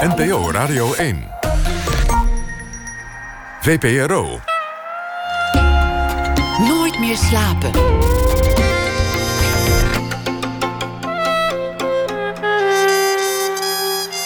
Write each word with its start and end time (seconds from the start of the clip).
NPO 0.00 0.50
Radio 0.50 0.94
1. 0.94 1.28
VPRO. 3.60 4.40
Nooit 6.68 6.98
meer 6.98 7.16
slapen. 7.16 7.70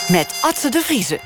Met 0.08 0.38
Atze 0.40 0.68
de 0.68 0.80
Vriezen. 0.84 1.18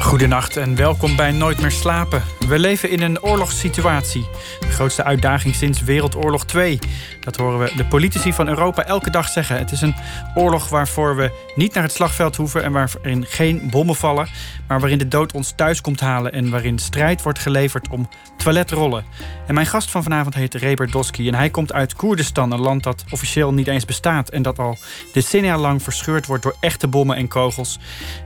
Goedenacht 0.00 0.56
en 0.56 0.76
welkom 0.76 1.16
bij 1.16 1.30
Nooit 1.30 1.60
meer 1.60 1.70
slapen. 1.70 2.37
We 2.48 2.58
leven 2.58 2.90
in 2.90 3.02
een 3.02 3.22
oorlogssituatie. 3.22 4.28
De 4.60 4.70
grootste 4.70 5.04
uitdaging 5.04 5.54
sinds 5.54 5.82
Wereldoorlog 5.82 6.46
2. 6.46 6.78
Dat 7.20 7.36
horen 7.36 7.58
we 7.58 7.72
de 7.76 7.84
politici 7.84 8.32
van 8.32 8.48
Europa 8.48 8.84
elke 8.84 9.10
dag 9.10 9.28
zeggen. 9.28 9.58
Het 9.58 9.72
is 9.72 9.80
een 9.80 9.94
oorlog 10.34 10.68
waarvoor 10.68 11.16
we 11.16 11.30
niet 11.54 11.74
naar 11.74 11.82
het 11.82 11.92
slagveld 11.92 12.36
hoeven 12.36 12.62
en 12.62 12.72
waarin 12.72 13.24
geen 13.26 13.68
bommen 13.70 13.94
vallen, 13.94 14.28
maar 14.68 14.80
waarin 14.80 14.98
de 14.98 15.08
dood 15.08 15.32
ons 15.32 15.52
thuis 15.56 15.80
komt 15.80 16.00
halen 16.00 16.32
en 16.32 16.50
waarin 16.50 16.78
strijd 16.78 17.22
wordt 17.22 17.38
geleverd 17.38 17.88
om 17.88 18.08
toiletrollen. 18.36 19.04
En 19.46 19.54
mijn 19.54 19.66
gast 19.66 19.90
van 19.90 20.02
vanavond 20.02 20.34
heet 20.34 20.54
Reber 20.54 20.90
Doski 20.90 21.28
en 21.28 21.34
hij 21.34 21.50
komt 21.50 21.72
uit 21.72 21.94
Koerdistan, 21.94 22.52
een 22.52 22.60
land 22.60 22.82
dat 22.82 23.04
officieel 23.10 23.52
niet 23.52 23.68
eens 23.68 23.84
bestaat 23.84 24.28
en 24.28 24.42
dat 24.42 24.58
al 24.58 24.78
decennia 25.12 25.58
lang 25.58 25.82
verscheurd 25.82 26.26
wordt 26.26 26.42
door 26.42 26.56
echte 26.60 26.88
bommen 26.88 27.16
en 27.16 27.28
kogels. 27.28 27.78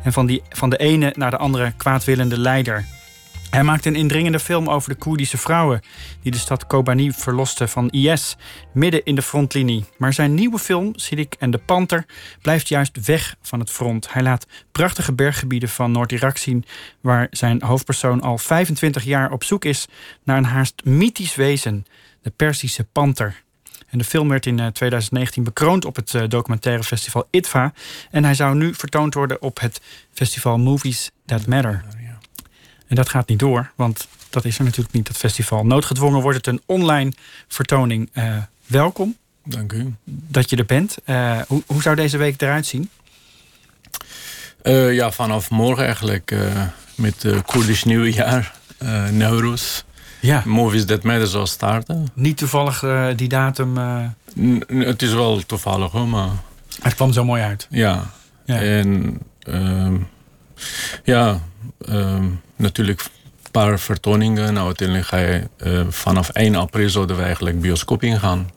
En 0.02 0.12
van, 0.12 0.26
die, 0.26 0.42
van 0.48 0.70
de 0.70 0.76
ene 0.76 1.12
naar 1.16 1.30
de 1.30 1.36
andere 1.36 1.72
kwaadwillende 1.76 2.38
leider. 2.38 3.00
Hij 3.52 3.62
maakte 3.62 3.88
een 3.88 3.94
indringende 3.94 4.40
film 4.40 4.68
over 4.68 4.88
de 4.88 4.94
Koerdische 4.94 5.38
vrouwen 5.38 5.80
die 6.22 6.32
de 6.32 6.38
stad 6.38 6.66
Kobani 6.66 7.12
verlosten 7.12 7.68
van 7.68 7.90
IS 7.90 8.36
midden 8.72 9.04
in 9.04 9.14
de 9.14 9.22
frontlinie. 9.22 9.84
Maar 9.98 10.12
zijn 10.12 10.34
nieuwe 10.34 10.58
film, 10.58 10.92
Sidik 10.94 11.34
en 11.38 11.50
de 11.50 11.58
Panter, 11.58 12.04
blijft 12.42 12.68
juist 12.68 13.06
weg 13.06 13.36
van 13.42 13.60
het 13.60 13.70
front. 13.70 14.12
Hij 14.12 14.22
laat 14.22 14.46
prachtige 14.72 15.12
berggebieden 15.12 15.68
van 15.68 15.90
Noord-Irak 15.92 16.36
zien, 16.36 16.64
waar 17.00 17.26
zijn 17.30 17.62
hoofdpersoon 17.62 18.20
al 18.20 18.38
25 18.38 19.04
jaar 19.04 19.32
op 19.32 19.44
zoek 19.44 19.64
is 19.64 19.86
naar 20.24 20.36
een 20.36 20.44
haast 20.44 20.84
mythisch 20.84 21.34
wezen, 21.34 21.86
de 22.22 22.30
Persische 22.30 22.84
panter. 22.84 23.42
En 23.88 23.98
de 23.98 24.04
film 24.04 24.28
werd 24.28 24.46
in 24.46 24.72
2019 24.72 25.44
bekroond 25.44 25.84
op 25.84 25.96
het 25.96 26.14
documentaire 26.28 26.84
festival 26.84 27.28
ITVA. 27.30 27.72
En 28.10 28.24
hij 28.24 28.34
zou 28.34 28.54
nu 28.54 28.74
vertoond 28.74 29.14
worden 29.14 29.42
op 29.42 29.60
het 29.60 29.80
festival 30.12 30.58
Movies 30.58 31.10
That 31.26 31.46
Matter. 31.46 31.84
En 32.92 32.98
dat 32.98 33.08
gaat 33.08 33.28
niet 33.28 33.38
door, 33.38 33.70
want 33.74 34.08
dat 34.30 34.44
is 34.44 34.58
er 34.58 34.64
natuurlijk 34.64 34.94
niet, 34.94 35.06
dat 35.06 35.16
festival. 35.16 35.66
Noodgedwongen 35.66 36.20
wordt 36.20 36.36
het 36.36 36.46
een 36.46 36.60
online 36.66 37.12
vertoning. 37.48 38.10
Uh, 38.14 38.36
welkom. 38.66 39.16
Dank 39.44 39.72
u. 39.72 39.94
Dat 40.04 40.50
je 40.50 40.56
er 40.56 40.64
bent. 40.64 40.96
Uh, 41.06 41.40
hoe, 41.48 41.62
hoe, 41.66 41.82
zou 41.82 41.96
deze 41.96 42.16
week 42.16 42.42
eruit 42.42 42.66
zien? 42.66 42.90
Uh, 44.62 44.94
ja, 44.94 45.10
vanaf 45.10 45.50
morgen 45.50 45.84
eigenlijk 45.84 46.34
met 46.94 47.22
het 47.22 47.42
Koerdisch 47.42 47.84
nieuwjaar, 47.84 48.54
uh, 48.82 49.08
Nowruz. 49.08 49.82
Ja. 50.20 50.42
Movies 50.46 50.84
That 50.84 51.02
Matter 51.02 51.26
zal 51.26 51.46
starten. 51.46 52.08
Niet 52.14 52.36
toevallig 52.36 52.84
die 53.16 53.28
datum? 53.28 53.76
het 54.66 55.02
is 55.02 55.12
wel 55.12 55.40
toevallig 55.46 55.92
hoor, 55.92 56.08
maar... 56.08 56.30
Het 56.82 56.94
kwam 56.94 57.12
zo 57.12 57.24
mooi 57.24 57.42
uit. 57.42 57.66
Ja. 57.70 58.10
ja. 58.44 58.60
En 58.60 59.18
ehm, 59.38 59.96
ja, 61.04 61.40
um, 61.88 62.40
natuurlijk 62.56 63.00
een 63.00 63.50
paar 63.50 63.78
vertoningen. 63.78 64.54
Nou, 64.54 64.66
uiteindelijk 64.66 65.08
ga 65.08 65.16
je 65.16 65.48
uh, 65.64 65.86
vanaf 65.88 66.28
1 66.28 66.54
april 66.54 66.88
zouden 66.88 67.16
we 67.16 67.22
eigenlijk 67.22 67.60
bioscoop 67.60 68.02
ingaan. 68.02 68.50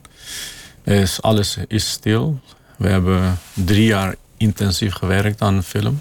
Dus 0.84 1.22
alles 1.22 1.56
is 1.68 1.90
stil. 1.90 2.40
We 2.76 2.88
hebben 2.88 3.38
drie 3.52 3.86
jaar 3.86 4.14
intensief 4.36 4.94
gewerkt 4.94 5.40
aan 5.40 5.56
de 5.56 5.62
film. 5.62 6.00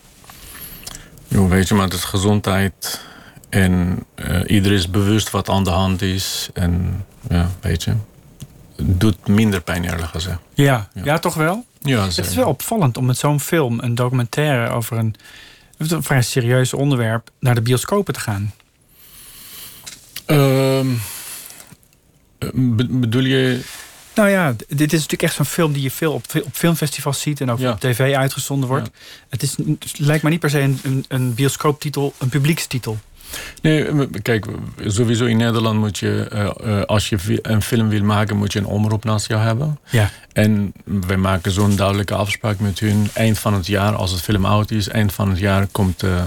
Jo, 1.27 1.47
weet 1.47 1.67
je, 1.67 1.73
maar 1.73 1.85
het 1.85 1.93
is 1.93 2.03
gezondheid. 2.03 3.01
En 3.49 4.05
uh, 4.15 4.39
iedereen 4.45 4.77
is 4.77 4.89
bewust 4.89 5.29
wat 5.29 5.49
aan 5.49 5.63
de 5.63 5.69
hand 5.69 6.01
is. 6.01 6.49
En 6.53 7.05
ja, 7.29 7.49
weet 7.61 7.83
je. 7.83 7.93
Het 8.75 8.99
doet 8.99 9.27
minder 9.27 9.61
pijn 9.61 9.83
eerlijk 9.83 10.09
gezegd. 10.09 10.39
Ja, 10.53 10.89
ja. 10.93 11.01
ja 11.03 11.19
toch 11.19 11.33
wel? 11.33 11.65
Ja, 11.81 12.03
het 12.03 12.17
is 12.17 12.35
wel 12.35 12.47
opvallend 12.47 12.97
om 12.97 13.05
met 13.05 13.17
zo'n 13.17 13.39
film, 13.39 13.79
een 13.79 13.95
documentaire 13.95 14.69
over 14.69 14.97
een 14.97 15.15
een 15.77 16.03
vrij 16.03 16.21
serieus 16.21 16.73
onderwerp 16.73 17.29
naar 17.39 17.55
de 17.55 17.61
bioscopen 17.61 18.13
te 18.13 18.19
gaan. 18.19 18.53
Um, 20.27 21.01
bedoel 22.89 23.23
je. 23.23 23.61
Nou 24.15 24.29
ja, 24.29 24.55
dit 24.67 24.93
is 24.93 24.99
natuurlijk 24.99 25.21
echt 25.21 25.35
zo'n 25.35 25.45
film 25.45 25.73
die 25.73 25.81
je 25.81 25.91
veel 25.91 26.13
op, 26.13 26.23
op 26.43 26.53
filmfestivals 26.53 27.21
ziet 27.21 27.41
en 27.41 27.51
ook 27.51 27.59
ja. 27.59 27.71
op 27.71 27.79
tv 27.79 28.15
uitgezonden 28.15 28.69
wordt. 28.69 28.89
Ja. 28.93 28.99
Het, 29.29 29.43
is, 29.43 29.57
het 29.57 29.99
lijkt 29.99 30.23
me 30.23 30.29
niet 30.29 30.39
per 30.39 30.49
se 30.49 30.59
een, 30.59 30.79
een, 30.83 31.05
een 31.07 31.33
bioscooptitel, 31.33 32.13
een 32.17 32.29
publiekstitel. 32.29 32.97
Nee, 33.61 34.07
kijk, 34.21 34.45
sowieso 34.85 35.25
in 35.25 35.37
Nederland 35.37 35.79
moet 35.79 35.97
je, 35.97 36.29
uh, 36.33 36.49
uh, 36.65 36.81
als 36.81 37.09
je 37.09 37.39
een 37.41 37.61
film 37.61 37.89
wil 37.89 38.03
maken, 38.03 38.37
moet 38.37 38.53
je 38.53 38.59
een 38.59 38.65
omroep 38.65 39.03
naast 39.03 39.27
jou 39.27 39.41
hebben. 39.41 39.79
Ja. 39.89 40.09
En 40.33 40.73
wij 40.83 41.17
maken 41.17 41.51
zo'n 41.51 41.75
duidelijke 41.75 42.15
afspraak 42.15 42.59
met 42.59 42.79
hun. 42.79 43.07
Eind 43.13 43.39
van 43.39 43.53
het 43.53 43.65
jaar, 43.65 43.95
als 43.95 44.11
het 44.11 44.21
film 44.21 44.45
oud 44.45 44.71
is, 44.71 44.87
eind 44.87 45.13
van 45.13 45.29
het 45.29 45.39
jaar 45.39 45.67
komt 45.71 45.99
de 45.99 46.21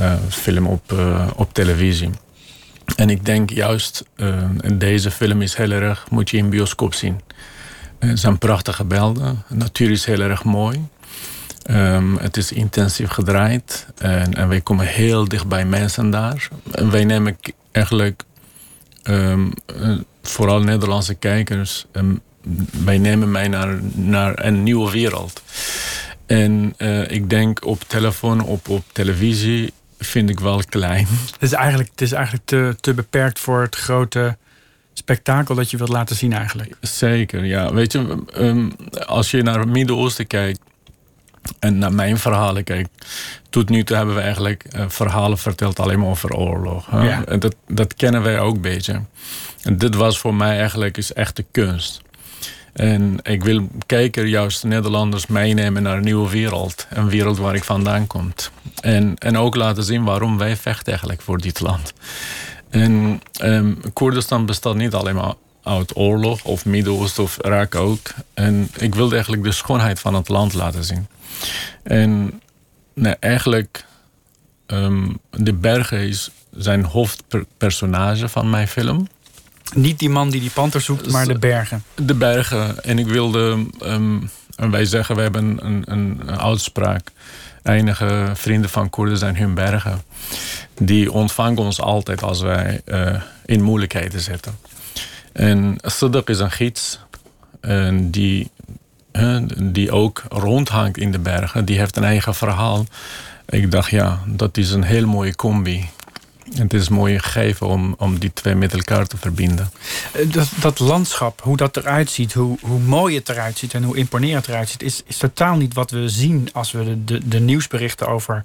uh, 0.00 0.12
film 0.28 0.66
op, 0.66 0.94
op 1.36 1.54
televisie. 1.54 2.10
En 2.96 3.10
ik 3.10 3.24
denk 3.24 3.50
juist, 3.50 4.04
deze 4.74 5.10
film 5.10 5.42
is 5.42 5.54
heel 5.54 5.70
erg, 5.70 6.06
moet 6.10 6.30
je 6.30 6.36
in 6.36 6.50
bioscoop 6.50 6.94
zien. 6.94 7.20
Het 7.98 8.18
zijn 8.18 8.38
prachtige 8.38 8.84
beelden. 8.84 9.42
De 9.48 9.54
natuur 9.54 9.90
is 9.90 10.04
heel 10.04 10.20
erg 10.20 10.44
mooi. 10.44 10.88
Um, 11.70 12.16
het 12.16 12.36
is 12.36 12.52
intensief 12.52 13.10
gedraaid 13.10 13.86
en, 13.96 14.34
en, 14.34 14.48
wij 14.48 14.60
komen 14.60 14.86
heel 14.86 15.28
dicht 15.28 15.48
bij 15.48 15.64
mensen 15.64 16.10
daar. 16.10 16.48
En 16.70 16.90
wij 16.90 17.04
nemen 17.04 17.36
eigenlijk, 17.72 18.22
um, 19.02 19.52
vooral 20.22 20.62
Nederlandse 20.62 21.14
kijkers, 21.14 21.86
um, 21.92 22.20
wij 22.84 22.98
nemen 22.98 23.30
mij 23.30 23.48
naar, 23.48 23.78
naar 23.94 24.44
een 24.44 24.62
nieuwe 24.62 24.90
wereld. 24.90 25.42
En 26.26 26.74
uh, 26.78 27.10
ik 27.10 27.30
denk 27.30 27.64
op 27.64 27.82
telefoon, 27.86 28.40
op, 28.40 28.68
op 28.68 28.84
televisie, 28.92 29.72
vind 29.98 30.30
ik 30.30 30.40
wel 30.40 30.62
klein. 30.68 31.06
Het 31.32 31.42
is 31.42 31.52
eigenlijk, 31.52 31.90
het 31.90 32.00
is 32.00 32.12
eigenlijk 32.12 32.46
te, 32.46 32.76
te 32.80 32.94
beperkt 32.94 33.38
voor 33.38 33.60
het 33.60 33.76
grote 33.76 34.36
spektakel 34.92 35.54
dat 35.54 35.70
je 35.70 35.76
wilt 35.76 35.88
laten 35.88 36.16
zien 36.16 36.32
eigenlijk. 36.32 36.74
Zeker, 36.80 37.44
ja. 37.44 37.72
Weet 37.72 37.92
je, 37.92 38.18
als 39.06 39.30
je 39.30 39.42
naar 39.42 39.58
het 39.58 39.68
Midden-Oosten 39.68 40.26
kijkt, 40.26 40.60
en 41.58 41.78
naar 41.78 41.92
mijn 41.92 42.18
verhalen 42.18 42.64
kijk, 42.64 42.88
tot 43.50 43.68
nu 43.68 43.84
toe 43.84 43.96
hebben 43.96 44.14
we 44.14 44.20
eigenlijk 44.20 44.64
uh, 44.70 44.84
verhalen 44.88 45.38
verteld 45.38 45.80
alleen 45.80 45.98
maar 45.98 46.08
over 46.08 46.34
oorlog. 46.34 46.90
Ja. 46.90 47.24
En 47.24 47.40
dat, 47.40 47.54
dat 47.68 47.94
kennen 47.94 48.22
wij 48.22 48.40
ook 48.40 48.54
een 48.54 48.60
beetje. 48.60 49.02
En 49.62 49.78
dit 49.78 49.94
was 49.94 50.18
voor 50.18 50.34
mij 50.34 50.58
eigenlijk 50.58 50.96
is 50.96 51.12
echte 51.12 51.44
kunst. 51.50 52.00
En 52.72 53.18
ik 53.22 53.44
wil 53.44 53.68
kijker, 53.86 54.26
juist 54.26 54.64
Nederlanders, 54.64 55.26
meenemen 55.26 55.82
naar 55.82 55.96
een 55.96 56.04
nieuwe 56.04 56.30
wereld. 56.30 56.86
Een 56.90 57.08
wereld 57.08 57.38
waar 57.38 57.54
ik 57.54 57.64
vandaan 57.64 58.06
kom. 58.06 58.32
En, 58.80 59.14
en 59.18 59.38
ook 59.38 59.56
laten 59.56 59.84
zien 59.84 60.04
waarom 60.04 60.38
wij 60.38 60.56
vechten 60.56 60.86
eigenlijk 60.86 61.22
voor 61.22 61.38
dit 61.38 61.60
land. 61.60 61.92
En 62.70 63.22
um, 63.42 63.80
Koerdistan 63.92 64.46
bestaat 64.46 64.74
niet 64.74 64.94
alleen 64.94 65.14
maar 65.14 65.34
uit 65.62 65.96
oorlog 65.96 66.44
of 66.44 66.64
Midden-Oosten 66.64 67.22
of 67.22 67.38
Irak 67.44 67.74
ook. 67.74 68.10
En 68.34 68.70
ik 68.76 68.94
wilde 68.94 69.14
eigenlijk 69.14 69.44
de 69.44 69.52
schoonheid 69.52 70.00
van 70.00 70.14
het 70.14 70.28
land 70.28 70.54
laten 70.54 70.84
zien. 70.84 71.06
En 71.82 72.40
nee, 72.94 73.16
eigenlijk, 73.20 73.84
um, 74.66 75.18
de 75.30 75.52
bergen 75.52 75.98
is 75.98 76.30
zijn 76.50 76.84
hoofdpersonage 76.84 78.28
van 78.28 78.50
mijn 78.50 78.68
film. 78.68 79.08
Niet 79.74 79.98
die 79.98 80.10
man 80.10 80.30
die 80.30 80.40
die 80.40 80.50
panter 80.50 80.80
zoekt, 80.80 81.10
maar 81.10 81.26
de 81.26 81.38
bergen. 81.38 81.82
De 81.94 82.14
bergen. 82.14 82.84
En 82.84 82.98
ik 82.98 83.06
wilde, 83.06 83.66
um, 83.82 84.30
en 84.56 84.70
wij 84.70 84.84
zeggen, 84.84 85.16
we 85.16 85.22
hebben 85.22 85.64
een, 85.64 85.82
een, 85.86 86.20
een 86.20 86.40
uitspraak. 86.40 87.10
Enige 87.62 88.30
vrienden 88.34 88.70
van 88.70 88.90
Koerden 88.90 89.18
zijn 89.18 89.36
hun 89.36 89.54
bergen. 89.54 90.02
Die 90.78 91.12
ontvangen 91.12 91.58
ons 91.58 91.80
altijd 91.80 92.22
als 92.22 92.40
wij 92.40 92.80
uh, 92.86 93.22
in 93.44 93.62
moeilijkheden 93.62 94.20
zitten. 94.20 94.58
En 95.32 95.76
Siddiq 95.82 96.24
is 96.24 96.38
een 96.38 96.50
gids. 96.50 96.98
En 97.60 98.10
die 98.10 98.50
die 99.56 99.90
ook 99.90 100.22
rondhangt 100.28 100.98
in 100.98 101.12
de 101.12 101.18
bergen. 101.18 101.64
Die 101.64 101.78
heeft 101.78 101.96
een 101.96 102.04
eigen 102.04 102.34
verhaal. 102.34 102.86
Ik 103.48 103.70
dacht, 103.70 103.90
ja, 103.90 104.18
dat 104.26 104.56
is 104.56 104.70
een 104.70 104.82
heel 104.82 105.06
mooie 105.06 105.36
combi. 105.36 105.88
Het 106.54 106.74
is 106.74 106.88
mooi 106.88 107.18
gegeven 107.18 107.66
om, 107.66 107.94
om 107.98 108.18
die 108.18 108.32
twee 108.32 108.54
met 108.54 108.72
elkaar 108.72 109.06
te 109.06 109.16
verbinden. 109.16 109.70
Dat, 110.30 110.48
dat 110.60 110.78
landschap, 110.78 111.40
hoe 111.42 111.56
dat 111.56 111.76
eruit 111.76 112.10
ziet, 112.10 112.32
hoe, 112.32 112.58
hoe 112.60 112.78
mooi 112.78 113.16
het 113.16 113.28
eruit 113.28 113.58
ziet 113.58 113.74
en 113.74 113.82
hoe 113.82 113.96
imponerend 113.96 114.46
het 114.46 114.54
eruit 114.54 114.68
ziet, 114.68 114.82
is, 114.82 115.02
is 115.06 115.16
totaal 115.16 115.56
niet 115.56 115.74
wat 115.74 115.90
we 115.90 116.08
zien 116.08 116.48
als 116.52 116.72
we 116.72 116.84
de, 116.84 117.04
de, 117.04 117.28
de 117.28 117.40
nieuwsberichten 117.40 118.08
over 118.08 118.44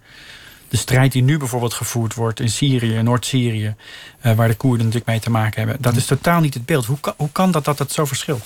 de 0.74 0.80
strijd 0.80 1.12
die 1.12 1.24
nu 1.24 1.38
bijvoorbeeld 1.38 1.74
gevoerd 1.74 2.14
wordt 2.14 2.40
in 2.40 2.50
Syrië, 2.50 3.02
Noord-Syrië, 3.02 3.76
uh, 4.26 4.34
waar 4.34 4.48
de 4.48 4.56
Koerden 4.56 4.86
natuurlijk 4.86 5.12
mee 5.12 5.20
te 5.20 5.30
maken 5.30 5.62
hebben. 5.62 5.82
Dat 5.82 5.96
is 5.96 6.06
totaal 6.06 6.40
niet 6.40 6.54
het 6.54 6.66
beeld. 6.66 6.86
Hoe 6.86 7.00
kan, 7.00 7.14
hoe 7.18 7.32
kan 7.32 7.52
dat 7.52 7.66
dat 7.66 7.80
het 7.80 7.92
zo 7.92 8.06
verschilt? 8.06 8.46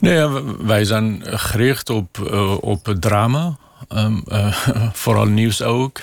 Nee, 0.00 0.28
wij 0.60 0.84
zijn 0.84 1.22
gericht 1.24 1.90
op, 1.90 2.18
uh, 2.30 2.62
op 2.62 2.94
drama. 3.00 3.56
Ehm, 3.88 4.18
eh, 4.28 4.52
vooral 5.02 5.26
nieuws 5.26 5.62
ook. 5.62 6.00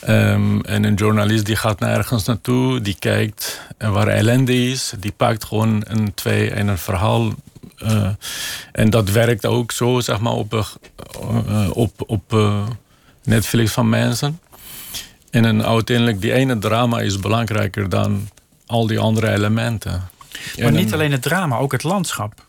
Ehm, 0.00 0.60
en 0.60 0.84
een 0.84 0.94
journalist 0.94 1.46
die 1.46 1.56
gaat 1.56 1.80
nergens 1.80 2.24
naartoe, 2.24 2.80
die 2.80 2.96
kijkt 2.98 3.60
waar 3.78 4.08
ellende 4.08 4.70
is, 4.70 4.92
die 4.98 5.12
pakt 5.12 5.44
gewoon 5.44 5.82
een 5.84 6.14
twee 6.14 6.50
en 6.50 6.68
een 6.68 6.78
verhaal. 6.78 7.32
En 8.72 8.90
dat 8.90 9.10
werkt 9.10 9.46
ook 9.46 9.72
zo, 9.72 10.00
zeg 10.00 10.20
maar, 10.20 10.32
op, 10.32 10.66
op, 11.72 11.92
op 12.06 12.34
Netflix 13.26 13.72
van 13.72 13.88
mensen. 13.88 14.40
En 15.30 15.44
een, 15.44 15.64
uiteindelijk, 15.64 16.20
die 16.20 16.32
ene 16.32 16.58
drama 16.58 17.00
is 17.00 17.18
belangrijker 17.18 17.88
dan 17.88 18.28
al 18.66 18.86
die 18.86 18.98
andere 18.98 19.30
elementen. 19.30 20.08
Maar 20.58 20.72
niet 20.72 20.92
alleen 20.92 21.12
het 21.12 21.22
drama, 21.22 21.56
ook 21.56 21.72
het 21.72 21.82
landschap. 21.82 22.44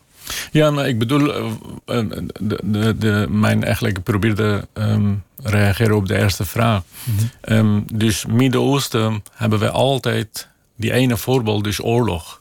Ja, 0.52 0.70
maar 0.70 0.88
ik 0.88 0.98
bedoel, 0.98 1.34
eh, 1.34 1.46
eh, 1.84 2.04
de, 2.40 2.58
de, 2.62 2.98
de, 2.98 3.26
mijn 3.28 3.64
eigenlijk 3.64 3.96
ik 3.96 4.02
probeerde 4.02 4.66
um, 4.74 5.22
reageren 5.42 5.96
op 5.96 6.08
de 6.08 6.18
eerste 6.18 6.44
vraag. 6.44 6.82
Mm 7.04 7.14
-hmm. 7.40 7.84
dus 7.92 8.26
Midden-Oosten 8.26 9.22
hebben 9.32 9.58
we 9.58 9.70
altijd 9.70 10.48
die 10.76 10.92
ene 10.92 11.16
voorbeeld, 11.16 11.64
dus 11.64 11.82
oorlog, 11.82 12.38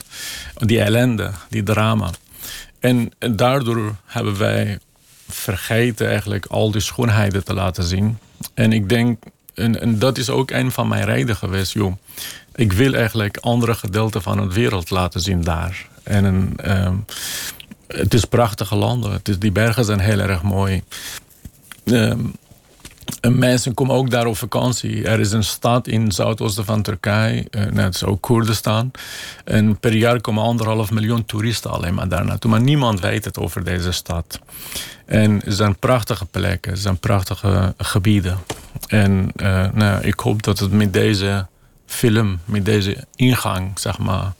die 0.56 0.81
ellende, 0.81 1.31
die 1.50 1.63
drama. 1.63 2.10
En, 2.80 3.12
en 3.19 3.36
daardoor 3.36 3.95
hebben 4.06 4.38
wij 4.38 4.80
vergeten 5.30 6.07
eigenlijk 6.07 6.45
al 6.45 6.72
die 6.72 6.81
schoonheden 6.81 7.44
te 7.44 7.54
laten 7.54 7.84
zien. 7.84 8.18
En 8.54 8.74
ik 8.74 8.89
denk, 8.89 9.24
en, 9.57 9.81
en 9.81 10.00
dat 10.00 10.18
is 10.18 10.30
ook 10.30 10.51
een 10.51 10.71
van 10.71 10.88
mijn 10.88 11.06
redenen 11.06 11.36
geweest, 11.36 11.74
joh. 11.74 11.94
Ik 12.56 12.74
wil 12.74 12.94
eigenlijk 12.94 13.38
andere 13.38 13.74
gedeelten 13.74 14.21
van 14.21 14.38
de 14.38 14.54
wereld 14.54 14.89
laten 14.89 15.21
zien 15.21 15.42
daar. 15.42 15.88
En 16.04 16.24
een, 16.24 16.71
um, 16.86 17.06
het 17.88 18.13
is 18.13 18.25
prachtige 18.25 18.75
landen. 18.75 19.12
Het 19.12 19.27
is, 19.27 19.39
die 19.39 19.51
bergen 19.51 19.86
zijn 19.86 20.00
heel 20.00 20.19
erg 20.19 20.42
mooi. 20.42 20.83
Um, 21.83 22.36
en 23.21 23.38
mensen 23.38 23.74
komen 23.74 23.95
ook 23.95 24.09
daar 24.09 24.25
op 24.25 24.38
vakantie. 24.38 25.04
Er 25.04 25.19
is 25.19 25.31
een 25.31 25.44
stad 25.44 25.88
in 25.88 26.04
het 26.04 26.15
zuidoosten 26.15 26.65
van 26.65 26.81
Turkije, 26.81 27.48
uh, 27.51 27.65
net 27.65 27.95
zo 27.95 28.15
Koerdistan. 28.15 28.92
En 29.44 29.80
per 29.80 29.94
jaar 29.94 30.21
komen 30.21 30.44
anderhalf 30.44 30.92
miljoen 30.92 31.25
toeristen 31.25 31.71
alleen 31.71 31.94
maar 31.94 32.07
daar 32.09 32.25
naartoe. 32.25 32.51
Maar 32.51 32.62
niemand 32.62 33.00
weet 33.00 33.25
het 33.25 33.38
over 33.38 33.63
deze 33.63 33.92
stad. 33.92 34.39
En 35.06 35.42
het 35.44 35.56
zijn 35.56 35.77
prachtige 35.77 36.25
plekken, 36.25 36.71
het 36.71 36.81
zijn 36.81 36.98
prachtige 36.98 37.74
gebieden. 37.77 38.38
En 38.88 39.31
uh, 39.36 39.65
nou, 39.74 40.01
ik 40.03 40.19
hoop 40.19 40.44
dat 40.44 40.60
het 40.60 40.71
met 40.71 40.94
deze 40.94 41.48
film, 41.86 42.39
met 42.45 42.65
deze 42.65 43.06
ingang, 43.15 43.80
zeg 43.80 43.98
maar, 43.98 44.33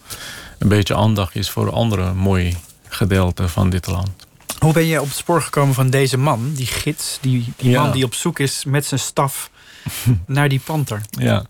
een 0.58 0.68
beetje 0.68 0.96
aandacht 0.96 1.36
is 1.36 1.50
voor 1.50 1.72
andere 1.72 2.14
mooie 2.14 2.54
gedeelten 2.88 3.50
van 3.50 3.70
dit 3.70 3.88
land. 3.88 4.17
Hoe 4.60 4.74
ben 4.74 4.86
je 4.86 5.02
op 5.02 5.08
het 5.08 5.16
spoor 5.16 5.42
gekomen 5.42 5.74
van 5.74 5.90
deze 5.90 6.18
man, 6.18 6.54
die 6.54 6.66
gids, 6.66 7.18
die, 7.22 7.54
die 7.56 7.76
man 7.76 7.92
die 7.92 8.04
op 8.04 8.14
zoek 8.14 8.40
is 8.40 8.66
met 8.66 8.86
zijn 8.86 9.00
staf 9.00 9.50
naar 10.26 10.50
die 10.50 10.62
panter? 10.66 11.02
Ja, 11.10 11.46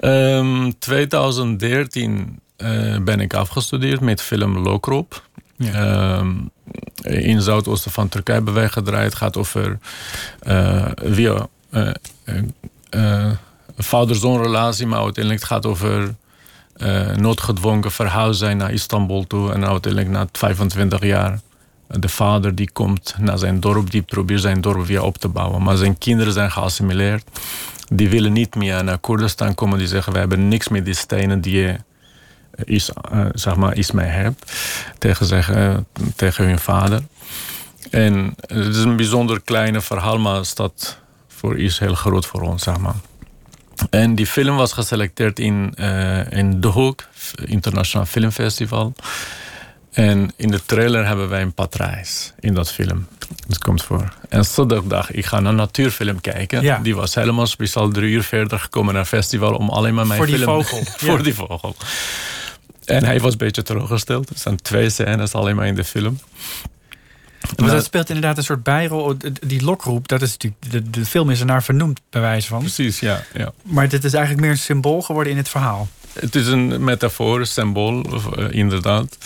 um, 0.00 0.78
2013 0.78 2.40
uh, 2.56 2.98
ben 2.98 3.20
ik 3.20 3.34
afgestudeerd 3.34 4.00
met 4.00 4.22
film 4.22 4.58
Lokrop. 4.58 5.22
Ja. 5.56 6.18
Um, 6.18 6.50
in 7.02 7.42
Zuidoosten 7.42 7.90
van 7.90 8.08
Turkije 8.08 8.36
hebben 8.36 8.54
wij 8.54 8.68
gedraaid. 8.68 9.04
Het 9.04 9.14
gaat 9.14 9.36
over 9.36 9.78
uh, 10.46 10.86
via 10.94 11.46
uh, 11.70 11.90
uh, 12.90 13.30
vader-zoon 13.76 14.42
relatie, 14.42 14.86
maar 14.86 15.02
uiteindelijk 15.02 15.42
het 15.42 15.52
gaat 15.52 15.66
over 15.66 16.14
noodgedwongen 17.16 17.92
verhuis 17.92 18.38
zijn 18.38 18.56
naar 18.56 18.72
Istanbul 18.72 19.26
toe. 19.26 19.52
En 19.52 19.66
uiteindelijk 19.66 20.12
na 20.12 20.26
25 20.32 21.02
jaar 21.02 21.40
de 21.88 22.08
vader 22.08 22.54
die 22.54 22.70
komt 22.70 23.14
naar 23.18 23.38
zijn 23.38 23.60
dorp, 23.60 23.90
die 23.90 24.02
probeert 24.02 24.40
zijn 24.40 24.60
dorp 24.60 24.86
weer 24.86 25.02
op 25.02 25.18
te 25.18 25.28
bouwen. 25.28 25.62
Maar 25.62 25.76
zijn 25.76 25.98
kinderen 25.98 26.32
zijn 26.32 26.50
geassimileerd. 26.50 27.24
Die 27.88 28.08
willen 28.08 28.32
niet 28.32 28.54
meer 28.54 28.84
naar 28.84 28.98
Koerdistan 28.98 29.54
komen. 29.54 29.78
Die 29.78 29.86
zeggen, 29.86 30.12
we 30.12 30.18
hebben 30.18 30.48
niks 30.48 30.68
met 30.68 30.84
die 30.84 30.94
stenen 30.94 31.40
die 31.40 31.56
je 31.56 31.76
is, 32.64 32.90
uh, 33.12 33.26
zeg 33.32 33.56
maar, 33.56 33.76
is 33.76 33.90
mij 33.90 34.08
hebt. 34.08 34.52
Tegen, 34.98 35.26
zeggen, 35.26 35.86
tegen 36.16 36.44
hun 36.44 36.58
vader. 36.58 37.02
En 37.90 38.34
het 38.46 38.76
is 38.76 38.82
een 38.82 38.96
bijzonder 38.96 39.40
kleine 39.40 39.80
verhaal, 39.80 40.18
maar 40.18 40.42
dat 40.54 40.98
voor 41.28 41.58
is 41.58 41.78
heel 41.78 41.94
groot 41.94 42.26
voor 42.26 42.40
ons, 42.40 42.62
zeg 42.62 42.78
maar. 42.78 42.94
En 43.90 44.14
die 44.14 44.26
film 44.26 44.56
was 44.56 44.72
geselecteerd 44.72 45.38
in, 45.38 45.74
in 46.30 46.60
De 46.60 46.68
Hoek, 46.68 47.04
Internationaal 47.44 48.06
Filmfestival. 48.06 48.94
En 49.96 50.32
in 50.36 50.50
de 50.50 50.60
trailer 50.66 51.06
hebben 51.06 51.28
wij 51.28 51.42
een 51.42 51.52
patrijs 51.52 52.32
in 52.40 52.54
dat 52.54 52.72
film. 52.72 53.06
Dat 53.46 53.58
komt 53.58 53.82
voor. 53.82 54.12
En 54.28 54.44
zondag 54.44 54.82
dacht 54.82 55.16
ik 55.16 55.26
ga 55.26 55.40
naar 55.40 55.50
een 55.50 55.56
natuurfilm 55.56 56.20
kijken. 56.20 56.62
Ja. 56.62 56.78
Die 56.78 56.96
was 56.96 57.14
helemaal 57.14 57.46
speciaal 57.46 57.88
drie 57.88 58.10
uur 58.10 58.22
verder 58.22 58.58
gekomen 58.58 58.92
naar 58.92 59.02
het 59.02 59.10
festival 59.10 59.54
om 59.54 59.68
alleen 59.68 59.94
maar 59.94 60.06
mijn 60.06 60.18
voor 60.18 60.28
film... 60.28 60.38
Die 60.38 60.46
vogel. 60.46 60.84
voor 61.06 61.16
ja. 61.16 61.22
die 61.22 61.34
vogel. 61.34 61.76
En 62.84 63.04
hij 63.04 63.20
was 63.20 63.32
een 63.32 63.38
beetje 63.38 63.62
teruggesteld. 63.62 64.28
Er 64.30 64.38
zijn 64.38 64.62
twee 64.62 64.90
scènes 64.90 65.32
alleen 65.32 65.56
maar 65.56 65.66
in 65.66 65.74
de 65.74 65.84
film. 65.84 66.18
Maar 67.56 67.70
dat 67.70 67.84
speelt 67.84 68.08
inderdaad 68.08 68.36
een 68.36 68.44
soort 68.44 68.62
bijrol. 68.62 69.14
Die 69.46 69.64
lokroep, 69.64 70.08
dat 70.08 70.22
is 70.22 70.30
natuurlijk, 70.30 70.70
de, 70.70 70.90
de 70.90 71.06
film 71.06 71.30
is 71.30 71.40
er 71.40 71.46
naar 71.46 71.62
vernoemd, 71.62 72.00
bij 72.10 72.20
wijze 72.20 72.48
van. 72.48 72.60
Precies, 72.60 73.00
ja, 73.00 73.22
ja. 73.34 73.52
Maar 73.62 73.88
dit 73.88 74.04
is 74.04 74.12
eigenlijk 74.12 74.42
meer 74.44 74.52
een 74.52 74.62
symbool 74.62 75.02
geworden 75.02 75.32
in 75.32 75.38
het 75.38 75.48
verhaal. 75.48 75.88
Het 76.20 76.34
is 76.34 76.46
een 76.46 76.84
metafoor, 76.84 77.40
een 77.40 77.46
symbool, 77.46 78.04
uh, 78.38 78.46
inderdaad. 78.50 79.18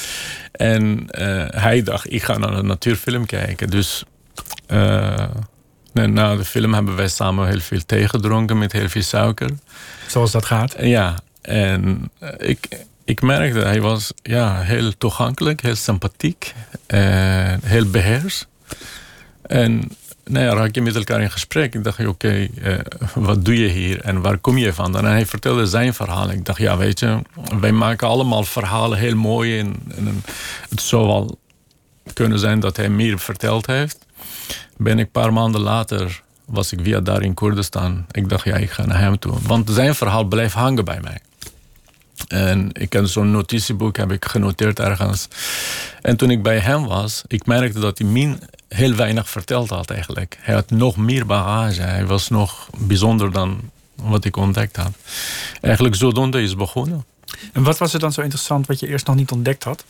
En 0.52 1.06
uh, 1.18 1.44
hij 1.48 1.82
dacht, 1.82 2.12
ik 2.12 2.22
ga 2.22 2.38
naar 2.38 2.52
een 2.52 2.66
natuurfilm 2.66 3.26
kijken. 3.26 3.70
Dus 3.70 4.04
uh, 4.68 5.24
na 5.92 6.36
de 6.36 6.44
film 6.44 6.74
hebben 6.74 6.96
wij 6.96 7.08
samen 7.08 7.48
heel 7.48 7.60
veel 7.60 7.80
thee 7.86 8.08
gedronken 8.08 8.58
met 8.58 8.72
heel 8.72 8.88
veel 8.88 9.02
suiker. 9.02 9.50
Zoals 10.06 10.30
dat 10.30 10.44
gaat? 10.44 10.74
Ja, 10.80 11.18
en 11.42 12.10
ik, 12.38 12.68
ik 13.04 13.22
merkte, 13.22 13.58
hij 13.58 13.80
was 13.80 14.12
ja, 14.22 14.60
heel 14.60 14.96
toegankelijk, 14.98 15.60
heel 15.60 15.74
sympathiek, 15.76 16.54
uh, 16.88 17.54
heel 17.62 17.90
beheers. 17.90 18.46
En 19.42 19.90
nou 20.30 20.44
ja, 20.44 20.54
raak 20.54 20.74
je 20.74 20.82
met 20.82 20.96
elkaar 20.96 21.20
in 21.20 21.30
gesprek. 21.30 21.74
Ik 21.74 21.84
dacht, 21.84 22.06
oké, 22.06 22.48
uh, 22.62 22.78
wat 23.14 23.44
doe 23.44 23.58
je 23.58 23.68
hier 23.68 24.00
en 24.00 24.20
waar 24.20 24.38
kom 24.38 24.58
je 24.58 24.72
vandaan? 24.72 25.06
En 25.06 25.10
hij 25.10 25.26
vertelde 25.26 25.66
zijn 25.66 25.94
verhaal. 25.94 26.30
Ik 26.30 26.44
dacht, 26.44 26.58
ja, 26.58 26.76
weet 26.76 26.98
je, 26.98 27.18
wij 27.60 27.72
maken 27.72 28.08
allemaal 28.08 28.44
verhalen 28.44 28.98
heel 28.98 29.16
mooi. 29.16 29.58
En 29.58 30.22
het 30.68 30.80
zou 30.80 31.06
wel 31.06 31.38
kunnen 32.12 32.38
zijn 32.38 32.60
dat 32.60 32.76
hij 32.76 32.88
meer 32.88 33.18
verteld 33.18 33.66
heeft. 33.66 34.06
Ben 34.76 34.98
ik 34.98 35.04
een 35.04 35.10
paar 35.10 35.32
maanden 35.32 35.60
later, 35.60 36.22
was 36.44 36.72
ik 36.72 36.80
weer 36.80 37.04
daar 37.04 37.22
in 37.22 37.34
Koerdistan. 37.34 38.04
Ik 38.10 38.28
dacht, 38.28 38.44
ja, 38.44 38.56
ik 38.56 38.70
ga 38.70 38.86
naar 38.86 39.00
hem 39.00 39.18
toe. 39.18 39.34
Want 39.42 39.70
zijn 39.70 39.94
verhaal 39.94 40.24
blijft 40.24 40.54
hangen 40.54 40.84
bij 40.84 41.00
mij. 41.02 41.18
En 42.28 42.70
ik 42.72 42.92
heb 42.92 43.06
zo'n 43.06 43.30
notitieboek 43.30 43.96
heb 43.96 44.12
ik 44.12 44.24
genoteerd 44.24 44.80
ergens. 44.80 45.28
En 46.02 46.16
toen 46.16 46.30
ik 46.30 46.42
bij 46.42 46.58
hem 46.58 46.86
was, 46.86 47.22
ik 47.26 47.46
merkte 47.46 47.80
dat 47.80 47.98
hij 47.98 48.06
min 48.06 48.42
heel 48.68 48.94
weinig 48.94 49.30
verteld 49.30 49.70
had 49.70 49.90
eigenlijk. 49.90 50.38
Hij 50.40 50.54
had 50.54 50.70
nog 50.70 50.96
meer 50.96 51.26
bagage. 51.26 51.80
Hij 51.80 52.06
was 52.06 52.28
nog 52.28 52.68
bijzonder 52.78 53.32
dan 53.32 53.70
wat 53.94 54.24
ik 54.24 54.36
ontdekt 54.36 54.76
had. 54.76 54.92
Eigenlijk 55.60 55.94
zodoende 55.94 56.42
is 56.42 56.56
begonnen. 56.56 57.04
En 57.52 57.62
wat 57.62 57.78
was 57.78 57.92
er 57.92 58.00
dan 58.00 58.12
zo 58.12 58.20
interessant 58.20 58.66
wat 58.66 58.80
je 58.80 58.88
eerst 58.88 59.06
nog 59.06 59.16
niet 59.16 59.30
ontdekt 59.30 59.64
had? 59.64 59.84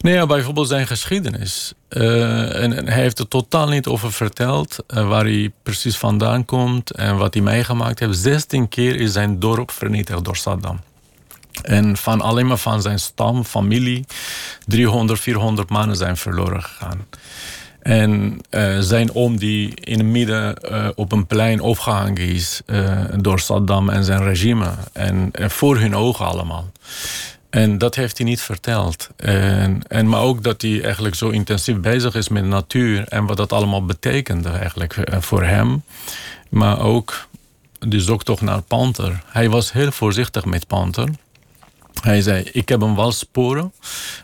Nee, 0.00 0.14
ja, 0.14 0.26
bijvoorbeeld 0.26 0.68
zijn 0.68 0.86
geschiedenis. 0.86 1.72
Uh, 1.90 2.62
en, 2.62 2.72
en, 2.72 2.88
hij 2.88 3.02
heeft 3.02 3.18
er 3.18 3.28
totaal 3.28 3.68
niet 3.68 3.86
over 3.86 4.12
verteld 4.12 4.76
uh, 4.88 5.08
waar 5.08 5.24
hij 5.24 5.52
precies 5.62 5.96
vandaan 5.96 6.44
komt 6.44 6.90
en 6.90 7.16
wat 7.16 7.34
hij 7.34 7.42
meegemaakt 7.42 7.98
heeft. 7.98 8.18
16 8.18 8.68
keer 8.68 9.00
is 9.00 9.12
zijn 9.12 9.38
dorp 9.38 9.70
vernietigd 9.70 10.24
door 10.24 10.36
Saddam. 10.36 10.80
En 11.64 11.96
van 11.96 12.20
alleen 12.20 12.46
maar 12.46 12.58
van 12.58 12.82
zijn 12.82 12.98
stam, 12.98 13.44
familie, 13.44 14.04
300, 14.66 15.20
400 15.20 15.70
mannen 15.70 15.96
zijn 15.96 16.16
verloren 16.16 16.62
gegaan. 16.62 17.06
En 17.84 18.40
uh, 18.50 18.78
zijn 18.78 19.14
oom 19.14 19.38
die 19.38 19.74
in 19.74 19.98
het 19.98 20.06
midden 20.06 20.56
uh, 20.70 20.88
op 20.94 21.12
een 21.12 21.26
plein 21.26 21.60
opgehangen 21.60 22.16
is 22.16 22.62
uh, 22.66 23.04
door 23.16 23.40
Saddam 23.40 23.88
en 23.88 24.04
zijn 24.04 24.22
regime. 24.22 24.70
En, 24.92 25.30
voor 25.32 25.78
hun 25.78 25.96
ogen 25.96 26.26
allemaal. 26.26 26.70
En 27.50 27.78
dat 27.78 27.94
heeft 27.94 28.18
hij 28.18 28.26
niet 28.26 28.40
verteld. 28.40 29.10
En, 29.16 29.82
en, 29.88 30.08
maar 30.08 30.20
ook 30.20 30.42
dat 30.42 30.62
hij 30.62 30.82
eigenlijk 30.82 31.14
zo 31.14 31.28
intensief 31.28 31.80
bezig 31.80 32.14
is 32.14 32.28
met 32.28 32.42
de 32.42 32.48
natuur. 32.48 33.04
En 33.08 33.26
wat 33.26 33.36
dat 33.36 33.52
allemaal 33.52 33.84
betekende 33.84 34.48
eigenlijk 34.48 34.96
voor 35.08 35.42
hem. 35.42 35.82
Maar 36.48 36.80
ook 36.80 37.26
de 37.78 38.00
zoektocht 38.00 38.42
naar 38.42 38.62
Panther. 38.62 39.22
Hij 39.26 39.50
was 39.50 39.72
heel 39.72 39.92
voorzichtig 39.92 40.44
met 40.44 40.66
Panther. 40.66 41.08
Hij 42.04 42.22
zei, 42.22 42.42
ik 42.52 42.68
heb 42.68 42.80
hem 42.80 42.96
wel 42.96 43.12
sporen, 43.12 43.72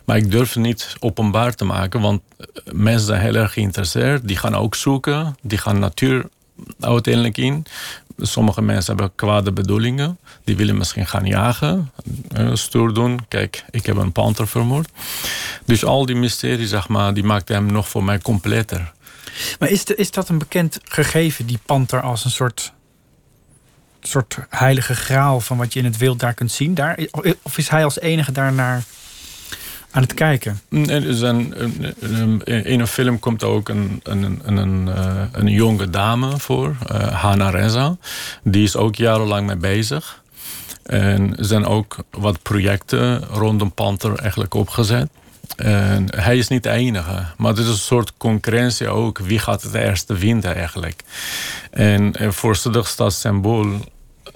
maar 0.05 0.17
ik 0.17 0.31
durf 0.31 0.49
het 0.49 0.63
niet 0.63 0.97
openbaar 0.99 1.55
te 1.55 1.65
maken, 1.65 2.01
want 2.01 2.23
mensen 2.73 3.07
zijn 3.07 3.21
heel 3.21 3.35
erg 3.35 3.53
geïnteresseerd. 3.53 4.29
Die 4.29 4.37
gaan 4.37 4.55
ook 4.55 4.75
zoeken, 4.75 5.37
die 5.43 5.59
gaan 5.59 5.79
natuur 5.79 6.29
uiteindelijk 6.81 7.37
in. 7.37 7.65
Sommige 8.19 8.63
mensen 8.63 8.97
hebben 8.97 9.15
kwade 9.15 9.53
bedoelingen. 9.53 10.19
Die 10.45 10.57
willen 10.57 10.77
misschien 10.77 11.07
gaan 11.07 11.27
jagen, 11.27 11.93
stoer 12.53 12.95
doen. 12.95 13.21
Kijk, 13.29 13.65
ik 13.71 13.87
heb 13.87 13.97
een 13.97 14.13
panter 14.13 14.49
vermoord. 14.49 14.89
Dus 15.65 15.85
al 15.85 16.07
die 16.07 16.17
mysterie, 16.17 16.67
zeg 16.67 16.89
maar, 16.89 17.15
die 17.15 17.25
maakte 17.25 17.53
hem 17.53 17.67
nog 17.73 17.89
voor 17.89 18.05
mij 18.05 18.19
completer. 18.19 18.93
Maar 19.59 19.69
is, 19.69 19.85
is 19.85 20.11
dat 20.11 20.29
een 20.29 20.39
bekend 20.39 20.81
gegeven, 20.85 21.47
die 21.47 21.59
panter, 21.67 22.01
als 22.01 22.25
een 22.25 22.31
soort, 22.31 22.73
soort 24.01 24.39
heilige 24.49 24.95
graal 24.95 25.41
van 25.41 25.57
wat 25.57 25.73
je 25.73 25.79
in 25.79 25.85
het 25.85 25.97
wild 25.97 26.21
daar 26.21 26.35
kunt 26.35 26.53
zien? 26.53 26.75
Daar, 26.75 26.99
of 27.43 27.59
is 27.59 27.69
hij 27.69 27.85
als 27.85 28.01
enige 28.01 28.33
daarnaar 28.33 28.83
aan 29.91 30.03
het 30.03 30.15
kijken? 30.15 30.61
Er 30.87 31.15
zijn, 31.15 31.55
in 32.47 32.81
een 32.81 32.87
film 32.87 33.19
komt 33.19 33.45
ook 33.45 33.69
een, 33.69 34.01
een, 34.03 34.41
een, 34.45 34.57
een, 34.57 34.89
eh, 35.33 35.57
jonge 35.57 35.91
dame 35.91 36.39
voor, 36.39 36.77
Hana 37.13 37.51
Reza. 37.51 37.97
Die 38.43 38.63
is 38.63 38.77
ook 38.77 38.95
jarenlang 38.95 39.47
mee 39.47 39.57
bezig. 39.57 40.23
En 40.83 41.37
er 41.37 41.45
zijn 41.45 41.67
ook 41.67 41.97
wat 42.11 42.43
projecten 42.43 43.25
rondom 43.25 43.73
Panther 43.73 44.19
eigenlijk 44.19 44.55
opgezet. 44.55 45.09
Hij 46.07 46.39
is 46.39 46.49
niet 46.49 46.63
de 46.63 46.71
enige, 46.71 47.25
maar 47.37 47.51
het 47.51 47.59
is 47.59 47.69
een 47.69 47.75
soort 47.75 48.13
concurrentie 48.17 48.89
ook. 48.89 49.19
Wie 49.19 49.39
gaat 49.39 49.63
het 49.63 49.75
eerste 49.75 50.15
winnen 50.15 50.55
eigenlijk? 50.55 51.03
En 51.71 52.15
eh, 52.15 52.31
voor 52.31 52.57
Sudig 52.57 52.89
staat 52.89 53.13
symbool 53.13 53.67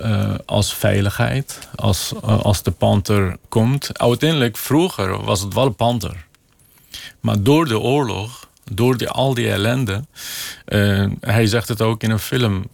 uh, 0.01 0.35
als 0.47 0.75
veiligheid, 0.75 1.69
als, 1.75 2.13
uh, 2.25 2.41
als 2.41 2.63
de 2.63 2.71
panter 2.71 3.37
komt. 3.49 3.99
Uiteindelijk, 3.99 4.57
vroeger 4.57 5.25
was 5.25 5.41
het 5.41 5.55
wel 5.55 5.67
een 5.67 5.75
panter. 5.75 6.27
Maar 7.21 7.43
door 7.43 7.67
de 7.67 7.79
oorlog, 7.79 8.49
door 8.73 8.97
die, 8.97 9.09
al 9.09 9.35
die 9.35 9.51
ellende... 9.51 10.05
Hij 11.21 11.47
zegt 11.47 11.69
het 11.69 11.83
ook 11.83 12.03
in 12.03 12.11
een 12.11 12.19
film. 12.19 12.65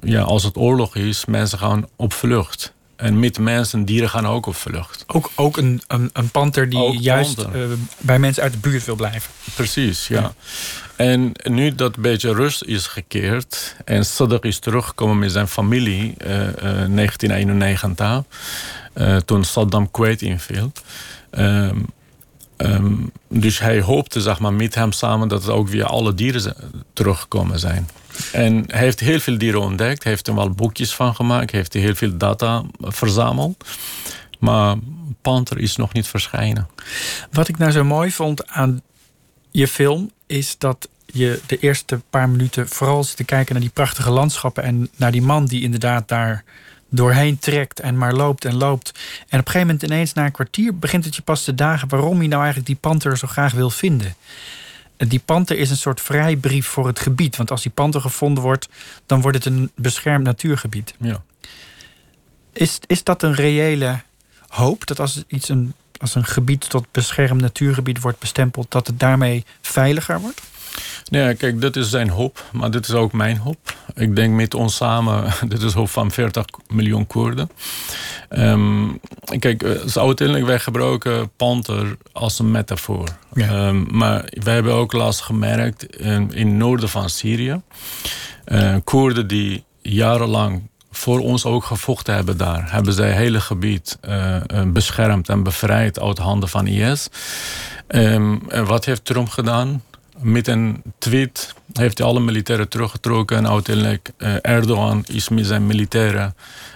Ja, 0.00 0.22
als 0.22 0.42
het 0.42 0.56
oorlog 0.56 0.96
is, 0.96 1.24
mensen 1.24 1.58
gaan 1.58 1.86
op 1.96 2.12
vlucht. 2.12 2.74
En 2.96 3.18
met 3.18 3.38
mensen, 3.38 3.84
dieren 3.84 4.10
gaan 4.10 4.26
ook 4.26 4.46
op 4.46 4.56
vlucht. 4.56 5.04
Ook, 5.06 5.30
ook 5.34 5.56
een, 5.56 5.82
een, 5.86 6.10
een 6.12 6.28
panter 6.28 6.68
die 6.68 6.78
Ook 6.78 6.94
juist 6.94 7.38
eh, 7.38 7.62
bij 7.98 8.18
mensen 8.18 8.42
uit 8.42 8.52
de 8.52 8.58
buurt 8.58 8.84
wil 8.84 8.96
blijven. 8.96 9.30
Precies, 9.54 10.08
ja. 10.08 10.34
En 10.96 11.32
nu 11.42 11.74
dat 11.74 11.96
een 11.96 12.02
beetje 12.02 12.32
rust 12.32 12.62
is 12.62 12.86
gekeerd 12.86 13.76
en 13.84 14.04
Saddam 14.04 14.38
is 14.42 14.58
teruggekomen 14.58 15.18
met 15.18 15.32
zijn 15.32 15.48
familie 15.48 16.14
eh, 16.18 16.48
eh, 16.48 16.54
1991, 16.54 18.24
eh, 18.92 19.16
toen 19.16 19.44
Saddam 19.44 19.90
Kuwait 19.90 20.22
inviel. 20.22 20.72
Ehm, 21.30 21.78
ehm, 22.56 22.94
dus 23.28 23.58
hij 23.58 23.80
hoopte 23.80 24.20
zeg 24.20 24.38
maar, 24.38 24.52
met 24.52 24.74
hem 24.74 24.92
samen 24.92 25.28
dat 25.28 25.46
er 25.46 25.52
ook 25.52 25.68
weer 25.68 25.84
alle 25.84 26.14
dieren 26.14 26.54
teruggekomen 26.92 27.58
zijn. 27.58 27.88
En 28.32 28.64
hij 28.66 28.80
heeft 28.80 29.00
heel 29.00 29.20
veel 29.20 29.38
dieren 29.38 29.60
ontdekt, 29.60 30.02
hij 30.02 30.12
heeft 30.12 30.28
er 30.28 30.34
wel 30.34 30.50
boekjes 30.50 30.94
van 30.94 31.14
gemaakt, 31.14 31.50
heeft 31.50 31.72
heel 31.72 31.94
veel 31.94 32.16
data 32.16 32.62
verzameld. 32.80 33.64
Maar 34.38 34.76
Panther 35.22 35.58
is 35.58 35.76
nog 35.76 35.92
niet 35.92 36.06
verschijnen. 36.06 36.68
Wat 37.30 37.48
ik 37.48 37.58
nou 37.58 37.70
zo 37.70 37.84
mooi 37.84 38.10
vond 38.10 38.46
aan 38.48 38.82
je 39.50 39.68
film 39.68 40.10
is 40.26 40.58
dat 40.58 40.88
je 41.06 41.40
de 41.46 41.58
eerste 41.58 42.00
paar 42.10 42.28
minuten 42.28 42.68
vooral 42.68 43.04
zit 43.04 43.16
te 43.16 43.24
kijken 43.24 43.52
naar 43.52 43.62
die 43.62 43.72
prachtige 43.72 44.10
landschappen 44.10 44.62
en 44.62 44.88
naar 44.96 45.12
die 45.12 45.22
man 45.22 45.46
die 45.46 45.62
inderdaad 45.62 46.08
daar 46.08 46.44
doorheen 46.88 47.38
trekt 47.38 47.80
en 47.80 47.98
maar 47.98 48.14
loopt 48.14 48.44
en 48.44 48.56
loopt. 48.56 48.88
En 49.28 49.40
op 49.40 49.46
een 49.46 49.52
gegeven 49.52 49.66
moment 49.66 49.82
ineens 49.82 50.12
na 50.12 50.24
een 50.24 50.32
kwartier 50.32 50.78
begint 50.78 51.04
het 51.04 51.16
je 51.16 51.22
pas 51.22 51.44
te 51.44 51.54
dagen 51.54 51.88
waarom 51.88 52.18
hij 52.18 52.26
nou 52.26 52.38
eigenlijk 52.38 52.66
die 52.66 52.78
panter 52.80 53.18
zo 53.18 53.26
graag 53.26 53.52
wil 53.52 53.70
vinden. 53.70 54.14
En 54.96 55.08
Die 55.08 55.22
panter 55.24 55.58
is 55.58 55.70
een 55.70 55.76
soort 55.76 56.00
vrijbrief 56.00 56.66
voor 56.66 56.86
het 56.86 56.98
gebied. 56.98 57.36
Want 57.36 57.50
als 57.50 57.62
die 57.62 57.70
panter 57.70 58.00
gevonden 58.00 58.42
wordt, 58.42 58.68
dan 59.06 59.20
wordt 59.20 59.36
het 59.36 59.46
een 59.46 59.70
beschermd 59.74 60.24
natuurgebied. 60.24 60.94
Ja. 60.98 61.22
Is, 62.52 62.78
is 62.86 63.04
dat 63.04 63.22
een 63.22 63.34
reële 63.34 64.00
hoop? 64.48 64.86
Dat 64.86 65.00
als 65.00 65.24
iets 65.26 65.48
een, 65.48 65.74
als 65.98 66.14
een 66.14 66.24
gebied 66.24 66.68
tot 66.70 66.86
beschermd 66.90 67.40
natuurgebied 67.40 68.00
wordt 68.00 68.18
bestempeld, 68.18 68.70
dat 68.70 68.86
het 68.86 69.00
daarmee 69.00 69.44
veiliger 69.60 70.20
wordt? 70.20 70.42
Nee, 71.10 71.34
kijk, 71.34 71.60
dit 71.60 71.76
is 71.76 71.90
zijn 71.90 72.08
hoop, 72.08 72.44
maar 72.52 72.70
dit 72.70 72.88
is 72.88 72.94
ook 72.94 73.12
mijn 73.12 73.36
hoop. 73.36 73.74
Ik 73.94 74.16
denk 74.16 74.34
met 74.34 74.54
ons 74.54 74.76
samen, 74.76 75.32
dit 75.48 75.62
is 75.62 75.72
hoop 75.72 75.88
van 75.88 76.10
40 76.10 76.44
miljoen 76.68 77.06
Koerden. 77.06 77.50
Ehm, 78.28 78.88
kijk, 79.38 79.62
eh, 79.62 79.86
zo 79.86 80.06
uiteindelijk 80.06 80.46
wij 80.46 80.58
gebruiken 80.58 81.30
panter 81.36 81.96
als 82.12 82.38
een 82.38 82.50
metafoor. 82.50 83.08
Ja. 83.34 83.48
Ehm, 83.48 83.96
maar 83.96 84.32
wij 84.42 84.54
hebben 84.54 84.74
ook 84.74 84.92
laatst 84.92 85.20
gemerkt 85.20 85.96
in, 85.96 86.32
in 86.32 86.46
het 86.46 86.56
noorden 86.56 86.88
van 86.88 87.10
Syrië, 87.10 87.60
eh, 88.44 88.74
Koerden 88.84 89.26
die 89.26 89.64
jarenlang 89.82 90.62
voor 90.96 91.20
ons 91.20 91.44
ook 91.44 91.64
gevochten 91.64 92.14
hebben 92.14 92.36
daar. 92.36 92.72
Hebben 92.72 92.92
zij 92.92 93.08
het 93.08 93.16
hele 93.16 93.40
gebied 93.40 93.98
eh, 94.00 94.36
eh, 94.36 94.42
beschermd 94.66 95.28
en 95.28 95.42
bevrijd 95.42 96.00
uit 96.00 96.18
handen 96.18 96.48
van 96.48 96.66
IS. 96.66 97.08
Ehm, 97.86 98.36
en 98.48 98.64
wat 98.64 98.84
heeft 98.84 99.04
Trump 99.04 99.28
gedaan? 99.28 99.82
Met 100.20 100.48
een 100.48 100.82
tweet 100.98 101.54
heeft 101.72 101.98
hij 101.98 102.06
alle 102.06 102.20
militairen 102.20 102.68
teruggetrokken. 102.68 103.36
En 103.36 103.48
uiteindelijk 103.48 104.10
eh, 104.16 104.34
Erdogan 104.42 105.04
is 105.06 105.28
met 105.28 105.46
zijn 105.46 105.66
militairen 105.66 106.34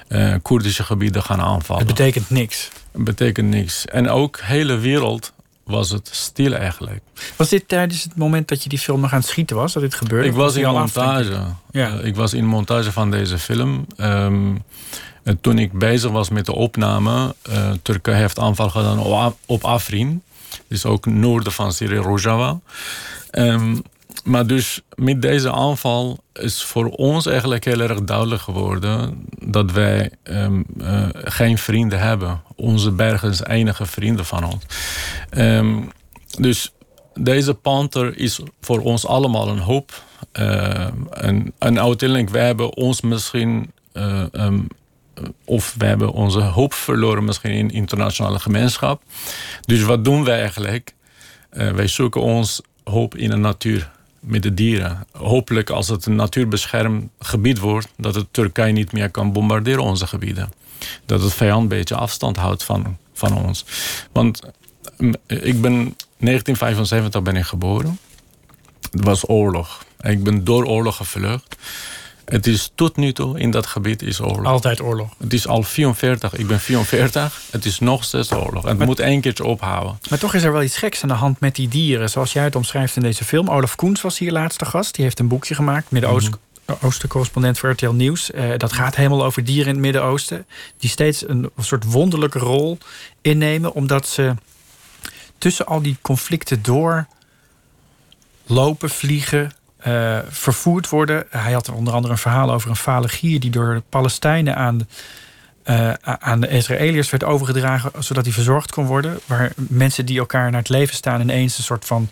eh, 0.08 0.34
Koerdische 0.42 0.82
gebieden 0.82 1.22
gaan 1.22 1.40
aanvallen. 1.40 1.86
Het 1.86 1.96
betekent 1.96 2.30
niks. 2.30 2.68
betekent 2.92 3.48
niks. 3.48 3.84
En 3.84 4.08
ook 4.08 4.36
de 4.36 4.44
hele 4.44 4.76
wereld 4.78 5.32
was 5.64 5.90
het 5.90 6.08
stil 6.12 6.52
eigenlijk. 6.54 7.00
Was 7.36 7.48
dit 7.48 7.68
tijdens 7.68 8.02
het 8.02 8.16
moment 8.16 8.48
dat 8.48 8.62
je 8.62 8.68
die 8.68 8.78
film 8.78 9.00
nog 9.00 9.12
aan 9.12 9.18
het 9.18 9.28
schieten 9.28 9.56
was, 9.56 9.72
dat 9.72 9.82
dit 9.82 9.94
gebeurde? 9.94 10.28
Ik 10.28 10.34
was 10.34 10.56
in 10.56 10.64
af, 10.64 10.74
montage. 10.74 11.42
Ja. 11.70 11.98
Eh, 11.98 12.04
ik 12.04 12.16
was 12.16 12.34
in 12.34 12.44
montage 12.44 12.92
van 12.92 13.10
deze 13.10 13.38
film. 13.38 13.86
Ehm, 13.96 14.56
en 15.22 15.40
toen 15.40 15.58
ik 15.58 15.72
bezig 15.72 16.10
was 16.10 16.28
met 16.28 16.46
de 16.46 16.54
opname, 16.54 17.34
eh 17.42 17.70
Turkije 17.82 18.16
heeft 18.16 18.38
aanval 18.38 18.70
gedaan 18.70 19.34
op 19.46 19.64
Afrin. 19.64 20.22
Dus 20.68 20.84
ook 20.84 21.06
noorden 21.06 21.52
van 21.52 21.72
Syrië, 21.72 21.96
Rojava. 21.96 22.60
Ehm, 23.30 23.76
maar 24.24 24.46
dus 24.46 24.80
met 24.94 25.22
deze 25.22 25.52
aanval 25.52 26.18
is 26.32 26.62
voor 26.62 26.86
ons 26.86 27.26
eigenlijk 27.26 27.64
heel 27.64 27.80
erg 27.80 28.02
duidelijk 28.04 28.42
geworden 28.42 29.24
dat 29.38 29.72
wij 29.72 30.10
ehm, 30.22 30.62
eh, 30.80 31.08
geen 31.12 31.58
vrienden 31.58 31.98
hebben. 32.00 32.42
Onze 32.56 32.90
bergen 32.90 33.30
is 33.30 33.42
enige 33.42 33.86
vrienden 33.86 34.24
van 34.24 34.44
ons. 34.44 34.64
Ehm, 35.30 35.78
dus 36.38 36.72
deze 37.14 37.54
panter 37.54 38.18
is 38.18 38.40
voor 38.60 38.80
ons 38.80 39.06
allemaal 39.06 39.48
een 39.48 39.58
hoop. 39.58 40.02
Eh, 40.32 40.86
en, 41.10 41.52
en 41.58 41.80
uiteindelijk, 41.80 42.30
wij 42.30 42.46
hebben 42.46 42.76
ons 42.76 43.00
misschien... 43.00 43.72
eh, 43.92 44.24
of 45.44 45.74
we 45.78 45.84
hebben 45.86 46.12
onze 46.12 46.40
hoop 46.40 46.74
verloren 46.74 47.24
misschien 47.24 47.50
in 47.50 47.70
internationale 47.70 48.38
gemeenschap. 48.38 49.02
Dus 49.60 49.82
wat 49.82 50.04
doen 50.04 50.24
wij 50.24 50.40
eigenlijk? 50.40 50.94
Eh, 51.50 51.70
wij 51.70 51.86
zoeken 51.86 52.20
ons 52.20 52.60
hoop 52.84 53.16
in 53.16 53.30
de 53.30 53.36
natuur, 53.36 53.90
met 54.20 54.42
de 54.42 54.54
dieren. 54.54 55.06
Hopelijk 55.12 55.70
als 55.70 55.88
het 55.88 56.06
een 56.06 56.14
natuurbeschermd 56.14 57.10
gebied 57.18 57.58
wordt... 57.58 57.88
dat 57.96 58.14
het 58.14 58.26
Turkije 58.30 58.72
niet 58.72 58.92
meer 58.92 59.10
kan 59.10 59.32
bombarderen 59.32 59.82
onze 59.82 60.06
gebieden. 60.06 60.52
Dat 61.06 61.22
het 61.22 61.34
vijand 61.34 61.62
een 61.62 61.68
beetje 61.68 61.94
afstand 61.94 62.36
houdt 62.36 62.64
van, 62.64 62.96
van 63.12 63.44
ons. 63.44 63.64
Want 64.12 64.40
mm, 64.96 65.14
ik 65.26 65.60
ben 65.60 65.96
1975 66.18 67.22
ben 67.22 67.36
ik 67.36 67.44
geboren. 67.44 67.98
Het 68.90 69.04
was 69.04 69.28
oorlog. 69.28 69.84
Ik 70.00 70.22
ben 70.22 70.44
door 70.44 70.64
oorlog 70.64 70.96
gevlucht. 70.96 71.56
Het 72.30 72.46
is 72.46 72.70
tot 72.74 72.96
nu 72.96 73.12
toe 73.12 73.38
in 73.38 73.50
dat 73.50 73.66
gebied 73.66 74.02
is 74.02 74.20
oorlog. 74.20 74.44
Altijd 74.44 74.80
oorlog. 74.80 75.08
Het 75.18 75.32
is 75.32 75.46
al 75.46 75.62
44. 75.62 76.34
Ik 76.34 76.46
ben 76.46 76.60
44. 76.60 77.40
Het 77.50 77.64
is 77.64 77.78
nog 77.78 78.04
steeds 78.04 78.32
oorlog. 78.32 78.64
Het 78.64 78.78
moet 78.78 79.00
één 79.00 79.20
keertje 79.20 79.44
ophouden. 79.44 79.98
Maar 80.10 80.18
toch 80.18 80.34
is 80.34 80.42
er 80.42 80.52
wel 80.52 80.62
iets 80.62 80.76
geks 80.76 81.02
aan 81.02 81.08
de 81.08 81.14
hand 81.14 81.40
met 81.40 81.54
die 81.54 81.68
dieren. 81.68 82.10
Zoals 82.10 82.32
jij 82.32 82.44
het 82.44 82.56
omschrijft 82.56 82.96
in 82.96 83.02
deze 83.02 83.24
film. 83.24 83.48
Olaf 83.50 83.76
Koens 83.76 84.00
was 84.00 84.18
hier 84.18 84.32
laatste 84.32 84.64
gast. 84.64 84.94
Die 84.94 85.04
heeft 85.04 85.18
een 85.18 85.28
boekje 85.28 85.54
gemaakt. 85.54 85.90
Midden-Oosten 85.90 87.08
correspondent 87.08 87.58
voor 87.58 87.70
RTL 87.70 87.90
Nieuws. 87.90 88.30
Eh, 88.30 88.50
dat 88.56 88.72
gaat 88.72 88.96
helemaal 88.96 89.24
over 89.24 89.44
dieren 89.44 89.66
in 89.66 89.74
het 89.74 89.82
Midden-Oosten. 89.82 90.46
Die 90.78 90.90
steeds 90.90 91.28
een 91.28 91.50
soort 91.58 91.84
wonderlijke 91.84 92.38
rol 92.38 92.78
innemen. 93.20 93.72
Omdat 93.72 94.08
ze 94.08 94.34
tussen 95.38 95.66
al 95.66 95.82
die 95.82 95.96
conflicten 96.00 96.62
door 96.62 97.06
lopen, 98.46 98.90
vliegen, 98.90 99.52
eh, 99.82 100.18
vervoerd 100.28 100.88
worden. 100.88 101.24
Hij 101.30 101.52
had 101.52 101.66
er 101.66 101.74
onder 101.74 101.94
andere 101.94 102.12
een 102.12 102.18
verhaal 102.18 102.52
over 102.52 102.70
een 102.70 102.76
fale 102.76 103.08
gier... 103.08 103.40
die 103.40 103.50
door 103.50 103.74
de 103.74 103.82
Palestijnen 103.88 104.56
aan 104.56 104.78
de, 104.78 104.84
eh, 105.62 105.92
aan 106.02 106.40
de 106.40 106.48
Israëliërs 106.48 107.10
werd 107.10 107.24
overgedragen... 107.24 107.90
zodat 107.98 108.24
hij 108.24 108.34
verzorgd 108.34 108.72
kon 108.72 108.86
worden. 108.86 109.18
Waar 109.26 109.52
mensen 109.56 110.06
die 110.06 110.18
elkaar 110.18 110.50
naar 110.50 110.60
het 110.60 110.68
leven 110.68 110.94
staan... 110.94 111.20
ineens 111.20 111.58
een 111.58 111.64
soort 111.64 111.84
van 111.84 112.08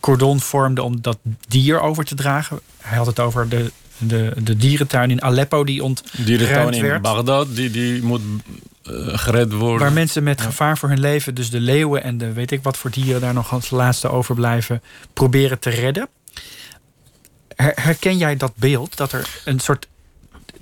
cordon 0.00 0.40
vormden 0.40 0.84
om 0.84 1.00
dat 1.00 1.18
dier 1.48 1.80
over 1.80 2.04
te 2.04 2.14
dragen. 2.14 2.60
Hij 2.80 2.96
had 2.96 3.06
het 3.06 3.20
over 3.20 3.48
de, 3.48 3.72
de, 3.98 4.32
de 4.42 4.56
dierentuin 4.56 5.10
in 5.10 5.22
Aleppo 5.22 5.64
die 5.64 5.84
ontruimd 5.84 6.26
Dierentuin 6.26 6.94
in. 6.94 7.02
Bagdad, 7.02 7.56
die, 7.56 7.70
die 7.70 8.02
moet 8.02 8.22
eh, 8.82 8.92
gered 9.18 9.52
worden. 9.52 9.78
Waar 9.78 9.92
mensen 9.92 10.22
met 10.22 10.40
gevaar 10.40 10.78
voor 10.78 10.88
hun 10.88 11.00
leven, 11.00 11.34
dus 11.34 11.50
de 11.50 11.60
leeuwen 11.60 12.02
en 12.02 12.18
de 12.18 12.32
weet 12.32 12.50
ik 12.50 12.62
wat 12.62 12.76
voor 12.76 12.90
dieren 12.90 13.20
daar 13.20 13.34
nog 13.34 13.52
als 13.52 13.70
laatste 13.70 14.08
overblijven, 14.08 14.82
proberen 15.12 15.58
te 15.58 15.70
redden. 15.70 16.08
Her- 17.60 17.72
herken 17.82 18.16
jij 18.18 18.36
dat 18.36 18.52
beeld? 18.54 18.96
Dat 18.96 19.12
er 19.12 19.28
een 19.44 19.60
soort 19.60 19.86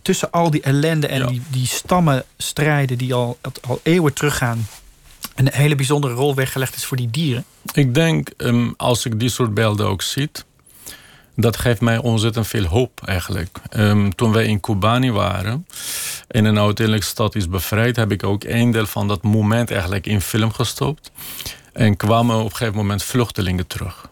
tussen 0.02 0.30
al 0.30 0.50
die 0.50 0.62
ellende 0.62 1.06
en 1.06 1.18
Ja. 1.20 1.26
die, 1.26 1.42
die 1.50 1.66
stammenstrijden 1.66 2.98
die 2.98 3.14
al, 3.14 3.38
al 3.68 3.80
eeuwen 3.82 4.12
teruggaan, 4.12 4.66
een 5.34 5.48
hele 5.52 5.74
bijzondere 5.74 6.14
rol 6.14 6.34
weggelegd 6.34 6.76
is 6.76 6.84
voor 6.84 6.96
die 6.96 7.10
dieren? 7.10 7.44
Ik 7.72 7.94
denk, 7.94 8.28
ehm, 8.36 8.70
als 8.76 9.04
ik 9.06 9.20
die 9.20 9.28
soort 9.28 9.54
beelden 9.54 9.86
ook 9.86 10.02
zie... 10.02 10.30
dat 11.36 11.56
geeft 11.56 11.80
mij 11.80 11.98
ontzettend 11.98 12.46
veel 12.46 12.64
hoop 12.64 13.00
eigenlijk. 13.04 13.58
Ehm, 13.68 14.10
toen 14.10 14.32
wij 14.32 14.44
in 14.44 14.60
Kobani 14.60 15.10
waren 15.10 15.66
en 16.28 16.44
een 16.44 16.58
uiteindelijk 16.58 17.06
stad 17.06 17.34
is 17.34 17.48
bevrijd, 17.48 17.96
heb 17.96 18.12
ik 18.12 18.22
ook 18.24 18.44
een 18.44 18.70
deel 18.70 18.86
van 18.86 19.08
dat 19.08 19.22
moment 19.22 19.70
eigenlijk 19.70 20.06
in 20.06 20.20
film 20.20 20.52
gestopt. 20.52 21.10
En 21.72 21.96
kwamen 21.96 22.36
op 22.36 22.44
een 22.50 22.56
gegeven 22.56 22.76
moment 22.76 23.02
vluchtelingen 23.02 23.66
terug. 23.66 24.08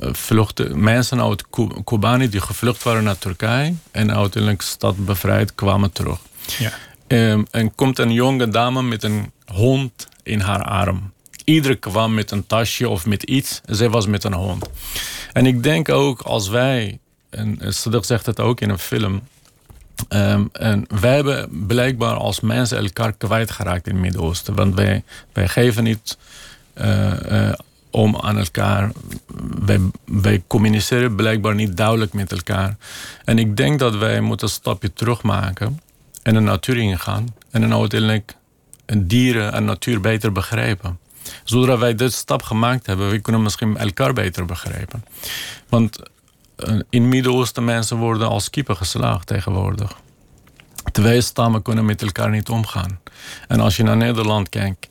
Vluchten, 0.00 0.82
mensen 0.82 1.22
uit 1.22 1.44
Kobani 1.84 2.28
die 2.28 2.40
gevlucht 2.40 2.82
waren 2.82 3.04
naar 3.04 3.18
Turkije 3.18 3.74
en 3.90 4.14
uiteindelijk 4.14 4.62
stad 4.62 5.04
bevrijd 5.04 5.54
kwamen 5.54 5.92
terug. 5.92 6.18
Ja. 6.58 6.72
Um, 7.06 7.46
en 7.50 7.74
komt 7.74 7.98
een 7.98 8.12
jonge 8.12 8.48
dame 8.48 8.82
met 8.82 9.02
een 9.02 9.32
hond 9.46 10.08
in 10.22 10.40
haar 10.40 10.62
arm. 10.62 11.12
Iedereen 11.44 11.78
kwam 11.78 12.14
met 12.14 12.30
een 12.30 12.46
tasje 12.46 12.88
of 12.88 13.06
met 13.06 13.22
iets. 13.22 13.60
Zij 13.64 13.90
was 13.90 14.06
met 14.06 14.24
een 14.24 14.34
hond. 14.34 14.68
En 15.32 15.46
ik 15.46 15.62
denk 15.62 15.88
ook 15.88 16.20
als 16.20 16.48
wij, 16.48 16.98
en 17.30 17.58
Sadik 17.68 18.04
zegt 18.04 18.26
het 18.26 18.40
ook 18.40 18.60
in 18.60 18.70
een 18.70 18.78
film. 18.78 19.22
Um, 20.08 20.48
en 20.52 20.84
wij 21.00 21.14
hebben 21.14 21.66
blijkbaar 21.66 22.14
als 22.14 22.40
mensen 22.40 22.78
elkaar 22.78 23.12
kwijtgeraakt 23.12 23.86
in 23.86 23.92
het 23.92 24.02
Midden-Oosten. 24.02 24.54
Want 24.54 24.74
wij, 24.74 25.02
wij 25.32 25.48
geven 25.48 25.84
niet 25.84 26.18
uh, 26.74 27.12
uh, 27.30 27.52
om 27.90 28.16
aan 28.16 28.38
elkaar. 28.38 28.92
Wij, 29.64 29.80
wij 30.04 30.42
communiceren 30.46 31.14
blijkbaar 31.14 31.54
niet 31.54 31.76
duidelijk 31.76 32.12
met 32.12 32.32
elkaar. 32.32 32.76
En 33.24 33.38
ik 33.38 33.56
denk 33.56 33.78
dat 33.78 33.96
wij 33.96 34.20
moeten 34.20 34.46
een 34.46 34.52
stapje 34.52 34.92
terug 34.92 35.22
maken 35.22 35.80
en 36.22 36.34
de 36.34 36.40
natuur 36.40 36.76
ingaan. 36.76 37.34
En 37.50 37.60
dan 37.60 37.74
uiteindelijk 37.74 38.36
dieren 38.96 39.52
en 39.52 39.64
natuur 39.64 40.00
beter 40.00 40.32
begrijpen. 40.32 40.98
Zodra 41.44 41.78
wij 41.78 41.94
dit 41.94 42.12
stap 42.12 42.42
gemaakt 42.42 42.86
hebben, 42.86 43.10
we 43.10 43.18
kunnen 43.18 43.42
misschien 43.42 43.76
elkaar 43.76 44.12
beter 44.12 44.44
begrijpen. 44.44 45.04
Want 45.68 45.98
eh, 46.56 46.78
in 46.90 47.08
Midden-Oosten 47.08 47.64
mensen 47.64 47.96
worden 47.96 48.28
als 48.28 48.50
kippen 48.50 48.76
geslagen 48.76 49.26
tegenwoordig. 49.26 49.96
Twee 50.92 51.20
stammen 51.20 51.62
kunnen 51.62 51.84
met 51.84 52.02
elkaar 52.02 52.30
niet 52.30 52.48
omgaan. 52.48 53.00
En 53.48 53.60
als 53.60 53.76
je 53.76 53.82
naar 53.82 53.96
Nederland 53.96 54.48
kijkt, 54.48 54.88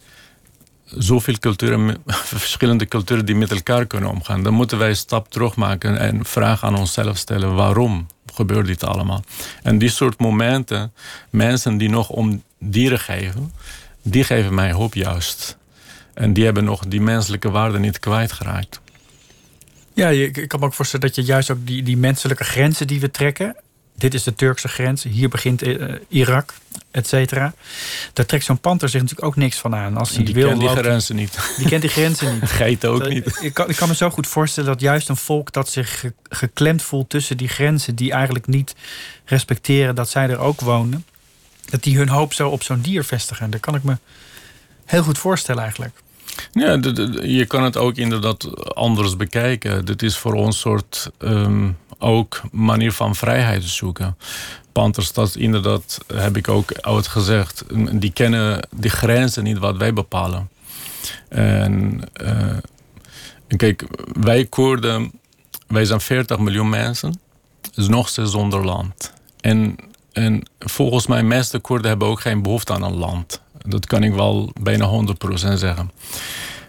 zoveel 0.96 1.38
culturen, 1.40 1.98
verschillende 2.46 2.88
culturen 2.88 3.26
die 3.26 3.36
met 3.36 3.52
elkaar 3.52 3.86
kunnen 3.86 4.10
omgaan, 4.10 4.44
dan 4.44 4.54
moeten 4.54 4.78
wij 4.78 4.90
een 4.90 4.96
stap 4.96 5.32
terug 5.32 5.56
maken 5.56 5.98
en 5.98 6.26
vragen 6.26 6.68
aan 6.68 6.78
onszelf 6.78 7.18
stellen: 7.18 7.56
waarom 7.56 8.08
gebeurt 8.34 8.68
dit 8.68 8.84
allemaal? 8.84 9.24
En 9.64 9.78
die 9.78 9.90
soort 9.90 10.20
momenten, 10.20 10.94
mensen 11.30 11.78
die 11.78 11.90
nog 11.90 12.10
om 12.10 12.44
dieren 12.60 13.00
geven, 13.00 13.54
die 14.02 14.24
geven 14.24 14.54
mij 14.54 14.72
hoop 14.72 14.94
juist. 14.94 15.58
En 16.14 16.34
die 16.34 16.46
hebben 16.46 16.64
nog 16.64 16.86
die 16.88 17.02
menselijke 17.02 17.50
waarden 17.50 17.82
niet 17.82 18.00
kwijtgeraakt. 18.00 18.82
Ja, 19.94 20.10
ik 20.10 20.48
kan 20.48 20.60
me 20.60 20.66
ook 20.66 20.74
voorstellen 20.74 21.08
dat 21.08 21.16
je 21.16 21.24
juist 21.24 21.52
ook 21.52 21.68
die, 21.68 21.84
die 21.84 21.98
menselijke 21.98 22.44
grenzen 22.44 22.88
die 22.88 23.00
we 23.00 23.12
trekken. 23.12 23.56
Dit 23.98 24.14
is 24.14 24.24
de 24.24 24.36
Turkse 24.36 24.68
grens, 24.68 25.04
hier 25.04 25.30
begint 25.30 25.64
uh, 25.64 25.94
Irak, 26.08 26.54
et 26.92 27.08
cetera. 27.08 27.54
Daar 28.14 28.26
trekt 28.26 28.44
zo'n 28.44 28.60
panter 28.60 28.90
zich 28.90 29.02
natuurlijk 29.02 29.28
ook 29.28 29.36
niks 29.36 29.58
van 29.58 29.76
aan. 29.76 29.98
Als 29.98 30.16
hij 30.16 30.24
die 30.24 30.34
wil, 30.34 30.48
kent 30.48 30.60
die 30.60 30.70
grenzen 30.70 31.16
niet. 31.16 31.54
Die 31.58 31.68
kent 31.68 31.82
die 31.82 31.90
grenzen 31.90 32.34
niet. 32.34 32.50
Geit 32.62 32.86
ook 32.86 33.10
niet. 33.10 33.38
Ik 33.42 33.54
kan, 33.54 33.70
ik 33.70 33.76
kan 33.76 33.88
me 33.88 33.96
zo 33.96 34.10
goed 34.10 34.28
voorstellen 34.28 34.70
dat 34.70 34.82
juist 34.82 35.10
een 35.10 35.18
volk 35.18 35.52
dat 35.52 35.70
zich 35.70 36.06
geklemd 36.30 36.82
voelt 36.82 37.10
tussen 37.10 37.38
die 37.38 37.48
grenzen, 37.48 37.96
die 37.96 38.12
eigenlijk 38.12 38.48
niet 38.48 38.76
respecteren 39.26 39.96
dat 39.96 40.10
zij 40.10 40.30
er 40.30 40.40
ook 40.40 40.62
wonen, 40.62 41.06
dat 41.70 41.84
die 41.84 41.98
hun 41.98 42.10
hoop 42.10 42.34
zo 42.34 42.50
op 42.50 42.64
zo'n 42.64 42.82
dier 42.82 43.04
vestigen. 43.04 43.50
Dat 43.50 43.60
kan 43.60 43.76
ik 43.76 43.84
me 43.84 43.98
heel 44.86 45.04
goed 45.04 45.18
voorstellen 45.18 45.62
eigenlijk. 45.62 45.94
Ja, 46.52 46.80
je 47.22 47.46
kan 47.48 47.64
het 47.64 47.78
ook 47.78 47.96
inderdaad 47.96 48.74
anders 48.76 49.16
bekijken. 49.16 49.86
Dit 49.86 50.04
is 50.04 50.18
voor 50.18 50.34
ons 50.34 50.60
soort 50.60 51.10
um, 51.20 51.78
ook 52.00 52.42
manier 52.52 52.92
van 52.92 53.16
vrijheid 53.16 53.64
zoeken. 53.64 54.18
Panthers, 54.72 55.14
dat 55.14 55.36
inderdaad, 55.36 56.00
heb 56.14 56.38
ik 56.38 56.48
ook 56.48 56.72
oud 56.72 57.08
gezegd, 57.08 57.64
die 57.92 58.12
kennen 58.12 58.68
die 58.76 58.90
grenzen 58.90 59.44
niet 59.44 59.58
wat 59.58 59.78
wij 59.78 59.94
bepalen. 59.94 60.50
En 61.30 62.02
uh, 62.22 62.58
kijk, 63.58 63.86
wij 64.22 64.46
Koerden, 64.46 65.12
wij 65.68 65.86
zijn 65.86 66.02
40 66.02 66.40
miljoen 66.40 66.70
mensen, 66.70 67.20
is 67.76 67.88
nog 67.88 68.08
steeds 68.08 68.32
zonder 68.32 68.66
land. 68.66 69.14
En, 69.40 69.76
en 70.12 70.44
volgens 70.60 71.08
mij, 71.08 71.24
meeste 71.24 71.60
Koerden 71.60 71.90
hebben 71.90 72.08
ook 72.08 72.22
geen 72.22 72.42
behoefte 72.42 72.74
aan 72.74 72.84
een 72.84 72.98
land. 72.98 73.42
Dat 73.66 73.86
kan 73.86 74.04
ik 74.04 74.14
wel 74.14 74.52
bijna 74.62 74.90
100% 74.90 75.54
zeggen. 75.54 75.92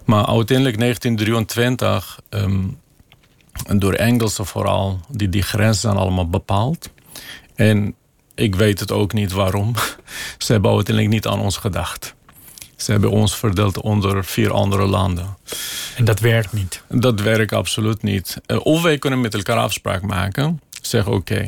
Maar 0.04 0.26
uiteindelijk 0.26 0.78
1923, 0.78 2.20
um, 2.30 2.78
door 3.76 3.92
Engelsen 3.92 4.46
vooral, 4.46 5.00
die 5.08 5.28
die 5.28 5.42
grenzen 5.42 5.80
zijn 5.80 5.96
allemaal 5.96 6.28
bepaald. 6.28 6.90
En 7.54 7.94
ik 8.34 8.54
weet 8.54 8.80
het 8.80 8.92
ook 8.92 9.12
niet 9.12 9.32
waarom. 9.32 9.74
Ze 10.38 10.52
hebben 10.52 10.74
uiteindelijk 10.74 11.14
niet 11.14 11.26
aan 11.26 11.40
ons 11.40 11.56
gedacht. 11.56 12.14
Ze 12.76 12.90
hebben 12.90 13.10
ons 13.10 13.36
verdeeld 13.36 13.80
onder 13.80 14.24
vier 14.24 14.52
andere 14.52 14.86
landen. 14.86 15.36
En 15.96 16.04
dat 16.04 16.20
werkt 16.20 16.52
niet? 16.52 16.82
Dat 16.88 17.20
werkt 17.20 17.52
absoluut 17.52 18.02
niet. 18.02 18.40
Uh, 18.46 18.66
of 18.66 18.82
wij 18.82 18.98
kunnen 18.98 19.20
met 19.20 19.34
elkaar 19.34 19.56
afspraak 19.56 20.02
maken. 20.02 20.60
Zeggen 20.82 21.12
oké, 21.12 21.46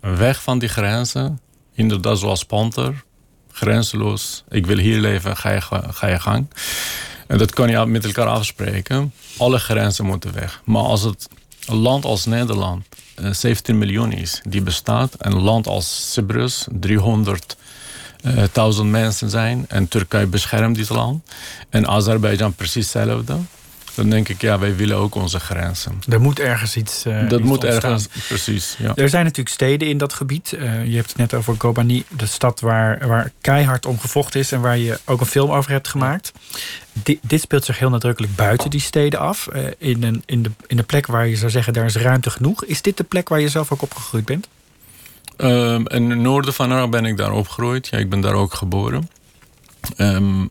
weg 0.00 0.42
van 0.42 0.58
die 0.58 0.68
grenzen. 0.68 1.40
Inderdaad 1.74 2.18
zoals 2.18 2.44
Panther 2.44 3.04
grenzeloos. 3.52 4.44
Ik 4.48 4.66
wil 4.66 4.76
hier 4.76 4.98
leven, 4.98 5.36
ga 5.36 5.50
je, 5.50 5.60
ga 5.90 6.06
je 6.06 6.20
gang. 6.20 6.46
En 7.26 7.38
dat 7.38 7.52
kan 7.52 7.68
je 7.68 7.86
met 7.86 8.04
elkaar 8.04 8.26
afspreken. 8.26 9.12
Alle 9.36 9.58
grenzen 9.58 10.04
moeten 10.04 10.32
weg. 10.34 10.62
Maar 10.64 10.82
als 10.82 11.02
het 11.02 11.28
een 11.66 11.76
land 11.76 12.04
als 12.04 12.24
Nederland 12.24 12.84
17 13.30 13.74
eh, 13.74 13.80
miljoen 13.80 14.12
is, 14.12 14.40
die 14.48 14.62
bestaat. 14.62 15.14
En 15.14 15.32
een 15.32 15.42
land 15.42 15.66
als 15.66 16.12
Cyprus, 16.12 16.66
300.000 16.86 16.86
uh, 18.24 18.80
mensen 18.80 19.30
zijn. 19.30 19.64
En 19.68 19.88
Turkije 19.88 20.26
beschermt 20.26 20.76
dit 20.76 20.88
land. 20.88 21.24
En 21.70 21.88
Azerbeidzjan 21.88 22.54
precies 22.54 22.92
hetzelfde 22.92 23.36
dan 23.94 24.10
denk 24.10 24.28
ik, 24.28 24.40
ja, 24.40 24.58
wij 24.58 24.76
willen 24.76 24.96
ook 24.96 25.14
onze 25.14 25.40
grenzen. 25.40 25.98
Er 26.08 26.20
moet 26.20 26.40
ergens 26.40 26.76
iets. 26.76 27.06
Uh, 27.06 27.28
dat 27.28 27.40
moet 27.40 27.64
ergens, 27.64 28.08
precies. 28.28 28.76
Ja. 28.78 28.92
Er 28.94 29.08
zijn 29.08 29.24
natuurlijk 29.24 29.54
steden 29.54 29.88
in 29.88 29.98
dat 29.98 30.12
gebied. 30.12 30.52
Uh, 30.52 30.86
je 30.86 30.96
hebt 30.96 31.08
het 31.08 31.16
net 31.16 31.34
over 31.34 31.56
Kobani, 31.56 32.04
de 32.16 32.26
stad 32.26 32.60
waar, 32.60 33.08
waar 33.08 33.32
keihard 33.40 33.86
om 33.86 33.98
gevochten 33.98 34.40
is 34.40 34.52
en 34.52 34.60
waar 34.60 34.78
je 34.78 34.98
ook 35.04 35.20
een 35.20 35.26
film 35.26 35.50
over 35.50 35.70
hebt 35.70 35.88
gemaakt. 35.88 36.32
Dit, 36.92 37.18
dit 37.22 37.40
speelt 37.40 37.64
zich 37.64 37.78
heel 37.78 37.90
nadrukkelijk 37.90 38.34
buiten 38.34 38.70
die 38.70 38.80
steden 38.80 39.20
af. 39.20 39.48
Uh, 39.52 39.66
in, 39.78 40.02
een, 40.02 40.22
in, 40.26 40.42
de, 40.42 40.50
in 40.66 40.76
de 40.76 40.82
plek 40.82 41.06
waar 41.06 41.26
je 41.26 41.36
zou 41.36 41.50
zeggen, 41.50 41.72
daar 41.72 41.84
is 41.84 41.96
ruimte 41.96 42.30
genoeg. 42.30 42.64
Is 42.64 42.82
dit 42.82 42.96
de 42.96 43.04
plek 43.04 43.28
waar 43.28 43.40
je 43.40 43.48
zelf 43.48 43.72
ook 43.72 43.82
opgegroeid 43.82 44.24
bent? 44.24 44.48
Um, 45.36 45.88
in 45.88 46.10
het 46.10 46.18
noorden 46.18 46.54
van 46.54 46.70
Irak 46.70 46.90
ben 46.90 47.04
ik 47.04 47.16
daar 47.16 47.32
opgegroeid. 47.32 47.88
Ja, 47.88 47.98
ik 47.98 48.10
ben 48.10 48.20
daar 48.20 48.34
ook 48.34 48.54
geboren. 48.54 49.10
Um, 49.96 50.48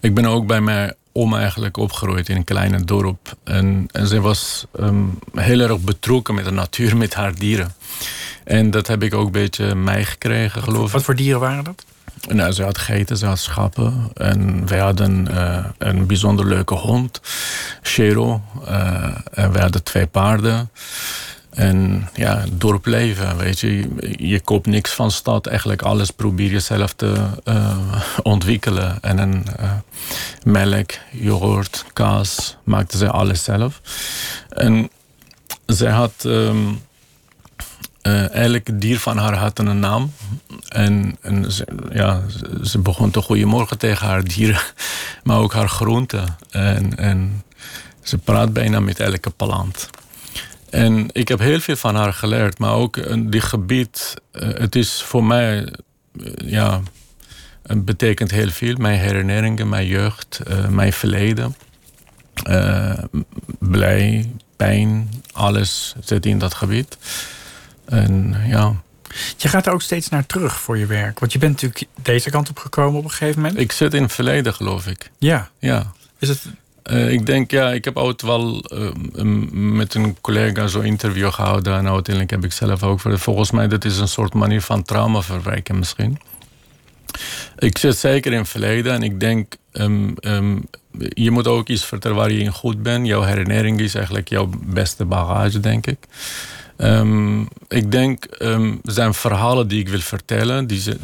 ik 0.00 0.14
ben 0.14 0.24
ook 0.26 0.46
bij 0.46 0.60
mij 0.60 0.94
om 1.12 1.34
eigenlijk 1.34 1.76
opgegroeid 1.76 2.28
in 2.28 2.36
een 2.36 2.44
kleine 2.44 2.84
dorp. 2.84 3.36
En, 3.44 3.86
en 3.92 4.06
ze 4.06 4.20
was 4.20 4.66
um, 4.80 5.18
heel 5.34 5.60
erg 5.60 5.80
betrokken 5.80 6.34
met 6.34 6.44
de 6.44 6.50
natuur, 6.50 6.96
met 6.96 7.14
haar 7.14 7.34
dieren. 7.34 7.74
En 8.44 8.70
dat 8.70 8.86
heb 8.86 9.02
ik 9.02 9.14
ook 9.14 9.26
een 9.26 9.32
beetje 9.32 9.74
meegekregen, 9.74 10.62
geloof 10.62 10.86
ik. 10.86 10.92
Wat 10.92 11.02
voor 11.02 11.16
dieren 11.16 11.40
waren 11.40 11.64
dat? 11.64 11.84
Nou, 12.28 12.52
ze 12.52 12.62
had 12.62 12.78
geiten, 12.78 13.16
ze 13.16 13.26
had 13.26 13.38
schapen. 13.38 14.10
En 14.14 14.66
wij 14.66 14.78
hadden 14.78 15.28
uh, 15.30 15.64
een 15.78 16.06
bijzonder 16.06 16.46
leuke 16.46 16.74
hond, 16.74 17.20
Shero. 17.82 18.42
Uh, 18.68 19.04
en 19.32 19.52
wij 19.52 19.62
hadden 19.62 19.82
twee 19.82 20.06
paarden. 20.06 20.70
En 21.58 22.08
ja, 22.14 22.44
dorpleven, 22.52 23.36
weet 23.36 23.60
je. 23.60 23.88
Je 24.16 24.40
koopt 24.40 24.66
niks 24.66 24.90
van 24.92 25.10
stad. 25.10 25.46
Eigenlijk 25.46 25.82
alles 25.82 26.10
probeer 26.10 26.50
je 26.50 26.60
zelf 26.60 26.92
te 26.92 27.26
uh, 27.44 27.78
ontwikkelen. 28.22 28.98
En 29.02 29.18
een 29.18 29.46
uh, 29.60 29.72
melk, 30.44 30.90
yoghurt, 31.10 31.84
kaas, 31.92 32.56
maakte 32.64 32.96
ze 32.96 33.10
alles 33.10 33.44
zelf. 33.44 33.80
En 34.48 34.90
zij 35.66 35.90
had... 35.90 36.24
Um, 36.26 36.80
elk 38.32 38.80
dier 38.80 38.98
van 38.98 39.16
haar 39.16 39.34
had 39.34 39.58
een 39.58 39.80
naam. 39.80 40.12
En, 40.68 41.16
en 41.20 41.52
ze, 41.52 41.66
ja, 41.92 42.22
ze 42.62 42.78
begon 42.78 43.10
te 43.10 43.22
goeiemorgen 43.22 43.78
tegen 43.78 44.06
haar 44.06 44.24
dieren. 44.24 44.60
Maar 45.24 45.38
ook 45.38 45.52
haar 45.52 45.68
groenten. 45.68 46.36
En, 46.50 46.96
en 46.96 47.42
ze 48.02 48.18
praat 48.18 48.52
bijna 48.52 48.80
met 48.80 49.00
elke 49.00 49.30
plant. 49.30 49.90
En 50.70 51.08
ik 51.12 51.28
heb 51.28 51.38
heel 51.38 51.60
veel 51.60 51.76
van 51.76 51.94
haar 51.94 52.12
geleerd, 52.12 52.58
maar 52.58 52.72
ook 52.72 53.30
dit 53.30 53.42
gebied, 53.42 54.14
eh, 54.32 54.48
het 54.48 54.74
is 54.74 55.02
voor 55.02 55.24
mij, 55.24 55.72
eh, 56.20 56.32
ja, 56.44 56.80
het 57.62 57.84
betekent 57.84 58.30
heel 58.30 58.50
veel. 58.50 58.74
Mijn 58.74 58.98
herinneringen, 58.98 59.68
mijn 59.68 59.86
jeugd, 59.86 60.40
eh, 60.46 60.68
mijn 60.68 60.92
verleden. 60.92 61.54
blij, 63.58 64.30
pijn, 64.56 65.10
alles 65.32 65.94
zit 66.00 66.26
in 66.26 66.38
dat 66.38 66.54
gebied. 66.54 66.98
En 67.84 68.36
ja. 68.46 68.74
Je 69.36 69.48
gaat 69.48 69.66
er 69.66 69.72
ook 69.72 69.82
steeds 69.82 70.08
naar 70.08 70.26
terug 70.26 70.60
voor 70.60 70.78
je 70.78 70.86
werk. 70.86 71.18
Want 71.18 71.32
je 71.32 71.38
bent 71.38 71.52
natuurlijk 71.52 71.84
deze 72.02 72.30
kant 72.30 72.48
op 72.48 72.58
gekomen 72.58 72.98
op 72.98 73.04
een 73.04 73.10
gegeven 73.10 73.40
moment. 73.40 73.60
Ik 73.60 73.72
zit 73.72 73.94
in 73.94 74.02
het 74.02 74.12
verleden, 74.12 74.54
geloof 74.54 74.86
ik. 74.86 75.10
Ja. 75.18 75.50
ja. 75.58 75.92
Is 76.18 76.28
het 76.28 76.46
Uh, 76.90 77.12
ik 77.12 77.26
denk, 77.26 77.50
ja, 77.50 77.72
ik 77.72 77.84
heb 77.84 77.96
ooit 77.96 78.22
wel 78.22 78.64
uh, 78.72 78.90
met 79.52 79.94
een 79.94 80.16
collega 80.20 80.66
zo'n 80.66 80.84
interview 80.84 81.32
gehouden. 81.32 81.72
En 81.72 81.88
uiteindelijk 81.88 82.30
heb 82.30 82.44
ik 82.44 82.52
zelf 82.52 82.82
ook. 82.82 83.00
Volgens 83.00 83.50
mij, 83.50 83.68
dat 83.68 83.84
is 83.84 83.98
een 83.98 84.08
soort 84.08 84.34
manier 84.34 84.62
van 84.62 84.82
trauma 84.82 85.22
verwerken 85.22 85.78
misschien. 85.78 86.18
Ik 87.58 87.78
zit 87.78 87.96
zeker 87.96 88.32
in 88.32 88.38
het 88.38 88.48
verleden 88.48 88.92
en 88.92 89.02
ik 89.02 89.20
denk, 89.20 89.54
um, 89.72 90.14
um, 90.20 90.66
je 91.08 91.30
moet 91.30 91.46
ook 91.46 91.68
iets 91.68 91.84
vertellen 91.84 92.16
waar 92.16 92.32
je 92.32 92.38
in 92.38 92.52
goed 92.52 92.82
bent. 92.82 93.06
Jouw 93.06 93.22
herinnering 93.22 93.80
is 93.80 93.94
eigenlijk 93.94 94.28
jouw 94.28 94.50
beste 94.64 95.04
bagage, 95.04 95.60
denk 95.60 95.86
ik. 95.86 95.98
Um, 96.78 97.48
ik 97.68 97.92
denk, 97.92 98.26
er 98.38 98.78
zijn 98.82 99.14
verhalen 99.14 99.68
die 99.68 99.80
ik 99.80 99.88
wil 99.88 100.00
vertellen, 100.00 100.66
die 100.66 100.80
ze 100.80 100.96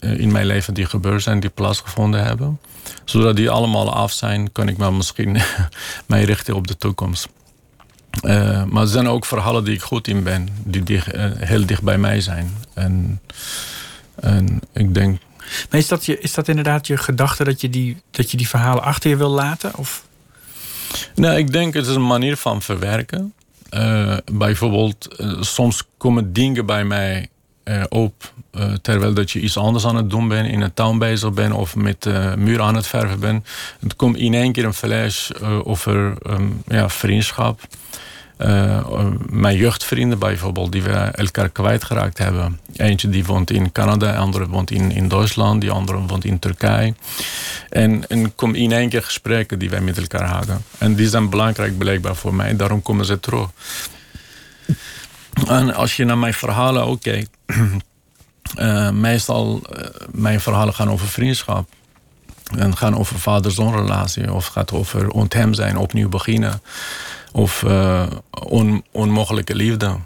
in 0.00 0.32
mijn 0.32 0.46
leven 0.46 0.74
die 0.74 0.86
gebeurd 0.86 1.22
zijn, 1.22 1.40
die 1.40 1.50
plaatsgevonden 1.50 2.24
hebben. 2.24 2.60
Zodat 3.04 3.36
die 3.36 3.50
allemaal 3.50 3.92
af 3.92 4.12
zijn, 4.12 4.52
kan 4.52 4.68
ik 4.68 4.76
me 4.76 4.92
misschien 4.92 5.38
mij 6.06 6.24
richten 6.24 6.54
op 6.54 6.66
de 6.66 6.76
toekomst. 6.76 7.28
Uh, 8.22 8.64
maar 8.64 8.82
er 8.82 8.88
zijn 8.88 9.08
ook 9.08 9.24
verhalen 9.24 9.64
die 9.64 9.74
ik 9.74 9.82
goed 9.82 10.08
in 10.08 10.22
ben, 10.22 10.48
die 10.64 10.82
dicht, 10.82 11.14
uh, 11.14 11.24
heel 11.36 11.66
dicht 11.66 11.82
bij 11.82 11.98
mij 11.98 12.20
zijn. 12.20 12.56
En, 12.74 13.20
en 14.14 14.60
ik 14.72 14.94
denk 14.94 15.18
maar 15.70 15.80
is 15.80 15.88
dat, 15.88 16.04
je, 16.04 16.18
is 16.18 16.34
dat 16.34 16.48
inderdaad 16.48 16.86
je 16.86 16.96
gedachte 16.96 17.44
dat 17.44 17.60
je, 17.60 17.70
die, 17.70 18.02
dat 18.10 18.30
je 18.30 18.36
die 18.36 18.48
verhalen 18.48 18.82
achter 18.82 19.10
je 19.10 19.16
wil 19.16 19.30
laten? 19.30 19.76
Of? 19.76 20.04
Nou, 21.14 21.36
ik 21.36 21.52
denk 21.52 21.74
het 21.74 21.86
is 21.86 21.94
een 21.94 22.06
manier 22.06 22.36
van 22.36 22.62
verwerken. 22.62 23.34
Uh, 23.74 24.16
bijvoorbeeld, 24.32 25.08
uh, 25.20 25.42
soms 25.42 25.84
komen 25.96 26.32
dingen 26.32 26.66
bij 26.66 26.84
mij 26.84 27.28
uh, 27.64 27.82
op 27.88 28.32
terwijl 28.82 29.14
dat 29.14 29.30
je 29.30 29.40
iets 29.40 29.56
anders 29.56 29.86
aan 29.86 29.96
het 29.96 30.10
doen 30.10 30.28
bent, 30.28 30.48
in 30.48 30.60
een 30.60 30.74
tuin 30.74 30.98
bezig 30.98 31.32
bent 31.32 31.54
of 31.54 31.76
met 31.76 32.08
muur 32.36 32.60
aan 32.60 32.74
het 32.74 32.86
verven 32.86 33.20
bent. 33.20 33.48
Het 33.80 33.96
komt 33.96 34.16
in 34.16 34.34
één 34.34 34.52
keer 34.52 34.64
een 34.64 34.74
flash 34.74 35.30
over 35.64 36.14
um, 36.26 36.62
ja, 36.66 36.88
vriendschap. 36.88 37.60
Uh, 38.44 39.06
mijn 39.26 39.56
jeugdvrienden 39.56 40.18
bijvoorbeeld, 40.18 40.72
die 40.72 40.82
we 40.82 40.90
elkaar 40.90 41.48
kwijtgeraakt 41.48 42.18
hebben. 42.18 42.60
Eentje 42.76 43.08
die 43.08 43.24
woont 43.24 43.50
in 43.50 43.72
Canada, 43.72 44.12
de 44.12 44.18
andere 44.18 44.48
woont 44.48 44.70
in, 44.70 44.92
in 44.92 45.08
Duitsland, 45.08 45.60
die 45.60 45.70
andere 45.70 45.98
woont 45.98 46.24
in 46.24 46.38
Turkije. 46.38 46.94
En, 47.68 48.08
en 48.08 48.34
kom 48.34 48.54
in 48.54 48.72
één 48.72 48.88
keer 48.88 49.02
gesprekken 49.02 49.58
die 49.58 49.70
wij 49.70 49.80
met 49.80 49.98
elkaar 49.98 50.28
hadden. 50.28 50.64
En 50.78 50.94
die 50.94 51.08
zijn 51.08 51.30
belangrijk 51.30 51.78
blijkbaar 51.78 52.16
voor 52.16 52.34
mij, 52.34 52.56
daarom 52.56 52.82
komen 52.82 53.04
ze 53.04 53.20
terug. 53.20 53.48
En 55.48 55.74
als 55.74 55.96
je 55.96 56.04
naar 56.04 56.18
mijn 56.18 56.34
verhalen 56.34 56.84
ook 56.84 57.00
kijkt, 57.00 57.30
uh, 58.58 58.90
meestal 59.08 59.60
uh, 59.72 59.86
mijn 60.10 60.40
verhalen 60.40 60.74
gaan 60.74 60.90
over 60.90 61.08
vriendschap. 61.08 61.68
En 62.56 62.76
gaan 62.76 62.96
over 62.96 63.18
vader-zoon 63.18 63.74
relatie 63.74 64.32
of 64.32 64.46
gaat 64.46 64.72
over 64.72 65.08
onthem 65.08 65.54
zijn, 65.54 65.76
opnieuw 65.76 66.08
beginnen 66.08 66.60
of 67.32 67.62
uh, 67.62 68.06
on, 68.30 68.84
onmogelijke 68.90 69.54
liefde. 69.54 69.96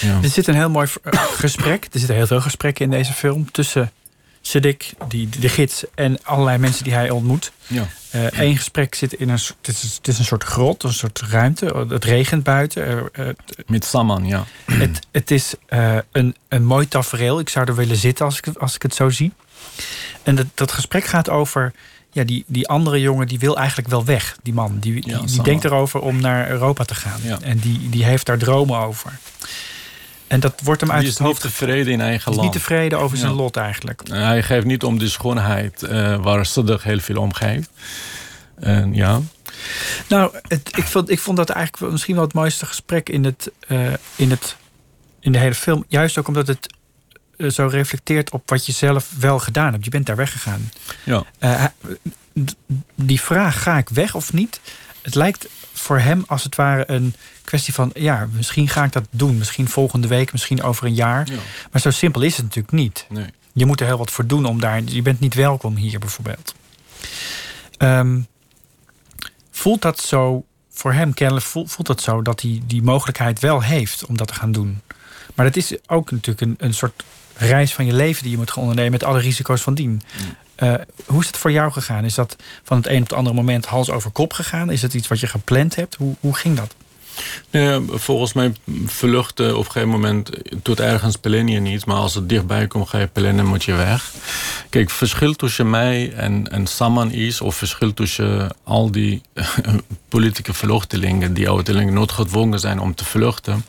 Ja. 0.00 0.18
Er 0.22 0.28
zit 0.28 0.46
een 0.46 0.54
heel 0.54 0.70
mooi 0.70 0.88
eh, 1.02 1.22
gesprek. 1.44 1.84
Er 1.84 1.98
zitten 1.98 2.16
heel 2.16 2.26
veel 2.26 2.40
gesprekken 2.40 2.84
in 2.84 2.90
deze 2.90 3.12
film 3.12 3.50
tussen 3.50 3.92
Sedik, 4.40 4.92
die, 5.08 5.28
de 5.28 5.48
gids, 5.48 5.84
en 5.94 6.24
allerlei 6.24 6.58
mensen 6.58 6.84
die 6.84 6.92
hij 6.92 7.10
ontmoet. 7.10 7.52
Ja. 7.66 7.86
Eén 8.10 8.50
uh, 8.50 8.56
gesprek 8.56 8.94
zit 8.94 9.12
in 9.12 9.28
een, 9.28 9.38
het 9.62 9.68
is, 9.68 9.94
het 9.96 10.08
is 10.08 10.18
een 10.18 10.24
soort 10.24 10.44
grot, 10.44 10.82
een 10.82 10.92
soort 10.92 11.20
ruimte. 11.20 11.86
Het 11.88 12.04
regent 12.04 12.42
buiten. 12.42 13.10
Uh, 13.18 13.28
Met 13.66 13.84
Saman, 13.84 14.26
ja. 14.26 14.44
Het, 14.64 15.06
het 15.12 15.30
is 15.30 15.54
uh, 15.68 15.96
een, 16.12 16.36
een 16.48 16.64
mooi 16.64 16.88
tafereel. 16.88 17.38
Ik 17.38 17.48
zou 17.48 17.66
er 17.66 17.74
willen 17.74 17.96
zitten 17.96 18.24
als 18.24 18.38
ik, 18.38 18.56
als 18.56 18.74
ik 18.74 18.82
het 18.82 18.94
zo 18.94 19.10
zie. 19.10 19.32
En 20.22 20.34
dat, 20.34 20.46
dat 20.54 20.72
gesprek 20.72 21.04
gaat 21.04 21.30
over 21.30 21.72
ja, 22.14 22.24
die, 22.24 22.44
die 22.46 22.68
andere 22.68 23.00
jongen 23.00 23.26
die 23.26 23.38
wil 23.38 23.56
eigenlijk 23.56 23.88
wel 23.88 24.04
weg, 24.04 24.36
die 24.42 24.52
man. 24.52 24.78
Die, 24.78 25.00
die, 25.00 25.24
die 25.24 25.42
denkt 25.42 25.64
erover 25.64 26.00
om 26.00 26.20
naar 26.20 26.50
Europa 26.50 26.84
te 26.84 26.94
gaan. 26.94 27.20
En 27.40 27.58
die, 27.58 27.88
die 27.88 28.04
heeft 28.04 28.26
daar 28.26 28.38
dromen 28.38 28.78
over. 28.78 29.18
En 30.26 30.40
dat 30.40 30.60
wordt 30.62 30.80
hem 30.80 30.90
uit 30.90 31.06
het 31.06 31.18
hoofd. 31.18 31.42
Niet 31.42 31.52
tevreden 31.52 31.92
in 31.92 32.00
eigen 32.00 32.30
land. 32.30 32.42
Niet 32.42 32.52
tevreden 32.52 32.98
over 32.98 33.16
zijn 33.16 33.32
lot 33.32 33.56
eigenlijk. 33.56 34.02
Hij 34.08 34.42
geeft 34.42 34.66
niet 34.66 34.84
om 34.84 34.98
de 34.98 35.08
schoonheid 35.08 35.82
uh, 35.82 36.22
waar 36.22 36.46
Sadek 36.46 36.82
heel 36.82 37.00
veel 37.00 37.16
om 37.16 37.32
geeft. 37.32 37.70
En 38.54 38.94
ja. 38.94 39.20
Nou, 40.08 40.32
het, 40.48 40.70
ik, 40.76 40.84
vond, 40.84 41.10
ik 41.10 41.18
vond 41.18 41.36
dat 41.36 41.48
eigenlijk 41.48 41.92
misschien 41.92 42.14
wel 42.14 42.24
het 42.24 42.34
mooiste 42.34 42.66
gesprek 42.66 43.08
in, 43.08 43.24
het, 43.24 43.50
uh, 43.68 43.92
in, 44.16 44.30
het, 44.30 44.56
in 45.20 45.32
de 45.32 45.38
hele 45.38 45.54
film. 45.54 45.84
Juist 45.88 46.18
ook 46.18 46.28
omdat 46.28 46.46
het 46.46 46.66
eh, 46.66 46.74
zo 47.48 47.66
reflecteert 47.66 48.30
op 48.30 48.50
wat 48.50 48.66
je 48.66 48.72
zelf 48.72 49.10
wel 49.18 49.38
gedaan 49.38 49.72
hebt. 49.72 49.84
Je 49.84 49.90
bent 49.90 50.06
daar 50.06 50.16
weggegaan. 50.16 50.70
Ja. 51.04 51.24
Uh, 51.40 51.64
die 52.94 53.20
vraag, 53.20 53.62
ga 53.62 53.78
ik 53.78 53.88
weg 53.88 54.14
of 54.14 54.32
niet? 54.32 54.60
Het 55.02 55.14
lijkt 55.14 55.48
voor 55.72 55.98
hem 55.98 56.24
als 56.26 56.44
het 56.44 56.54
ware 56.54 56.90
een 56.90 57.14
kwestie 57.44 57.74
van... 57.74 57.90
ja, 57.94 58.28
misschien 58.32 58.68
ga 58.68 58.84
ik 58.84 58.92
dat 58.92 59.06
doen. 59.10 59.38
Misschien 59.38 59.68
volgende 59.68 60.08
week, 60.08 60.32
misschien 60.32 60.62
over 60.62 60.86
een 60.86 60.94
jaar. 60.94 61.30
Ja. 61.30 61.38
Maar 61.72 61.80
zo 61.80 61.90
simpel 61.90 62.22
is 62.22 62.36
het 62.36 62.44
natuurlijk 62.44 62.74
niet. 62.74 63.06
Nee. 63.08 63.26
Je 63.52 63.66
moet 63.66 63.80
er 63.80 63.86
heel 63.86 63.98
wat 63.98 64.10
voor 64.10 64.26
doen 64.26 64.44
om 64.44 64.60
daar... 64.60 64.82
Je 64.84 65.02
bent 65.02 65.20
niet 65.20 65.34
welkom 65.34 65.76
hier 65.76 65.98
bijvoorbeeld. 65.98 66.54
Um, 67.78 68.26
voelt 69.50 69.82
dat 69.82 70.00
zo 70.00 70.44
voor 70.70 70.92
hem 70.92 71.14
kennelijk 71.14 71.46
voelt, 71.46 71.70
voelt 71.70 71.86
dat 71.86 72.02
zo 72.02 72.22
dat 72.22 72.40
hij 72.40 72.62
die 72.66 72.82
mogelijkheid 72.82 73.40
wel 73.40 73.62
heeft 73.62 74.06
om 74.06 74.16
dat 74.16 74.28
te 74.28 74.34
gaan 74.34 74.52
doen. 74.52 74.80
Maar 75.34 75.46
dat 75.46 75.56
is 75.56 75.74
ook 75.86 76.10
natuurlijk 76.10 76.40
een, 76.40 76.54
een 76.58 76.74
soort 76.74 77.04
reis 77.34 77.74
van 77.74 77.86
je 77.86 77.92
leven 77.92 78.22
die 78.22 78.30
je 78.30 78.36
moet 78.36 78.50
gaan 78.50 78.62
ondernemen 78.62 78.92
met 78.92 79.04
alle 79.04 79.20
risico's 79.20 79.62
van 79.62 79.74
dien. 79.74 80.02
Uh, 80.62 80.74
hoe 81.06 81.20
is 81.20 81.26
het 81.26 81.36
voor 81.36 81.52
jou 81.52 81.72
gegaan? 81.72 82.04
Is 82.04 82.14
dat 82.14 82.36
van 82.62 82.76
het 82.76 82.86
een 82.86 83.02
op 83.02 83.08
het 83.08 83.12
andere 83.12 83.36
moment 83.36 83.66
hals 83.66 83.90
over 83.90 84.10
kop 84.10 84.32
gegaan? 84.32 84.70
Is 84.70 84.82
het 84.82 84.94
iets 84.94 85.08
wat 85.08 85.20
je 85.20 85.26
gepland 85.26 85.74
hebt? 85.74 85.94
Hoe, 85.94 86.14
hoe 86.20 86.34
ging 86.34 86.56
dat? 86.56 86.74
Nee, 87.50 87.80
volgens 87.88 88.32
mij 88.32 88.52
vluchten 88.86 89.52
op 89.52 89.64
een 89.64 89.70
gegeven 89.70 89.88
moment 89.88 90.30
tot 90.62 90.80
ergens 90.80 91.16
plan 91.16 91.48
je 91.48 91.60
niet. 91.60 91.86
Maar 91.86 91.96
als 91.96 92.14
het 92.14 92.28
dichtbij 92.28 92.66
komt, 92.66 92.88
ga 92.88 92.98
je 92.98 93.06
plannen, 93.06 93.46
moet 93.46 93.64
je 93.64 93.74
weg. 93.74 94.12
Kijk, 94.68 94.90
verschil 94.90 95.34
tussen 95.34 95.70
mij 95.70 96.12
en, 96.12 96.50
en 96.50 96.66
Saman 96.66 97.10
is... 97.12 97.40
of 97.40 97.56
verschil 97.56 97.94
tussen 97.94 98.56
al 98.62 98.90
die 98.90 99.22
politieke 100.08 100.54
vluchtelingen... 100.54 101.34
die 101.34 101.50
uiteindelijk 101.50 101.96
noodgedwongen 101.96 102.60
zijn 102.60 102.80
om 102.80 102.94
te 102.94 103.04
vluchten 103.04 103.64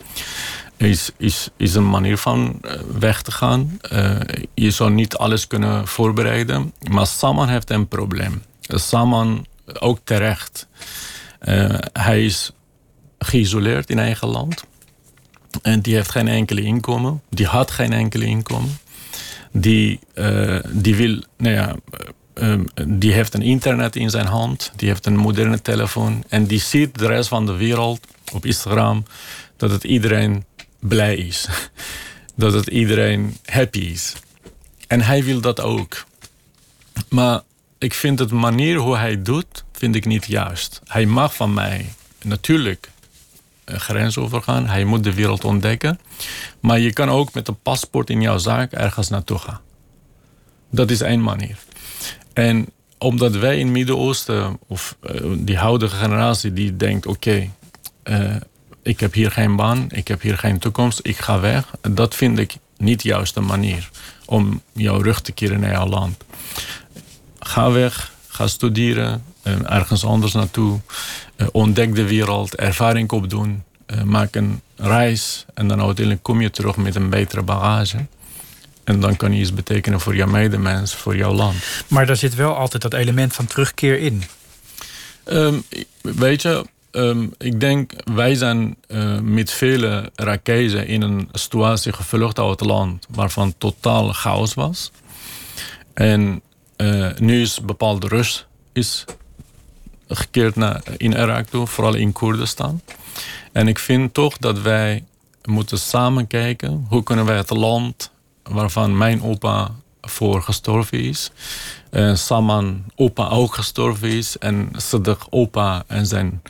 is, 0.77 1.11
is, 1.17 1.49
is 1.57 1.75
een 1.75 1.89
manier 1.89 2.17
van 2.17 2.57
eh, 2.61 2.79
weg 2.99 3.21
te 3.21 3.31
gaan. 3.31 3.79
Uh, 3.91 4.19
je 4.53 4.71
zou 4.71 4.91
niet 4.91 5.15
alles 5.15 5.47
kunnen 5.47 5.87
voorbereiden. 5.87 6.73
Maar 6.89 7.07
Saman 7.07 7.49
heeft 7.49 7.69
een 7.69 7.87
probleem. 7.87 8.43
Saman, 8.61 9.45
ook 9.79 9.99
terecht. 10.03 10.67
Hij 11.93 12.25
is 12.25 12.51
geïsoleerd 13.19 13.89
in 13.89 13.99
eigen 13.99 14.27
land. 14.27 14.65
En 15.61 15.81
die 15.81 15.95
heeft 15.95 16.11
geen 16.11 16.27
enkele 16.27 16.61
inkomen. 16.61 17.21
Die 17.29 17.45
had 17.45 17.71
geen 17.71 17.93
enkele 17.93 18.25
inkomen. 18.25 18.77
Die, 19.51 19.99
die 20.71 20.95
wil, 20.95 21.21
nou 21.37 21.55
ja, 21.55 21.75
um, 22.33 22.65
die 22.87 23.13
heeft 23.13 23.33
een 23.33 23.41
internet 23.41 23.95
in 23.95 24.09
zijn 24.09 24.25
hand. 24.25 24.71
Die 24.75 24.87
heeft 24.87 25.05
een 25.05 25.15
moderne 25.15 25.61
telefoon. 25.61 26.23
En 26.27 26.45
die 26.45 26.59
ziet 26.59 26.97
de 26.97 27.07
rest 27.07 27.29
van 27.29 27.45
de 27.45 27.55
wereld 27.55 27.99
op 28.33 28.45
Instagram 28.45 29.03
dat 29.57 29.71
het 29.71 29.83
iedereen 29.83 30.43
blij 30.79 31.15
is. 31.15 31.47
Dat 32.37 32.53
het 32.53 32.67
iedereen 32.67 33.37
happy 33.45 33.79
is. 33.79 34.13
En 34.87 35.01
hij 35.01 35.23
wil 35.23 35.41
dat 35.41 35.61
ook. 35.61 36.05
Maar 37.09 37.41
ik 37.77 37.93
vind 37.93 38.19
het 38.19 38.31
manier 38.31 38.77
hoe 38.77 38.97
hij 38.97 39.21
doet, 39.21 39.63
vind 39.71 39.95
ik 39.95 40.05
niet 40.05 40.25
juist. 40.25 40.81
Hij 40.87 41.05
mag 41.05 41.35
van 41.35 41.53
mij 41.53 41.85
natuurlijk 42.23 42.89
een 43.65 43.79
grens 43.79 44.17
overgaan. 44.17 44.67
Hij 44.67 44.83
moet 44.83 45.03
de 45.03 45.13
wereld 45.13 45.45
ontdekken. 45.45 45.99
Maar 46.59 46.79
je 46.79 46.93
kan 46.93 47.09
ook 47.09 47.33
met 47.33 47.47
een 47.47 47.61
paspoort 47.61 48.09
in 48.09 48.21
jouw 48.21 48.37
zaak 48.37 48.71
ergens 48.71 49.09
naartoe 49.09 49.37
gaan. 49.37 49.61
Dat 50.69 50.91
is 50.91 51.01
één 51.01 51.21
manier. 51.21 51.57
En 52.33 52.69
omdat 52.97 53.35
wij 53.35 53.57
in 53.57 53.65
het 53.65 53.75
Midden-Oosten, 53.75 54.59
of 54.67 54.97
uh, 55.01 55.33
die 55.37 55.57
huidige 55.57 55.95
generatie, 55.95 56.53
die 56.53 56.77
denkt: 56.77 57.05
oké, 57.05 57.49
uh, 58.03 58.35
ik 58.85 58.99
heb 58.99 59.13
hier 59.13 59.31
geen 59.31 59.55
baan, 59.55 59.87
ik 59.89 60.07
heb 60.07 60.21
hier 60.21 60.37
geen 60.37 60.59
toekomst, 60.59 60.99
ik 61.01 61.17
ga 61.17 61.39
weg. 61.39 61.63
Dat 61.81 62.15
vind 62.15 62.39
ik 62.39 62.55
niet 62.77 63.01
de 63.01 63.07
juiste 63.07 63.39
manier 63.39 63.89
om 64.25 64.61
jouw 64.73 65.01
rug 65.01 65.21
te 65.21 65.31
keren 65.31 65.59
naar 65.59 65.71
jouw 65.71 65.87
land. 65.87 66.23
Ga 67.39 67.71
weg, 67.71 68.11
ga 68.27 68.47
studeren, 68.47 69.23
eh, 69.41 69.71
ergens 69.71 70.05
anders 70.05 70.33
naartoe. 70.33 70.79
Eh, 71.35 71.47
ontdek 71.51 71.95
de 71.95 72.07
wereld, 72.07 72.55
ervaring 72.55 73.11
opdoen. 73.11 73.63
Eh, 73.85 74.01
maak 74.01 74.35
een 74.35 74.61
reis 74.75 75.45
en 75.53 75.67
dan 75.67 75.81
uiteindelijk 75.81 76.23
kom 76.23 76.41
je 76.41 76.51
terug 76.51 76.77
met 76.77 76.95
een 76.95 77.09
betere 77.09 77.41
bagage. 77.41 78.05
En 78.83 78.99
dan 78.99 79.15
kan 79.15 79.33
je 79.33 79.39
iets 79.39 79.53
betekenen 79.53 79.99
voor 79.99 80.15
jouw 80.15 80.27
medemens, 80.27 80.95
voor 80.95 81.15
jouw 81.15 81.33
land. 81.33 81.55
Maar 81.87 82.05
daar 82.05 82.15
zit 82.15 82.35
wel 82.35 82.55
altijd 82.55 82.81
dat 82.81 82.93
element 82.93 83.33
van 83.33 83.45
terugkeer 83.45 83.99
in. 83.99 84.23
Um, 85.25 85.63
weet 86.01 86.41
je, 86.41 86.65
um, 86.95 87.33
ik 87.37 87.59
denk, 87.59 87.93
wij 88.13 88.35
zijn 88.35 88.75
uh, 88.87 89.19
met 89.19 89.51
vele 89.51 90.11
rakezen 90.15 90.87
in 90.87 91.01
een 91.01 91.29
situatie 91.31 91.93
gevlucht 91.93 92.39
uit 92.39 92.49
het 92.49 92.69
land 92.69 93.05
waarvan 93.09 93.53
totaal 93.57 94.13
chaos 94.13 94.53
was. 94.53 94.91
En 95.93 96.41
uh, 96.77 97.13
nu 97.17 97.41
is 97.41 97.61
bepaalde 97.61 98.07
rust 98.07 98.47
is 98.73 99.05
gekeerd 100.07 100.55
naar, 100.55 100.83
in 100.97 101.11
Irak 101.11 101.47
toe, 101.47 101.67
vooral 101.67 101.93
in 101.93 102.11
Koerdistan. 102.11 102.81
En 103.51 103.67
ik 103.67 103.79
vind 103.79 104.13
toch 104.13 104.37
dat 104.37 104.61
wij 104.61 105.03
moeten 105.43 105.79
samen 105.79 106.27
kijken 106.27 106.85
hoe 106.89 107.03
kunnen 107.03 107.25
wij 107.25 107.37
het 107.37 107.49
land 107.49 108.11
waarvan 108.43 108.97
mijn 108.97 109.23
opa 109.23 109.71
voor 110.01 110.41
gestorven 110.41 110.99
is. 110.99 111.31
Uh, 111.91 112.15
Saman 112.15 112.83
opa 112.95 113.27
ook 113.27 113.53
gestorven 113.53 114.09
is. 114.09 114.37
En 114.37 114.71
Siddiq 114.71 115.29
opa 115.29 115.83
en 115.87 116.05
zijn 116.05 116.41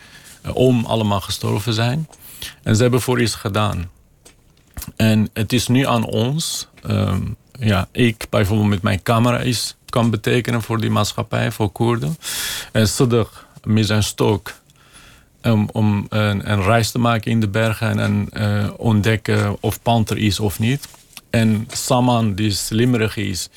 uh, 0.46 0.52
oom 0.54 0.86
allemaal 0.86 1.22
gestorven 1.22 1.74
zijn. 1.74 2.08
En 2.64 2.76
ze 2.76 2.82
hebben 2.82 3.02
voor 3.02 3.22
iets 3.22 3.36
gedaan. 3.36 3.90
En 4.96 5.30
het 5.34 5.54
is 5.54 5.68
nu 5.68 5.86
aan 5.86 6.06
ons. 6.06 6.68
Um, 6.90 7.36
ja, 7.60 7.88
ik 7.92 8.28
bijvoorbeeld 8.30 8.70
met 8.70 8.82
mijn 8.82 9.04
camera 9.04 9.40
is, 9.40 9.76
kan 9.90 10.10
betekenen 10.10 10.62
voor 10.62 10.80
die 10.80 10.90
maatschappij, 10.90 11.52
voor 11.52 11.70
Koerden. 11.70 12.18
En 12.72 12.88
Siddiq 12.90 13.30
met 13.64 13.86
zijn 13.86 14.04
stok 14.04 14.54
om, 15.44 15.70
om 15.72 16.06
een, 16.10 16.52
een, 16.52 16.64
reis 16.64 16.92
te 16.92 17.00
maken 17.00 17.32
in 17.32 17.40
de 17.40 17.48
bergen 17.48 18.00
en 18.00 18.30
uh, 18.34 18.70
ontdekken 18.78 19.58
of 19.60 19.82
panter 19.82 20.18
is 20.18 20.40
of 20.40 20.60
niet. 20.60 20.88
En 21.30 21.68
Saman, 21.72 22.34
die 22.34 22.52
slimmerig 22.52 23.18
is, 23.18 23.50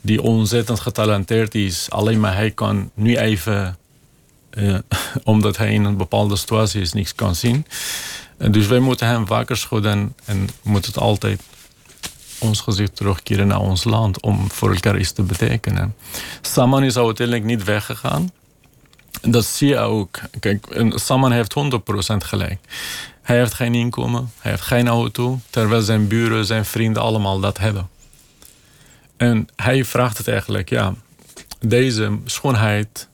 die 0.00 0.22
ontzettend 0.22 0.80
getalenteerd 0.80 1.54
is, 1.54 1.90
alleen 1.90 2.20
maar 2.20 2.34
hij 2.34 2.50
kan 2.50 2.90
nu 2.94 3.16
even, 3.16 3.76
omdat 5.24 5.56
hij 5.56 5.72
in 5.72 5.84
een 5.84 5.96
bepaalde 5.96 6.36
situatie 6.36 6.80
is, 6.80 6.92
niks 6.92 7.14
kan 7.14 7.34
zien. 7.34 7.66
En 8.36 8.52
dus 8.52 8.66
wij 8.66 8.78
moeten 8.78 9.06
hem 9.06 9.26
wakker 9.26 9.56
schudden 9.56 10.14
en 10.24 10.48
moeten 10.62 10.94
altijd 10.94 11.42
ons 12.38 12.60
gezicht 12.60 12.96
terugkeren 12.96 13.46
naar 13.46 13.60
ons 13.60 13.84
land 13.84 14.20
om 14.20 14.50
voor 14.50 14.72
elkaar 14.72 14.98
iets 14.98 15.12
te 15.12 15.22
betekenen. 15.22 15.94
Saman 16.40 16.84
is 16.84 16.96
uiteindelijk 16.96 17.46
niet 17.46 17.64
weggegaan. 17.64 18.30
Dat 19.22 19.44
zie 19.44 19.68
je 19.68 19.78
ook. 19.78 20.20
Kijk, 20.40 20.66
Saman 20.94 21.32
heeft 21.32 21.54
100% 22.12 22.16
gelijk. 22.16 22.58
Hij 23.22 23.38
heeft 23.38 23.54
geen 23.54 23.74
inkomen, 23.74 24.32
hij 24.40 24.50
heeft 24.50 24.62
geen 24.62 24.88
auto, 24.88 25.40
terwijl 25.50 25.82
zijn 25.82 26.08
buren, 26.08 26.46
zijn 26.46 26.64
vrienden 26.64 27.02
allemaal 27.02 27.40
dat 27.40 27.58
hebben. 27.58 27.88
En 29.16 29.48
hij 29.56 29.84
vraagt 29.84 30.18
het 30.18 30.28
eigenlijk, 30.28 30.68
ja, 30.68 30.94
deze 31.60 32.18
schoonheid, 32.24 33.08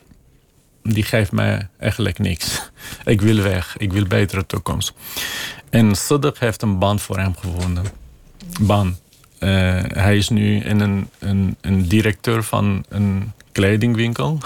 die 0.82 1.02
geeft 1.02 1.32
mij 1.32 1.68
eigenlijk 1.78 2.18
niks. 2.18 2.70
Ik 3.04 3.20
wil 3.20 3.42
weg, 3.42 3.76
ik 3.76 3.92
wil 3.92 4.04
betere 4.06 4.46
toekomst. 4.46 4.92
En 5.70 5.96
Siddiq 5.96 6.38
heeft 6.38 6.62
een 6.62 6.78
baan 6.78 6.98
voor 6.98 7.18
hem 7.18 7.36
gevonden. 7.36 7.84
Baan. 8.60 8.98
Uh, 9.38 9.48
hij 9.86 10.16
is 10.16 10.28
nu 10.28 10.60
in 10.60 10.80
een, 10.80 11.08
een, 11.18 11.56
een 11.60 11.88
directeur 11.88 12.44
van 12.44 12.84
een 12.88 13.32
kledingwinkel. 13.52 14.38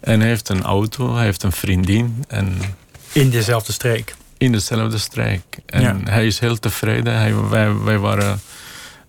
En 0.00 0.20
hij 0.20 0.28
heeft 0.28 0.48
een 0.48 0.62
auto, 0.62 1.14
hij 1.14 1.24
heeft 1.24 1.42
een 1.42 1.52
vriendin. 1.52 2.24
En 2.28 2.58
in 3.12 3.30
dezelfde 3.30 3.72
streek? 3.72 4.14
In 4.38 4.52
dezelfde 4.52 4.98
streek. 4.98 5.42
En 5.66 6.08
hij 6.08 6.26
is 6.26 6.38
heel 6.38 6.58
tevreden. 6.58 7.14
Hij, 7.14 7.34
wij, 7.34 7.74
wij 7.74 7.98
waren 7.98 8.40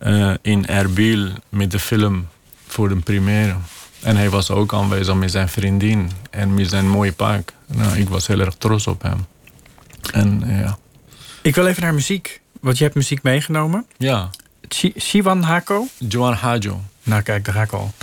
uh, 0.04 0.34
in 0.42 0.68
Erbil 0.68 1.30
met 1.50 1.72
de 1.72 1.80
film 1.80 2.28
voor 2.68 2.90
de 2.90 2.96
première. 2.96 3.56
En 4.02 4.16
hij 4.16 4.30
was 4.30 4.52
ook 4.52 4.74
aanwezig 4.74 5.16
met 5.16 5.32
zijn 5.32 5.50
vriendin 5.50 6.12
en 6.30 6.54
met 6.54 6.70
zijn 6.70 6.90
mooie 6.90 7.12
pak. 7.12 7.54
Nou, 7.66 7.98
ik 7.98 8.10
was 8.10 8.28
heel 8.28 8.40
erg 8.40 8.56
trots 8.56 8.88
op 8.88 9.02
hem. 9.02 9.26
En 10.14 10.44
ja. 10.46 10.78
Ik 11.42 11.56
wil 11.56 11.68
even 11.68 11.82
naar 11.82 11.94
muziek. 11.94 12.42
Want 12.62 12.78
je 12.78 12.84
hebt 12.84 12.96
muziek 12.96 13.24
meegenomen. 13.24 13.86
Ja. 13.98 14.30
Shivan 15.00 15.42
Hako? 15.42 15.88
Joan 15.98 16.34
Hajo. 16.34 16.82
Nou 17.04 17.22
kijk, 17.22 17.46
daar 17.46 17.54
ga 17.54 17.62
ik 17.62 17.72
al. 17.72 17.94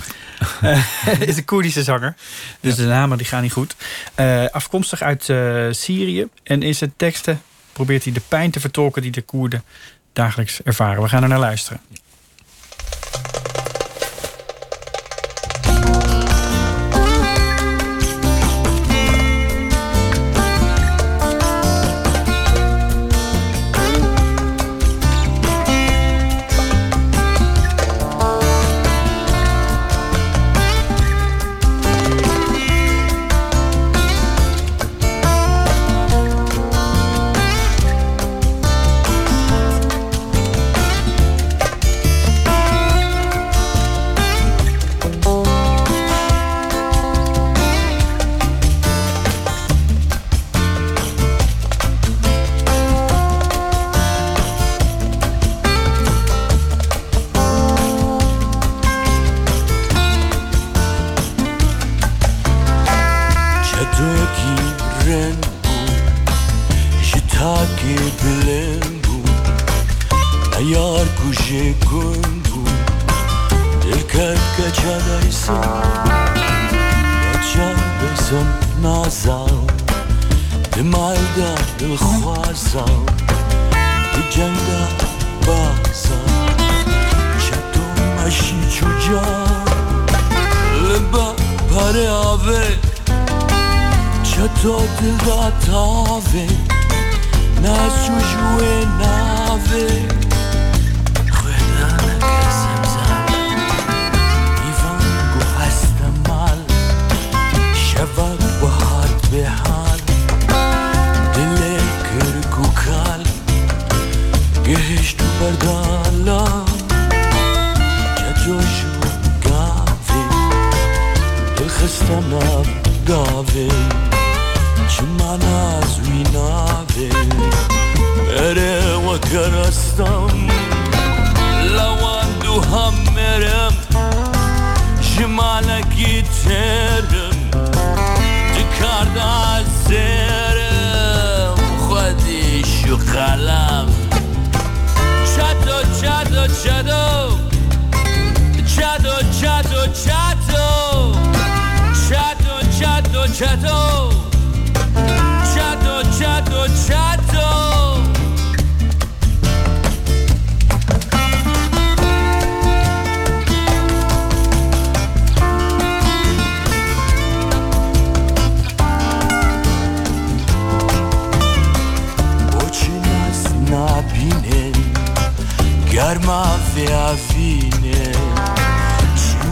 is 1.26 1.36
een 1.36 1.44
Koerdische 1.44 1.82
zanger. 1.82 2.14
Dus 2.60 2.74
de 2.74 2.86
namen 2.86 3.18
die 3.18 3.26
gaan 3.26 3.42
niet 3.42 3.52
goed. 3.52 3.76
Uh, 4.20 4.44
afkomstig 4.46 5.02
uit 5.02 5.28
uh, 5.28 5.66
Syrië. 5.70 6.26
En 6.42 6.62
in 6.62 6.74
zijn 6.74 6.92
teksten 6.96 7.42
probeert 7.72 8.04
hij 8.04 8.12
de 8.12 8.22
pijn 8.28 8.50
te 8.50 8.60
vertolken 8.60 9.02
die 9.02 9.10
de 9.10 9.22
Koerden 9.22 9.64
dagelijks 10.12 10.62
ervaren. 10.62 11.02
We 11.02 11.08
gaan 11.08 11.22
er 11.22 11.28
naar 11.28 11.38
luisteren. 11.38 11.80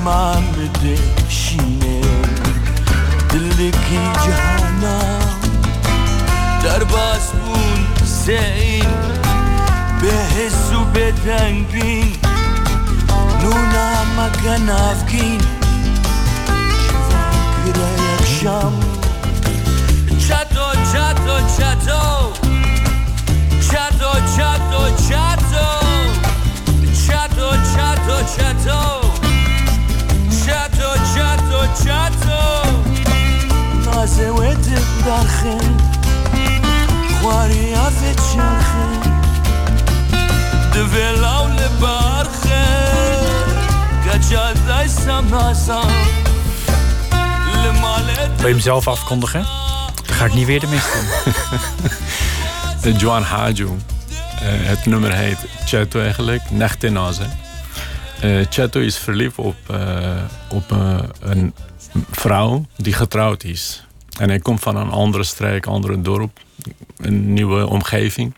محمد 0.04 0.98
شینه 1.28 2.00
دل 3.30 3.70
کی 3.70 3.98
جهانم 4.14 5.22
در 6.62 6.84
باز 6.84 7.32
بون 7.32 8.06
زین. 8.06 8.86
به 10.00 10.12
حسو 10.12 10.84
به 10.84 11.12
دنگین. 11.12 12.16
نونا 13.42 14.04
مگن 14.16 14.70
افکین. 14.70 15.40
شفاکره 16.78 17.88
یک 17.92 18.26
شم. 18.40 18.72
چطو 20.18 20.66
چطو 20.92 21.36
چطو. 21.56 22.32
چطو 23.60 24.12
چطو 24.36 24.82
چطو. 25.08 25.66
چطو 27.06 27.56
چطو 27.74 28.16
چطو. 28.36 29.01
chato, 30.44 30.88
chato, 31.14 31.58
chato 31.84 32.42
تازه 33.84 34.30
ودم 34.30 34.84
درخه 35.04 35.58
خواری 37.20 37.74
Wil 48.36 48.48
je 48.48 48.54
hem 48.54 48.60
zelf 48.60 48.88
afkondigen? 48.88 49.46
Dan 50.06 50.16
ga 50.16 50.24
ik 50.24 50.34
niet 50.34 50.46
weer 50.46 50.60
de 50.60 50.66
mist 50.66 50.88
in. 52.82 52.96
Joan 53.00 53.22
Haju. 53.22 53.64
Uh, 53.64 54.54
eh, 54.54 54.68
het 54.68 54.86
nummer 54.86 55.12
heet 55.12 55.38
Chato 55.64 56.00
eigenlijk. 56.00 56.50
Nacht 56.50 56.82
in 56.82 56.98
Azen. 56.98 57.30
Uh, 58.24 58.84
is 58.84 58.98
verliefd 58.98 59.38
op, 59.38 59.56
uh, 59.70 60.22
op 60.50 60.70
een 61.20 61.54
vrouw 62.10 62.66
die 62.76 62.92
getrouwd 62.92 63.44
is. 63.44 63.86
En 64.18 64.28
hij 64.28 64.38
komt 64.38 64.60
van 64.60 64.76
een 64.76 64.90
andere 64.90 65.24
streek, 65.24 65.66
andere 65.66 66.00
dorp, 66.00 66.40
een 66.96 67.32
nieuwe 67.32 67.66
omgeving. 67.66 68.36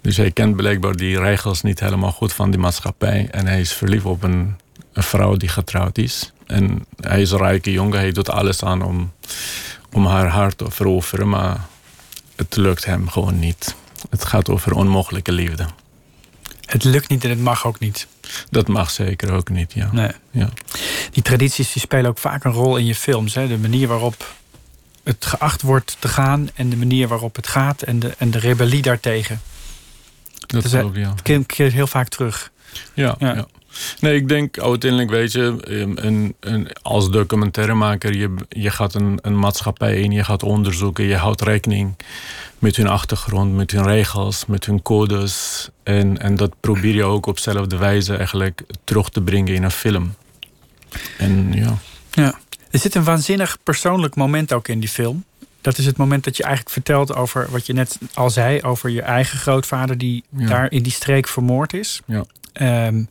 Dus 0.00 0.16
hij 0.16 0.30
kent 0.30 0.56
blijkbaar 0.56 0.96
die 0.96 1.20
regels 1.20 1.62
niet 1.62 1.80
helemaal 1.80 2.12
goed 2.12 2.32
van 2.32 2.50
die 2.50 2.60
maatschappij. 2.60 3.28
En 3.30 3.46
hij 3.46 3.60
is 3.60 3.72
verliefd 3.72 4.04
op 4.04 4.22
een, 4.22 4.56
een 4.92 5.02
vrouw 5.02 5.36
die 5.36 5.48
getrouwd 5.48 5.98
is. 5.98 6.32
En 6.46 6.86
hij 7.00 7.20
is 7.20 7.30
een 7.30 7.38
rijke 7.38 7.72
jongen, 7.72 7.98
hij 7.98 8.12
doet 8.12 8.30
alles 8.30 8.64
aan 8.64 8.82
om, 8.82 9.12
om 9.92 10.06
haar 10.06 10.28
hart 10.28 10.58
te 10.58 10.70
veroveren, 10.70 11.28
maar 11.28 11.60
het 12.36 12.56
lukt 12.56 12.84
hem 12.84 13.08
gewoon 13.08 13.38
niet. 13.38 13.74
Het 14.10 14.24
gaat 14.24 14.50
over 14.50 14.72
onmogelijke 14.72 15.32
liefde. 15.32 15.66
Het 16.66 16.84
lukt 16.84 17.08
niet 17.08 17.24
en 17.24 17.30
het 17.30 17.40
mag 17.40 17.66
ook 17.66 17.78
niet. 17.78 18.06
Dat 18.50 18.68
mag 18.68 18.90
zeker 18.90 19.32
ook 19.32 19.48
niet, 19.48 19.72
ja. 19.72 19.88
Nee. 19.92 20.10
ja. 20.30 20.48
Die 21.10 21.22
tradities 21.22 21.72
die 21.72 21.82
spelen 21.82 22.10
ook 22.10 22.18
vaak 22.18 22.44
een 22.44 22.52
rol 22.52 22.76
in 22.76 22.84
je 22.84 22.94
films. 22.94 23.34
Hè? 23.34 23.48
De 23.48 23.58
manier 23.58 23.88
waarop 23.88 24.34
het 25.02 25.26
geacht 25.26 25.62
wordt 25.62 25.96
te 25.98 26.08
gaan 26.08 26.48
en 26.54 26.68
de 26.70 26.76
manier 26.76 27.08
waarop 27.08 27.36
het 27.36 27.46
gaat 27.46 27.82
en 27.82 27.98
de, 27.98 28.14
en 28.18 28.30
de 28.30 28.38
rebellie 28.38 28.82
daartegen. 28.82 29.40
Dat 30.46 30.62
Dus, 30.62 30.72
klopt, 30.72 30.96
ja. 30.96 31.14
Het 31.22 31.46
keert 31.46 31.72
heel 31.72 31.86
vaak 31.86 32.08
terug. 32.08 32.50
Ja, 32.94 33.14
Ja. 33.18 33.34
ja. 33.34 33.46
Nee, 34.00 34.16
ik 34.16 34.28
denk 34.28 34.58
uiteindelijk, 34.58 35.10
weet 35.10 35.32
je, 35.32 35.56
een, 35.60 36.34
een, 36.40 36.68
als 36.82 37.10
documentairemaker, 37.10 38.14
je, 38.16 38.34
je 38.48 38.70
gaat 38.70 38.94
een, 38.94 39.18
een 39.22 39.38
maatschappij 39.38 40.00
in, 40.00 40.10
je 40.12 40.24
gaat 40.24 40.42
onderzoeken, 40.42 41.04
je 41.04 41.16
houdt 41.16 41.40
rekening 41.42 41.96
met 42.58 42.76
hun 42.76 42.88
achtergrond, 42.88 43.54
met 43.54 43.70
hun 43.70 43.84
regels, 43.86 44.46
met 44.46 44.66
hun 44.66 44.82
codes. 44.82 45.68
En, 45.82 46.18
en 46.18 46.36
dat 46.36 46.54
probeer 46.60 46.94
je 46.94 47.04
ook 47.04 47.26
op 47.26 47.36
dezelfde 47.36 47.76
wijze 47.76 48.16
eigenlijk 48.16 48.62
terug 48.84 49.08
te 49.08 49.20
brengen 49.22 49.54
in 49.54 49.62
een 49.62 49.70
film. 49.70 50.14
En 51.18 51.52
ja. 51.52 51.78
Ja. 52.10 52.34
Er 52.70 52.78
zit 52.78 52.94
een 52.94 53.04
waanzinnig 53.04 53.58
persoonlijk 53.62 54.14
moment 54.14 54.52
ook 54.52 54.68
in 54.68 54.80
die 54.80 54.88
film. 54.88 55.24
Dat 55.60 55.78
is 55.78 55.86
het 55.86 55.96
moment 55.96 56.24
dat 56.24 56.36
je 56.36 56.42
eigenlijk 56.42 56.74
vertelt 56.74 57.14
over 57.14 57.46
wat 57.50 57.66
je 57.66 57.72
net 57.72 57.98
al 58.14 58.30
zei, 58.30 58.62
over 58.62 58.90
je 58.90 59.02
eigen 59.02 59.38
grootvader 59.38 59.98
die 59.98 60.24
Ja. 60.36 60.46
daar 60.46 60.70
in 60.70 60.82
die 60.82 60.92
streek 60.92 61.28
vermoord 61.28 61.72
is. 61.72 62.00
Ja. 62.06 62.24
Ehm, 62.52 63.02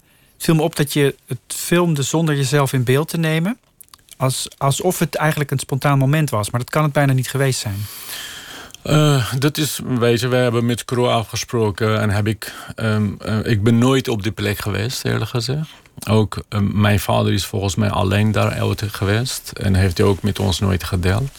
het 0.43 0.51
viel 0.51 0.61
me 0.61 0.67
op 0.69 0.75
dat 0.75 0.93
je 0.93 1.15
het 1.27 1.39
filmde 1.47 2.03
zonder 2.03 2.35
jezelf 2.35 2.73
in 2.73 2.83
beeld 2.83 3.07
te 3.07 3.17
nemen. 3.17 3.57
Als, 4.17 4.47
alsof 4.57 4.99
het 4.99 5.15
eigenlijk 5.15 5.51
een 5.51 5.59
spontaan 5.59 5.97
moment 5.97 6.29
was. 6.29 6.49
Maar 6.49 6.59
dat 6.59 6.69
kan 6.69 6.83
het 6.83 6.93
bijna 6.93 7.13
niet 7.13 7.29
geweest 7.29 7.59
zijn. 7.59 7.85
Eh, 8.81 9.33
dat 9.39 9.57
is, 9.57 9.79
weet 9.85 10.19
je, 10.19 10.27
wij 10.27 10.41
hebben 10.41 10.65
met 10.65 10.85
crew 10.85 11.07
afgesproken 11.07 12.01
en 12.01 12.09
heb 12.09 12.27
ik, 12.27 12.53
ehm, 12.75 13.11
eh, 13.19 13.45
ik 13.45 13.63
ben 13.63 13.77
nooit 13.77 14.07
op 14.07 14.23
die 14.23 14.31
plek 14.31 14.57
geweest, 14.57 15.05
eerlijk 15.05 15.29
gezegd. 15.29 15.69
Ook 16.09 16.43
ehm, 16.49 16.79
mijn 16.81 16.99
vader 16.99 17.33
is 17.33 17.45
volgens 17.45 17.75
mij 17.75 17.89
alleen 17.89 18.31
daar 18.31 18.75
geweest 18.77 19.51
en 19.51 19.75
heeft 19.75 19.97
hij 19.97 20.07
ook 20.07 20.21
met 20.21 20.39
ons 20.39 20.59
nooit 20.59 20.83
gedeeld. 20.83 21.29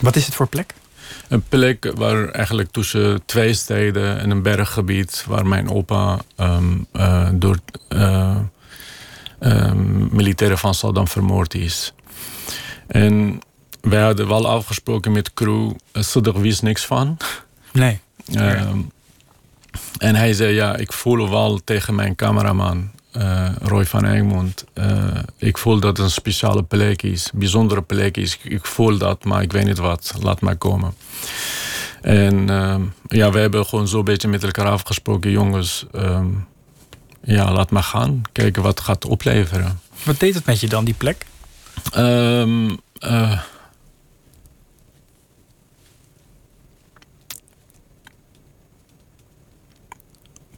Wat 0.00 0.16
is 0.16 0.26
het 0.26 0.34
voor 0.34 0.48
plek? 0.48 0.74
Een 1.28 1.42
plek 1.48 1.92
waar 1.94 2.28
eigenlijk 2.28 2.70
tussen 2.70 3.22
twee 3.26 3.52
steden 3.54 4.18
en 4.18 4.30
een 4.30 4.42
berggebied 4.42 5.24
waar 5.26 5.46
mijn 5.46 5.70
opa 5.70 6.18
ehm, 6.36 6.78
eh, 6.92 7.28
door 7.32 7.58
eh, 7.88 8.36
ehm, 9.38 10.16
militairen 10.16 10.58
van 10.58 10.74
Saddam 10.74 11.08
vermoord 11.08 11.54
is. 11.54 11.94
En 12.86 13.40
wij 13.80 14.02
hadden 14.02 14.28
wel 14.28 14.48
afgesproken 14.48 15.12
met 15.12 15.34
crew, 15.34 15.70
uh, 15.92 16.02
Saddam 16.02 16.40
wist 16.40 16.62
niks 16.62 16.86
van. 16.86 17.16
Nee. 17.72 18.00
Ehm, 18.34 18.78
en 19.98 20.14
hij 20.14 20.32
zei, 20.32 20.54
ja, 20.54 20.76
ik 20.76 20.92
voel 20.92 21.30
wel 21.30 21.60
tegen 21.64 21.94
mijn 21.94 22.14
cameraman, 22.14 22.90
eh, 23.12 23.48
Roy 23.62 23.84
van 23.86 24.04
Egmond. 24.04 24.64
eh, 24.72 25.18
ik 25.36 25.58
voel 25.58 25.80
dat 25.80 25.96
het 25.96 26.06
een 26.06 26.10
speciale 26.12 26.62
plek 26.62 27.02
is, 27.02 27.30
bijzondere 27.34 27.82
plek 27.82 28.16
is. 28.16 28.38
Ik 28.42 28.66
voel 28.66 28.98
dat, 28.98 29.24
maar 29.24 29.42
ik 29.42 29.52
weet 29.52 29.64
niet 29.64 29.78
wat. 29.78 30.14
Laat 30.22 30.40
maar 30.40 30.56
komen. 30.56 30.94
En 32.02 32.50
ehm, 32.50 32.82
ja, 33.08 33.30
we 33.30 33.38
hebben 33.38 33.66
gewoon 33.66 33.88
zo'n 33.88 34.04
beetje 34.04 34.28
met 34.28 34.44
elkaar 34.44 34.68
afgesproken, 34.68 35.30
jongens. 35.30 35.86
ehm, 35.92 36.26
ja, 37.22 37.52
laat 37.52 37.70
maar 37.70 37.82
gaan. 37.82 38.22
Kijken 38.32 38.62
wat 38.62 38.78
het 38.78 38.86
gaat 38.86 39.04
opleveren. 39.04 39.80
Wat 40.04 40.20
deed 40.20 40.34
het 40.34 40.46
met 40.46 40.60
je 40.60 40.68
dan, 40.68 40.84
die 40.84 40.94
plek? 40.94 41.26
Ehm, 41.92 42.70
eh, 42.98 43.40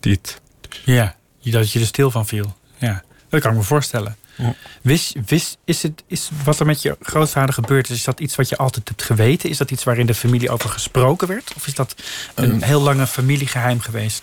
dit. 0.00 0.40
Ja, 0.84 1.16
dat 1.50 1.72
je 1.72 1.80
er 1.80 1.86
stil 1.86 2.10
van 2.10 2.26
viel. 2.26 2.56
Ja, 2.78 3.02
dat 3.28 3.40
kan 3.40 3.50
ik 3.50 3.56
me 3.56 3.62
voorstellen. 3.62 4.16
Ja. 4.36 4.54
Wist, 4.82 5.14
wist, 5.26 5.56
is, 5.64 5.82
het, 5.82 6.02
is 6.06 6.30
wat 6.44 6.60
er 6.60 6.66
met 6.66 6.82
je 6.82 6.96
grootvader 7.00 7.54
gebeurd 7.54 7.90
is, 7.90 7.96
is 7.96 8.04
dat 8.04 8.20
iets 8.20 8.36
wat 8.36 8.48
je 8.48 8.56
altijd 8.56 8.88
hebt 8.88 9.02
geweten? 9.02 9.50
Is 9.50 9.56
dat 9.56 9.70
iets 9.70 9.84
waarin 9.84 10.06
de 10.06 10.14
familie 10.14 10.50
over 10.50 10.70
gesproken 10.70 11.28
werd? 11.28 11.52
Of 11.56 11.66
is 11.66 11.74
dat 11.74 11.94
een 12.34 12.50
Ehm. 12.52 12.62
heel 12.62 12.80
lange 12.80 13.06
familiegeheim 13.06 13.80
geweest? 13.80 14.22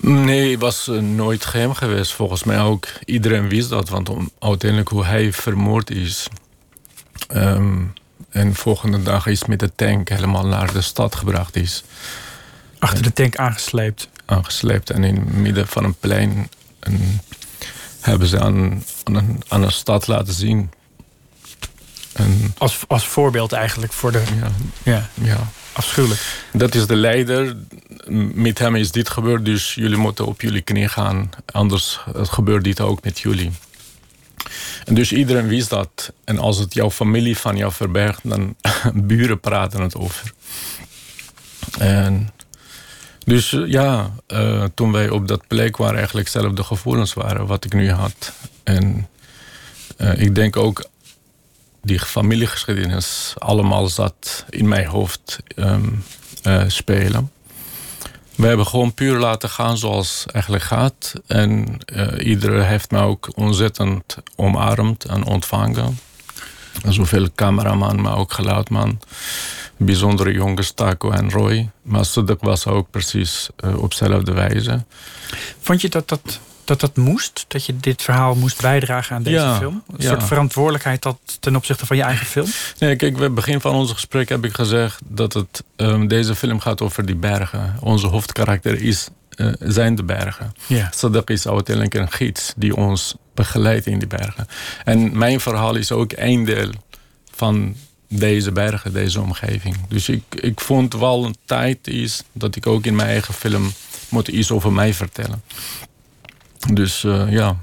Nee, 0.00 0.50
het 0.50 0.60
was 0.60 0.88
eh, 0.88 0.98
nooit 0.98 1.44
geheim 1.44 1.74
geweest. 1.74 2.12
Volgens 2.12 2.44
mij 2.44 2.60
ook. 2.60 2.88
Iedereen 3.04 3.48
wist 3.48 3.68
dat. 3.68 3.88
Want 3.88 4.08
om, 4.08 4.30
uiteindelijk 4.38 4.90
hoe 4.90 5.04
hij 5.04 5.32
vermoord 5.32 5.90
is. 5.90 6.28
ehm, 7.28 7.82
en 8.30 8.54
volgende 8.54 9.02
dag 9.02 9.26
is 9.26 9.44
met 9.44 9.58
de 9.58 9.72
tank 9.74 10.08
helemaal 10.08 10.46
naar 10.46 10.72
de 10.72 10.80
stad 10.80 11.14
gebracht 11.14 11.56
is. 11.56 11.82
Achter 12.78 13.02
de 13.02 13.12
tank 13.12 13.36
aangesleept. 13.36 14.08
Aangesleept. 14.24 14.90
En 14.90 15.04
in 15.04 15.16
het 15.16 15.32
midden 15.32 15.68
van 15.68 15.84
een 15.84 15.94
plein 15.94 16.48
hebben 18.00 18.28
ze 18.28 18.40
aan, 18.40 18.84
aan, 19.04 19.14
een, 19.14 19.42
aan 19.48 19.62
een 19.62 19.72
stad 19.72 20.06
laten 20.06 20.34
zien. 20.34 20.70
En 22.12 22.54
Als, 22.58 22.78
als 22.88 23.06
voorbeeld 23.06 23.52
eigenlijk 23.52 23.92
voor 23.92 24.12
de... 24.12 24.22
ja, 24.40 24.50
Ja, 24.82 25.08
ja. 25.14 25.50
afschuwelijk. 25.72 26.20
Dat 26.52 26.74
is 26.74 26.86
de 26.86 26.96
leider. 26.96 27.56
Met 28.34 28.58
hem 28.58 28.76
is 28.76 28.90
dit 28.90 29.08
gebeurd, 29.08 29.44
dus 29.44 29.74
jullie 29.74 29.96
moeten 29.96 30.26
op 30.26 30.40
jullie 30.40 30.62
knie 30.62 30.88
gaan. 30.88 31.30
Anders 31.46 32.00
gebeurt 32.14 32.64
dit 32.64 32.80
ook 32.80 33.02
met 33.02 33.20
jullie. 33.20 33.50
En 34.84 34.94
dus 34.94 35.12
iedereen 35.12 35.48
wist 35.48 35.70
dat. 35.70 36.12
En 36.24 36.38
als 36.38 36.58
het 36.58 36.74
jouw 36.74 36.90
familie 36.90 37.38
van 37.38 37.56
jou 37.56 37.72
verbergt, 37.72 38.20
dan 38.22 38.56
buren 38.94 39.40
praten 39.40 39.80
het 39.80 39.96
over. 39.96 40.32
En 41.78 42.30
dus 43.24 43.52
eh, 43.52 43.66
ja, 43.66 44.10
eh, 44.26 44.64
toen 44.74 44.92
wij 44.92 45.08
op 45.08 45.28
dat 45.28 45.46
plek 45.46 45.76
waren, 45.76 45.96
eigenlijk 45.96 46.28
zelf 46.28 46.52
de 46.52 46.64
gevoelens 46.64 47.14
waren 47.14 47.46
wat 47.46 47.64
ik 47.64 47.72
nu 47.72 47.90
had. 47.90 48.32
En 48.62 49.08
eh, 49.96 50.20
ik 50.20 50.34
denk 50.34 50.56
ook 50.56 50.84
die 51.82 52.00
familiegeschiedenis 52.00 53.34
allemaal 53.38 53.88
zat 53.88 54.44
in 54.48 54.68
mijn 54.68 54.86
hoofd 54.86 55.38
eh, 56.42 56.62
spelen. 56.66 57.30
We 58.34 58.46
hebben 58.46 58.66
gewoon 58.66 58.94
puur 58.94 59.18
laten 59.18 59.48
gaan 59.48 59.78
zoals 59.78 60.24
eigenlijk 60.32 60.64
gaat. 60.64 61.12
En 61.26 61.78
iedereen 62.18 62.64
heeft 62.64 62.90
mij 62.90 63.02
ook 63.02 63.30
ontzettend 63.34 64.16
omarmd 64.36 65.04
en 65.04 65.24
ontvangen. 65.24 65.98
En 66.82 66.92
zoveel 66.92 67.28
cameraman, 67.34 68.00
maar 68.00 68.16
ook 68.16 68.32
geluidman. 68.32 69.00
Bijzondere 69.84 70.32
jongens, 70.32 70.70
Taco 70.70 71.10
en 71.10 71.30
Roy. 71.30 71.70
Maar 71.82 72.04
Sudak 72.04 72.40
was 72.40 72.66
ook 72.66 72.90
precies 72.90 73.48
uh, 73.64 73.82
op 73.82 73.90
dezelfde 73.90 74.32
wijze. 74.32 74.84
Vond 75.60 75.80
je 75.80 75.88
dat 75.88 76.08
dat 76.08 76.40
dat 76.64 76.80
dat 76.80 76.96
moest? 76.96 77.44
Dat 77.48 77.66
je 77.66 77.76
dit 77.76 78.02
verhaal 78.02 78.34
moest 78.34 78.60
bijdragen 78.60 79.16
aan 79.16 79.22
deze 79.22 79.36
Ja, 79.36 79.56
film? 79.56 79.82
Een 79.88 79.94
ja. 79.98 80.08
soort 80.08 80.22
verantwoordelijkheid 80.22 81.02
dat 81.02 81.18
ten 81.40 81.56
opzichte 81.56 81.86
van 81.86 81.96
je 81.96 82.02
eigen 82.02 82.26
film? 82.26 82.46
Nee, 82.78 82.96
kijk, 82.96 83.14
bij 83.14 83.24
het 83.24 83.34
begin 83.34 83.60
van 83.60 83.74
ons 83.74 83.92
gesprek 83.92 84.28
heb 84.28 84.44
ik 84.44 84.54
gezegd 84.54 85.00
dat 85.04 85.32
het, 85.32 85.64
ehm, 85.76 86.06
deze 86.06 86.34
film 86.34 86.60
gaat 86.60 86.80
over 86.80 87.06
die 87.06 87.16
bergen. 87.16 87.76
Onze 87.80 88.06
hoofdkarakter 88.06 88.82
is, 88.82 89.08
eh, 89.30 89.52
zijn 89.58 89.94
de 89.94 90.04
bergen. 90.04 90.52
Ja. 90.66 90.90
Sadak 90.94 91.30
is 91.30 91.48
uiteindelijk 91.48 91.94
een 91.94 92.10
gids 92.10 92.52
die 92.56 92.76
ons 92.76 93.14
begeleidt 93.34 93.86
in 93.86 93.98
die 93.98 94.08
bergen. 94.08 94.46
En 94.84 95.18
mijn 95.18 95.40
verhaal 95.40 95.74
is 95.74 95.92
ook 95.92 96.12
een 96.16 96.44
deel 96.44 96.70
van 97.34 97.76
deze 98.18 98.52
bergen, 98.52 98.92
deze 98.92 99.20
omgeving. 99.20 99.76
Dus 99.88 100.08
ik, 100.08 100.22
ik 100.30 100.60
vond 100.60 100.94
wel 100.94 101.24
een 101.24 101.36
tijd 101.44 101.86
is 101.88 102.22
dat 102.32 102.56
ik 102.56 102.66
ook 102.66 102.84
in 102.86 102.94
mijn 102.96 103.08
eigen 103.08 103.34
film 103.34 103.72
moet 104.08 104.28
iets 104.28 104.50
over 104.50 104.72
mij 104.72 104.94
vertellen. 104.94 105.42
Dus 106.72 107.04
eh, 107.04 107.30
ja, 107.30 107.56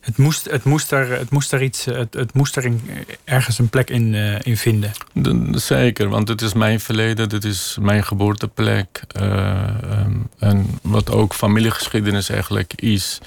Het 0.00 0.16
moest, 0.18 0.50
het 0.50 0.64
moest, 0.64 0.92
er, 0.92 1.18
het 1.18 1.30
moest 1.30 1.52
er 1.52 1.62
iets, 1.62 1.84
het, 1.84 2.14
het 2.14 2.34
moest 2.34 2.56
er 2.56 2.64
in- 2.64 2.80
ergens 3.24 3.58
een 3.58 3.68
plek 3.68 3.90
in, 3.90 4.14
eh, 4.14 4.38
in 4.42 4.56
vinden. 4.56 4.92
De- 5.12 5.58
zeker, 5.58 6.08
want 6.08 6.28
het 6.28 6.42
is 6.42 6.52
mijn 6.52 6.80
verleden, 6.80 7.28
dit 7.28 7.44
is 7.44 7.76
mijn 7.80 8.04
geboorteplek. 8.04 9.02
eh, 9.08 9.68
ehm, 9.90 10.16
en 10.38 10.78
wat 10.82 11.10
ook 11.10 11.34
familiegeschiedenis 11.34 12.28
eigenlijk 12.28 12.72
is. 12.74 13.18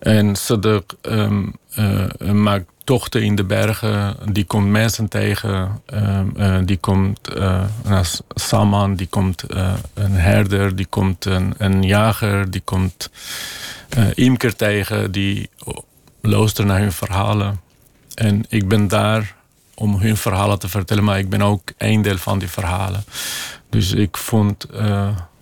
En 0.00 0.36
Sadak 0.36 0.92
ehm, 1.02 1.46
eh, 1.74 2.04
maakt 2.32 2.66
tochten 2.86 3.22
in 3.22 3.34
de 3.34 3.44
bergen, 3.44 4.16
die 4.32 4.44
komt 4.44 4.68
mensen 4.68 5.08
tegen. 5.08 5.82
ehm, 5.86 6.28
eh, 6.36 6.58
die 6.64 6.76
komt 6.76 7.28
eh, 7.28 7.64
een 7.84 8.04
Saman, 8.34 8.94
die 8.94 9.06
komt 9.06 9.42
eh, 9.42 9.72
een 9.94 10.12
herder, 10.12 10.76
die 10.76 10.86
komt 10.86 11.24
een, 11.58 11.82
jager, 11.82 12.50
die 12.50 12.60
komt 12.60 13.10
imker 14.14 14.56
tegen, 14.56 15.12
die 15.12 15.50
luistert 16.20 16.66
naar 16.66 16.78
hun 16.78 16.92
verhalen. 16.92 17.60
En 18.14 18.44
ik 18.48 18.68
ben 18.68 18.88
daar 18.88 19.34
om 19.74 19.96
hun 19.96 20.16
verhalen 20.16 20.58
te 20.58 20.68
vertellen, 20.68 21.04
maar 21.04 21.18
ik 21.18 21.28
ben 21.28 21.42
ook 21.42 21.70
een 21.78 22.02
deel 22.02 22.18
van 22.18 22.38
die 22.38 22.48
verhalen. 22.48 23.04
Dus 23.70 23.92
ik 23.92 24.16
vond 24.16 24.66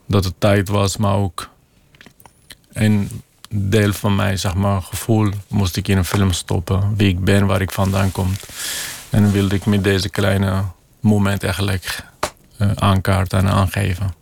dat 0.06 0.24
het 0.24 0.34
tijd 0.38 0.68
was, 0.68 0.96
maar 0.96 1.14
ook 1.14 1.48
een 2.72 3.22
deel 3.54 3.92
van 3.92 4.16
mij, 4.16 4.36
zeg 4.36 4.54
maar, 4.54 4.82
gevoel 4.82 5.30
moest 5.48 5.76
ik 5.76 5.88
in 5.88 5.96
een 5.96 6.04
film 6.04 6.32
stoppen. 6.32 6.94
Wie 6.96 7.08
ik 7.08 7.24
ben, 7.24 7.46
waar 7.46 7.60
ik 7.60 7.72
vandaan 7.72 8.12
kom. 8.12 8.32
En 9.10 9.32
wilde 9.32 9.54
ik 9.54 9.66
met 9.66 9.84
deze 9.84 10.08
kleine 10.08 10.64
moment 11.00 11.42
eigenlijk 11.42 12.04
eh, 12.56 12.70
aankaarten 12.74 13.38
en 13.38 13.48
aangeven. 13.48 14.14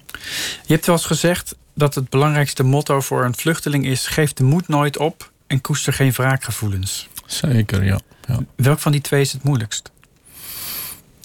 Je 0.66 0.72
hebt 0.74 0.86
wel 0.86 0.96
eens 0.96 1.06
gezegd 1.06 1.54
dat 1.74 1.94
het 1.94 2.08
belangrijkste 2.08 2.62
motto 2.62 3.00
voor 3.00 3.24
een 3.24 3.34
vluchteling 3.34 3.86
is: 3.86 4.06
geef 4.06 4.32
de 4.32 4.44
moed 4.44 4.68
nooit 4.68 4.98
op 4.98 5.30
en 5.46 5.60
koester 5.60 5.92
geen 5.92 6.12
wraakgevoelens. 6.12 7.08
Zeker, 7.26 7.84
ja. 7.84 8.00
ja. 8.28 8.38
Welk 8.56 8.78
van 8.78 8.92
die 8.92 9.00
twee 9.00 9.20
is 9.20 9.32
het 9.32 9.42
moeilijkst? 9.42 9.90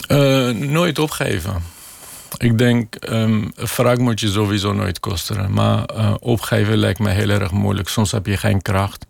Eh, 0.07 0.49
nooit 0.49 0.99
opgeven. 0.99 1.61
Ik 2.37 2.57
denk, 2.57 2.95
wraak 3.55 3.97
moet 3.97 4.19
je 4.19 4.27
sowieso 4.27 4.73
nooit 4.73 4.99
kosten. 4.99 5.53
Maar 5.53 5.85
eh, 5.85 6.13
opgeven 6.19 6.77
lijkt 6.77 6.99
me 6.99 7.09
heel 7.09 7.29
erg 7.29 7.51
moeilijk. 7.51 7.89
Soms 7.89 8.11
heb 8.11 8.25
je 8.25 8.37
geen 8.37 8.61
kracht. 8.61 9.05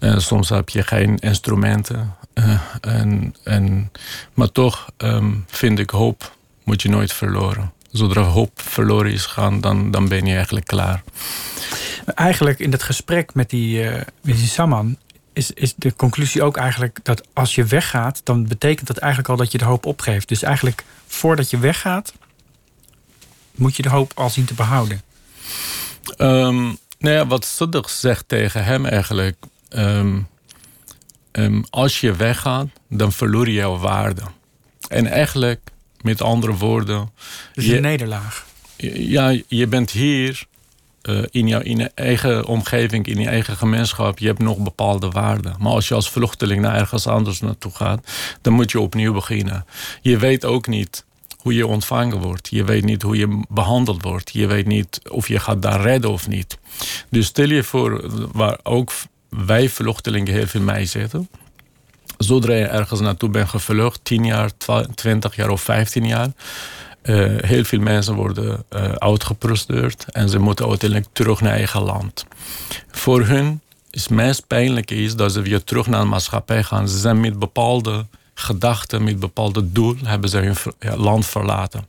En 0.00 0.22
soms 0.22 0.48
heb 0.48 0.68
je 0.68 0.82
geen 0.82 1.18
instrumenten. 1.18 2.14
Eh, 2.34 2.60
en, 2.80 3.34
en, 3.44 3.90
maar 4.34 4.52
toch 4.52 4.86
ehm, 4.96 5.32
vind 5.46 5.78
ik 5.78 5.90
hoop 5.90 6.36
moet 6.64 6.82
je 6.82 6.88
nooit 6.88 7.12
verloren. 7.12 7.72
Zodra 7.90 8.22
hoop 8.22 8.60
verloren 8.60 9.12
is 9.12 9.26
gaan, 9.26 9.60
dan, 9.60 9.90
dan 9.90 10.08
ben 10.08 10.26
je 10.26 10.34
eigenlijk 10.34 10.66
klaar. 10.66 11.02
Eigenlijk 12.14 12.58
in 12.58 12.70
dat 12.70 12.82
gesprek 12.82 13.34
met 13.34 13.50
die, 13.50 13.84
met 14.20 14.36
die 14.36 14.46
Saman 14.46 14.96
is, 15.32 15.50
is 15.50 15.74
de 15.76 15.96
conclusie 15.96 16.42
ook 16.42 16.56
eigenlijk 16.56 16.98
dat 17.02 17.26
als 17.32 17.54
je 17.54 17.64
weggaat, 17.64 18.20
dan 18.24 18.46
betekent 18.46 18.86
dat 18.86 18.96
eigenlijk 18.96 19.30
al 19.30 19.36
dat 19.36 19.52
je 19.52 19.58
de 19.58 19.64
hoop 19.64 19.86
opgeeft. 19.86 20.28
Dus 20.28 20.42
eigenlijk 20.42 20.84
voordat 21.06 21.50
je 21.50 21.58
weggaat, 21.58 22.12
moet 23.54 23.76
je 23.76 23.82
de 23.82 23.88
hoop 23.88 24.12
al 24.14 24.30
zien 24.30 24.44
te 24.44 24.54
behouden. 24.54 25.02
Ehm, 26.16 26.62
nou 26.98 27.14
ja, 27.16 27.26
wat 27.26 27.44
Saddam 27.44 27.82
zegt 27.88 28.24
tegen 28.28 28.64
hem 28.64 28.86
eigenlijk. 28.86 29.36
ehm, 29.68 30.18
ehm, 31.30 31.62
als 31.70 32.00
je 32.00 32.12
weggaat, 32.16 32.66
dan 32.88 33.12
verloor 33.12 33.46
je 33.46 33.52
jouw 33.52 33.78
waarde. 33.78 34.22
En 34.88 35.06
eigenlijk, 35.06 35.60
met 36.00 36.22
andere 36.22 36.54
woorden. 36.54 37.10
Dus 37.54 37.64
je- 37.64 37.76
een 37.76 37.82
nederlaag. 37.82 38.46
ja, 38.94 39.36
je 39.48 39.66
bent 39.66 39.90
hier 39.90 40.44
eh, 41.02 41.22
in, 41.30 41.48
jouw, 41.48 41.60
in 41.60 41.78
je 41.78 41.90
eigen 41.94 42.46
omgeving, 42.46 43.06
in 43.06 43.20
je 43.20 43.28
eigen 43.28 43.56
gemeenschap. 43.56 44.18
Je 44.18 44.26
hebt 44.26 44.38
nog 44.38 44.58
bepaalde 44.58 45.10
waarden. 45.10 45.54
Maar 45.58 45.72
als 45.72 45.88
je 45.88 45.94
als 45.94 46.10
vluchteling 46.10 46.60
naar 46.60 46.76
ergens 46.76 47.06
anders 47.06 47.40
naartoe 47.40 47.72
gaat, 47.74 48.10
dan 48.40 48.52
moet 48.52 48.70
je 48.70 48.80
opnieuw 48.80 49.12
beginnen. 49.12 49.66
Je 50.00 50.18
weet 50.18 50.44
ook 50.44 50.66
niet 50.66 51.04
hoe 51.42 51.54
je 51.54 51.66
ontvangen 51.66 52.18
wordt. 52.20 52.48
Je 52.50 52.64
weet 52.64 52.84
niet 52.84 53.02
hoe 53.02 53.16
je 53.16 53.42
behandeld 53.48 54.02
wordt. 54.02 54.30
Je 54.32 54.46
weet 54.46 54.66
niet 54.66 55.00
of 55.10 55.28
je 55.28 55.38
gaat 55.38 55.62
daar 55.62 55.80
redden 55.80 56.10
of 56.10 56.28
niet. 56.28 56.58
Dus 57.10 57.26
stel 57.26 57.48
je 57.48 57.62
voor, 57.62 58.00
waar 58.32 58.58
ook 58.62 58.92
wij 59.28 59.68
vluchtelingen 59.68 60.32
heel 60.32 60.46
veel 60.46 60.60
mee 60.60 60.84
zitten. 60.86 61.28
Zodra 62.18 62.54
je 62.54 62.64
ergens 62.64 63.00
naartoe 63.00 63.28
bent 63.28 63.48
gevlucht, 63.48 64.00
10 64.02 64.24
jaar, 64.24 64.50
20 64.94 65.36
jaar 65.36 65.48
of 65.50 65.60
15 65.62 66.06
jaar. 66.06 66.28
eh, 67.02 67.14
heel 67.40 67.64
veel 67.64 67.80
mensen 67.80 68.14
worden 68.14 68.64
eh 68.68 68.92
uitgeprocedeerd 68.92 70.04
en 70.10 70.28
ze 70.28 70.38
moeten 70.38 70.68
uiteindelijk 70.68 71.10
terug 71.12 71.40
naar 71.40 71.52
eigen 71.52 71.82
land. 71.82 72.26
Voor 72.90 73.26
hun 73.26 73.60
is 73.90 74.02
het 74.02 74.10
meest 74.10 74.46
pijnlijke 74.46 74.94
is 74.94 75.16
dat 75.16 75.32
ze 75.32 75.42
weer 75.42 75.64
terug 75.64 75.86
naar 75.86 76.00
de 76.00 76.06
maatschappij 76.06 76.62
gaan. 76.62 76.88
Ze 76.88 76.98
zijn 76.98 77.20
met 77.20 77.38
bepaalde 77.38 78.06
gedachten, 78.42 79.04
met 79.04 79.20
bepaalde 79.20 79.72
doel, 79.72 79.96
hebben 80.04 80.30
ze 80.30 80.38
hun 80.38 80.96
land 80.96 81.26
verlaten. 81.26 81.86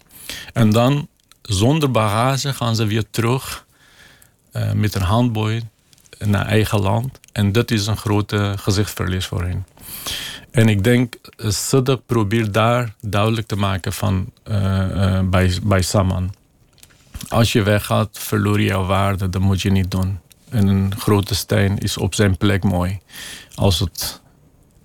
En 0.54 0.70
dan, 0.70 1.08
zonder 1.42 1.92
bagage, 1.92 2.54
gaan 2.54 2.76
ze 2.76 2.86
weer 2.86 3.04
terug 3.10 3.66
eh, 4.52 4.72
met 4.72 4.96
een 4.96 5.02
handboei 5.02 5.62
naar 6.20 6.46
eigen 6.46 6.80
land. 6.80 7.20
En 7.32 7.52
dat 7.52 7.72
is 7.72 7.88
een 7.88 7.98
grote 7.98 8.54
gezichtsverlies 8.58 9.26
voor 9.26 9.44
hen. 9.44 9.66
En 10.52 10.68
ik 10.70 10.84
denk, 10.84 11.16
eh, 11.36 11.50
Sadak 11.50 12.02
probeert 12.06 12.54
daar 12.54 12.96
duidelijk 13.02 13.48
te 13.48 13.56
maken 13.56 13.94
van 13.94 14.32
eh, 14.44 15.20
bij, 15.22 15.58
bij 15.64 15.82
Saman. 15.82 16.34
Als 17.28 17.52
je 17.52 17.64
weggaat, 17.64 18.20
verloor 18.20 18.60
je 18.60 18.68
jouw 18.68 18.86
waarde. 18.86 19.30
Dat 19.30 19.42
moet 19.42 19.62
je 19.62 19.72
niet 19.72 19.92
doen. 19.92 20.20
En 20.50 20.68
een 20.68 20.94
grote 20.98 21.36
steen 21.36 21.78
is 21.78 21.98
op 21.98 22.16
zijn 22.16 22.38
plek 22.38 22.64
mooi. 22.64 23.00
Als 23.56 23.80
het 23.80 24.22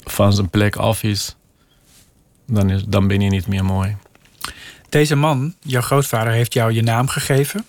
van 0.04 0.32
zijn 0.32 0.50
plek 0.50 0.76
af 0.76 1.02
is, 1.02 1.36
dan, 2.48 2.70
is, 2.70 2.84
dan 2.84 3.06
ben 3.06 3.20
je 3.20 3.28
niet 3.30 3.46
meer 3.46 3.64
mooi. 3.64 3.96
Deze 4.88 5.14
man, 5.14 5.54
jouw 5.60 5.80
grootvader, 5.80 6.32
heeft 6.32 6.52
jou 6.52 6.72
je 6.72 6.82
naam 6.82 7.08
gegeven. 7.08 7.64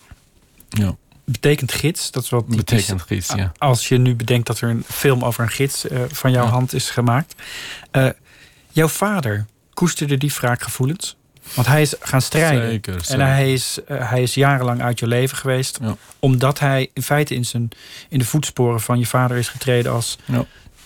Ja, 0.70 0.96
Betekent 1.24 1.72
gids. 1.72 2.12
Dat 2.12 2.24
is 2.24 2.30
wel 2.30 2.40
typisch. 2.42 2.58
betekent 2.58 3.02
gids, 3.02 3.34
ja. 3.36 3.52
Als 3.58 3.88
je 3.88 3.98
nu 3.98 4.16
bedenkt 4.16 4.48
dat 4.48 4.60
er 4.60 4.70
een 4.70 4.84
film 4.88 5.24
over 5.24 5.44
een 5.44 5.50
gids 5.50 5.88
eh, 5.88 6.00
van 6.12 6.32
jouw 6.32 6.44
Ja. 6.46 6.50
hand 6.50 6.74
is 6.74 6.90
gemaakt. 6.90 7.36
Eh, 7.92 8.10
jouw 8.72 8.88
vader 8.88 9.46
koesterde 9.74 10.18
die 10.18 10.34
wraakgevoelens? 10.34 11.18
Want 11.54 11.68
hij 11.68 11.82
is 11.82 11.94
gaan 12.00 12.22
strijden. 12.22 12.70
Zeker, 12.70 13.06
En 13.10 13.20
hij 13.20 13.54
is, 13.54 13.78
eh, 13.88 14.10
hij 14.10 14.22
is 14.22 14.34
jarenlang 14.34 14.82
uit 14.82 15.00
je 15.00 15.08
leven 15.08 15.38
geweest. 15.38 15.80
Ja. 15.82 15.96
Omdat 16.20 16.60
hij 16.60 16.90
in 16.94 17.04
feite 17.04 17.36
in, 17.36 17.46
zijn, 17.46 17.70
in 18.10 18.20
de 18.20 18.26
voetsporen 18.26 18.82
van 18.82 19.00
je 19.00 19.06
vader 19.06 19.38
is 19.38 19.48
getreden 19.50 19.92
als 19.92 20.18
Ja. 20.26 20.46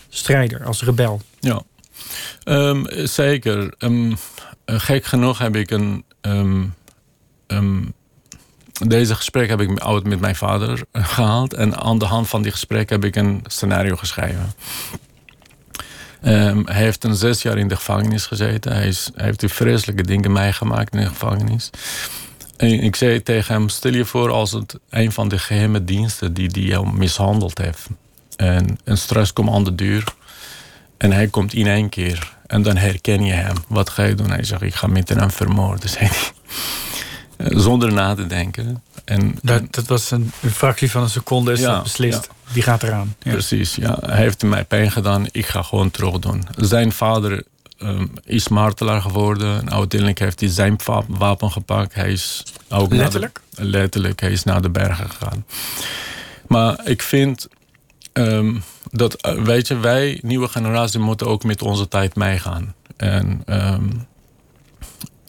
strijder, 0.10 0.66
als 0.66 0.84
rebel. 0.84 1.22
Ja, 1.40 1.62
Ehm, 2.44 3.06
zeker. 3.06 3.74
Ehm, 3.78 4.14
eh, 4.66 4.80
gek 4.80 5.06
genoeg 5.06 5.38
heb 5.38 5.56
ik 5.56 5.72
een. 5.72 6.04
ehm, 6.22 6.64
deze 8.88 9.16
gesprek 9.16 9.50
heb 9.50 9.62
ik 9.62 9.80
oud 9.80 10.04
met 10.04 10.20
mijn 10.20 10.36
vader 10.36 10.82
eh, 10.92 11.08
gehaald. 11.08 11.54
En 11.54 11.78
aan 11.78 11.98
de 11.98 12.06
hand 12.06 12.28
van 12.28 12.42
die 12.42 12.52
gesprek 12.52 12.90
heb 12.90 13.04
ik 13.04 13.16
een 13.16 13.42
scenario 13.48 13.96
geschreven. 13.96 14.54
Hij 16.22 16.64
heeft 16.66 17.04
een 17.04 17.16
zes 17.16 17.42
jaar 17.42 17.58
in 17.58 17.68
de 17.68 17.76
gevangenis 17.76 18.26
gezeten. 18.26 18.74
Hij, 18.74 18.88
is, 18.88 19.10
heeft 19.16 19.44
vreselijke 19.46 20.04
dingen 20.04 20.32
meegemaakt 20.32 20.94
in 20.94 21.00
de 21.00 21.08
gevangenis. 21.08 21.70
En 22.58 22.70
ik 22.70 22.96
zei 22.96 23.24
tegen 23.24 23.54
hem: 23.54 23.70
stel 23.70 23.94
je 23.94 24.06
voor 24.06 24.32
als 24.32 24.52
het 24.52 24.80
een 24.90 25.12
van 25.12 25.28
de 25.28 25.40
geheime 25.40 25.84
diensten 25.84 26.34
die, 26.34 26.50
die 26.50 26.66
jou 26.66 26.94
mishandeld 26.94 27.58
heeft. 27.58 27.88
En, 28.36 28.78
en 28.84 28.98
straks 28.98 29.34
komt 29.34 29.50
aan 29.50 29.64
de 29.64 29.76
deur. 29.76 30.04
En 31.04 31.12
hij 31.12 31.28
komt 31.28 31.54
in 31.54 31.68
één 31.68 31.90
keer. 31.90 32.34
En 32.48 32.62
dan 32.62 32.78
herken 32.78 33.24
je 33.26 33.34
hem. 33.34 33.56
Wat 33.68 33.90
ga 33.90 34.04
je 34.04 34.16
doen? 34.16 34.30
Hij 34.30 34.44
zegt, 34.44 34.62
ik 34.62 34.76
ga 34.76 34.88
meteen 34.88 35.18
hem 35.18 35.32
vermoorden. 35.32 35.90
zei 36.00 36.06
hij. 36.10 36.18
Eh, 37.48 37.58
Zonder 37.60 37.94
na 37.94 38.16
te 38.16 38.28
denken. 38.28 38.84
En, 39.06 39.38
Dat, 39.42 39.74
dat 39.74 39.88
was 39.88 40.12
een, 40.12 40.32
een 40.42 40.52
fractie 40.52 40.92
van 40.92 41.02
een 41.02 41.10
seconde 41.10 41.52
is 41.52 41.60
Ja, 41.60 41.82
beslist. 41.82 42.30
Die 42.54 42.64
gaat 42.64 42.84
eraan. 42.84 43.16
Ja. 43.20 43.32
Precies, 43.32 43.76
ja. 43.76 43.98
Hij 44.02 44.18
heeft 44.18 44.44
mij 44.44 44.64
pijn 44.64 44.92
gedaan. 44.92 45.28
Ik 45.32 45.46
ga 45.46 45.62
gewoon 45.62 45.92
terug 45.92 46.20
doen. 46.20 46.44
Zijn 46.56 46.92
vader 46.92 47.44
ehm, 47.78 48.06
is 48.24 48.48
martelaar 48.48 49.02
geworden. 49.02 49.60
En 49.62 49.72
uiteindelijk 49.72 50.20
heeft 50.20 50.40
hij 50.40 50.50
zijn 50.50 50.80
wapen 51.08 51.52
gepakt. 51.52 51.94
Hij 51.94 52.12
is 52.12 52.44
ook 52.70 52.90
de- 52.90 52.96
Letterlijk? 52.96 53.42
letterlijk. 53.56 54.20
Hij 54.22 54.32
is 54.32 54.44
naar 54.44 54.62
de 54.62 54.70
bergen 54.70 55.10
gegaan. 55.10 55.46
Maar 56.48 56.80
ik 56.84 57.02
vind 57.02 57.48
Ehm, 58.14 58.56
dat, 58.96 59.14
eh, 59.14 59.44
weet 59.44 59.68
je, 59.68 59.78
wij, 59.78 60.20
nieuwe 60.22 60.48
generatie, 60.48 61.00
moeten 61.00 61.28
ook 61.28 61.44
met 61.44 61.62
onze 61.62 61.88
tijd 61.88 62.16
meegaan. 62.16 62.74
En 62.98 63.42
ehm, 63.46 63.90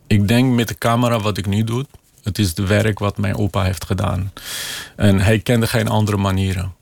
ik 0.06 0.28
denk 0.28 0.54
met 0.54 0.68
de 0.68 0.78
camera 0.78 1.18
wat 1.18 1.38
ik 1.38 1.46
nu 1.46 1.64
doe, 1.64 1.86
het 2.22 2.38
is 2.38 2.48
het 2.48 2.58
werk 2.58 2.98
wat 2.98 3.18
mijn 3.18 3.36
opa 3.36 3.62
heeft 3.62 3.84
gedaan. 3.84 4.32
En 4.96 5.20
hij 5.20 5.38
kende 5.38 5.66
geen 5.66 5.88
andere 5.88 6.16
manieren. 6.16 6.74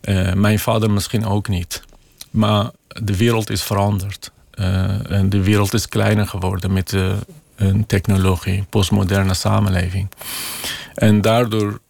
Eh, 0.00 0.32
mijn 0.32 0.58
vader 0.58 0.90
misschien 0.90 1.26
ook 1.26 1.48
niet. 1.48 1.82
Maar 2.30 2.70
de 2.88 3.16
wereld 3.16 3.50
is 3.50 3.62
veranderd. 3.62 4.30
Eh, 4.50 5.10
en 5.10 5.30
de 5.30 5.42
wereld 5.42 5.74
is 5.74 5.88
kleiner 5.88 6.26
geworden 6.26 6.72
met 6.72 6.88
de 6.88 7.16
een 7.56 7.86
technologie, 7.86 8.64
postmoderne 8.70 9.34
samenleving. 9.34 10.08
En 10.94 11.20
daardoor 11.20 11.80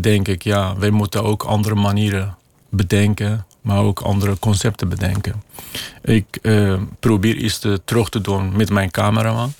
denk 0.00 0.28
ik, 0.28 0.42
ja, 0.42 0.76
wij 0.76 0.90
moeten 0.90 1.24
ook 1.24 1.42
andere 1.42 1.74
manieren 1.74 2.36
bedenken, 2.70 3.46
maar 3.66 3.82
ook 3.82 4.00
andere 4.00 4.38
concepten 4.38 4.88
bedenken. 4.88 5.42
Ik 6.02 6.38
uh, 6.42 6.74
probeer 7.00 7.36
iets 7.36 7.58
te, 7.58 7.80
terug 7.84 8.08
te 8.08 8.20
doen 8.20 8.56
met 8.56 8.70
mijn 8.70 8.90
cameraman. 8.90 9.54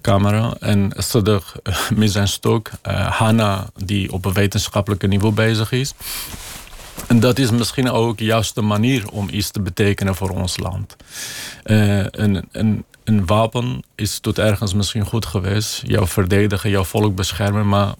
Camera. 0.00 0.54
En 0.60 0.92
Sadig 0.96 1.56
uh, 1.62 1.90
met 1.90 2.10
zijn 2.10 2.28
stok. 2.28 2.70
Hanna, 3.08 3.66
die 3.84 4.12
op 4.12 4.24
een 4.24 4.32
wetenschappelijk 4.32 5.08
niveau 5.08 5.34
bezig 5.34 5.72
is. 5.72 5.94
En 7.06 7.20
dat 7.20 7.38
is 7.38 7.50
misschien 7.50 7.90
ook 7.90 8.18
de 8.18 8.62
manier 8.62 9.08
om 9.08 9.28
iets 9.30 9.50
te 9.50 9.60
betekenen 9.60 10.14
voor 10.14 10.30
ons 10.30 10.58
land. 10.58 10.96
een, 11.62 12.48
een, 12.52 12.84
een 13.04 13.26
wapen 13.26 13.82
is 13.94 14.18
tot 14.18 14.38
ergens 14.38 14.74
misschien 14.74 15.04
goed 15.06 15.26
geweest. 15.26 15.82
Jou 15.86 16.06
verdedigen, 16.06 16.70
jouw 16.70 16.84
volk 16.84 17.14
beschermen. 17.14 17.68
Maar 17.68 17.94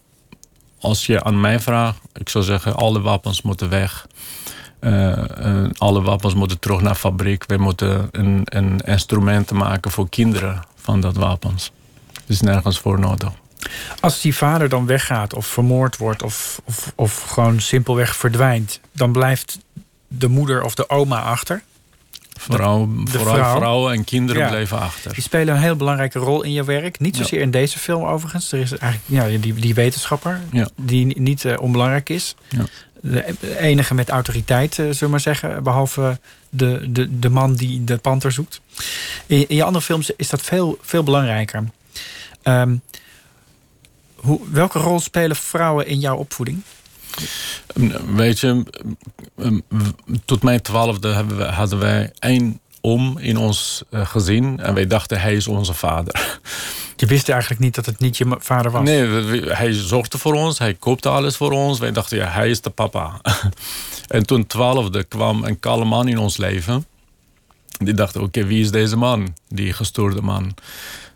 als 0.79 1.07
je 1.07 1.23
aan 1.23 1.41
mij 1.41 1.61
vraagt, 1.61 1.99
ik 2.13 2.29
zou 2.29 2.45
zeggen, 2.45 2.77
alle 2.77 3.01
wapens 3.01 3.43
moeten 3.43 3.69
weg. 3.69 4.07
Uh, 4.81 5.65
alle 5.77 6.03
wapens 6.03 6.35
moeten 6.35 6.59
terug 6.59 6.81
naar 6.81 6.95
fabriek. 6.95 7.45
We 7.47 7.57
moeten 7.57 8.09
een, 8.13 8.43
een 8.45 8.79
instrumenten 8.79 9.57
maken 9.57 9.91
voor 9.91 10.09
kinderen 10.09 10.63
van 10.77 11.01
dat 11.01 11.17
wapens. 11.17 11.73
Er 12.13 12.21
is 12.27 12.41
nergens 12.41 12.79
voor 12.79 12.99
nodig. 13.01 13.33
Als 14.01 14.21
die 14.21 14.37
vader 14.37 14.69
dan 14.69 14.87
weggaat 14.87 15.35
of 15.35 15.47
vermoord 15.47 15.97
wordt 15.97 16.23
of, 16.23 16.61
of, 16.65 16.93
of 16.95 17.23
gewoon 17.23 17.61
simpelweg 17.61 18.17
verdwijnt, 18.17 18.81
dan 18.93 19.13
blijft 19.13 19.59
de 20.09 20.29
moeder 20.29 20.63
of 20.63 20.75
de 20.75 20.89
oma 20.89 21.21
achter. 21.23 21.63
De 22.33 22.41
vooral 22.41 22.89
vrouw. 23.05 23.57
vrouwen 23.57 23.93
en 23.93 24.05
kinderen 24.05 24.49
bleven 24.49 24.81
achter. 24.81 25.13
Die 25.13 25.23
spelen 25.23 25.55
een 25.55 25.61
heel 25.61 25.77
belangrijke 25.77 26.19
rol 26.19 26.43
in 26.43 26.53
je 26.53 26.65
werk. 26.65 26.99
Niet 26.99 27.17
zozeer 27.17 27.41
in 27.41 27.51
deze 27.51 27.79
film 27.79 28.05
overigens. 28.05 28.53
Er 28.53 28.61
is 28.61 28.77
eigenlijk 28.77 29.03
ja, 29.33 29.39
die, 29.39 29.55
die 29.55 29.75
wetenschapper 29.75 30.41
die 30.77 31.21
niet 31.21 31.45
uh, 31.45 31.55
onbelangrijk 31.61 32.09
is 32.09 32.35
de 33.03 33.59
enige 33.59 33.95
met 33.95 34.09
autoriteit, 34.09 34.71
eh, 34.71 34.85
zullen 34.85 35.01
we 35.01 35.09
maar 35.09 35.21
zeggen. 35.21 35.63
Behalve 35.63 36.19
de, 36.51 36.87
de, 36.89 37.19
de 37.19 37.29
man 37.29 37.55
die 37.55 37.85
de 37.85 37.97
panter 37.97 38.33
zoekt. 38.33 38.61
In, 39.27 39.49
in 39.49 39.57
je 39.57 39.65
andere 39.65 39.85
films 39.85 40.11
is 40.17 40.29
dat 40.29 40.43
veel, 40.43 40.79
veel 40.81 41.03
belangrijker. 41.03 41.65
Um, 42.43 42.83
hoe, 44.15 44.41
welke 44.51 44.79
rol 44.79 45.01
spelen 45.01 45.37
vrouwen 45.37 45.87
in 45.87 45.99
jouw 45.99 46.17
opvoeding? 46.17 46.63
Weet 48.15 48.39
je, 48.39 48.65
tot 50.25 50.43
mijn 50.43 50.63
twaalfde 50.63 51.13
hadden 51.51 51.79
wij 51.79 52.13
één 52.19 52.61
om 52.81 53.19
in 53.19 53.37
ons 53.37 53.83
eh, 53.91 54.07
gezin. 54.07 54.61
En 54.61 54.75
wij 54.75 54.87
dachten, 54.87 55.21
hij 55.21 55.35
is 55.35 55.47
onze 55.47 55.75
vader. 55.75 56.41
Je 57.01 57.07
wist 57.07 57.29
eigenlijk 57.29 57.61
niet 57.61 57.75
dat 57.75 57.87
het 57.87 57.99
niet 57.99 58.17
je 58.17 58.37
vader 58.39 58.71
was? 58.71 58.83
Nee, 58.83 59.07
hij 59.43 59.73
zorgde 59.73 60.19
voor 60.19 60.35
ons. 60.35 60.59
Hij 60.59 60.75
koopte 60.75 61.09
alles 61.09 61.37
voor 61.37 61.53
ons. 61.53 61.79
Wij 61.79 61.93
dachten, 61.93 62.17
ja, 62.17 62.29
hij 62.29 62.51
is 62.51 62.61
de 62.61 62.71
papa. 62.71 63.21
en 64.09 64.27
toen 64.27 64.47
twaalfde 64.47 65.05
kwam 65.05 65.45
een 65.45 65.61
kale 65.61 65.85
man 65.85 66.09
in 66.09 66.19
ons 66.19 66.37
leven. 66.37 66.87
Die 67.79 67.95
dachten, 67.95 68.23
oké, 68.23 68.45
wie 68.45 68.61
is 68.61 68.71
deze 68.71 68.97
man? 68.97 69.35
Die 69.49 69.73
gestoorde 69.73 70.23
man. 70.23 70.55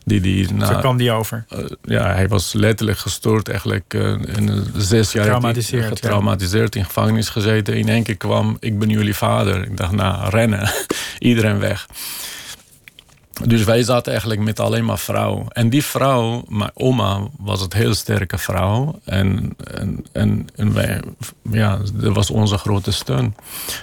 Die, 0.04 0.20
die, 0.20 0.46
Zo 0.46 0.78
kwam 0.78 0.96
die 0.96 1.10
over? 1.10 1.44
Uh, 1.52 1.64
ja, 1.82 2.14
hij 2.14 2.28
was 2.28 2.52
letterlijk 2.52 2.98
gestoord. 2.98 3.48
Eigenlijk 3.48 3.94
uh, 3.94 4.10
in 4.10 4.66
zes 4.76 5.12
jaar 5.12 5.24
getraumatiseerd, 5.24 5.86
getraumatiseerd 5.86 6.76
in 6.76 6.84
gevangenis 6.84 7.28
gezeten. 7.28 7.76
In 7.76 7.88
één 7.88 8.02
keer 8.02 8.16
kwam, 8.16 8.56
ik 8.60 8.78
ben 8.78 8.88
jullie 8.88 9.14
vader. 9.14 9.62
Ik 9.62 9.76
dacht, 9.76 9.92
nou, 9.92 10.30
rennen. 10.30 10.70
Iedereen 11.18 11.58
weg. 11.58 11.86
Dus 13.42 13.64
wij 13.64 13.82
zaten 13.82 14.10
eigenlijk 14.12 14.40
met 14.40 14.60
alleen 14.60 14.84
maar 14.84 14.98
vrouw. 14.98 15.46
En 15.48 15.68
die 15.68 15.84
vrouw, 15.84 16.44
mijn 16.48 16.70
oma, 16.74 17.20
was 17.38 17.60
een 17.60 17.72
heel 17.74 17.94
sterke 17.94 18.38
vrouw. 18.38 19.00
En, 19.04 19.56
en, 19.74 20.06
en, 20.12 20.46
en 20.54 20.72
wij, 20.72 21.02
ja, 21.50 21.78
dat 21.94 22.14
was 22.14 22.30
onze 22.30 22.58
grote 22.58 22.92
steun. 22.92 23.34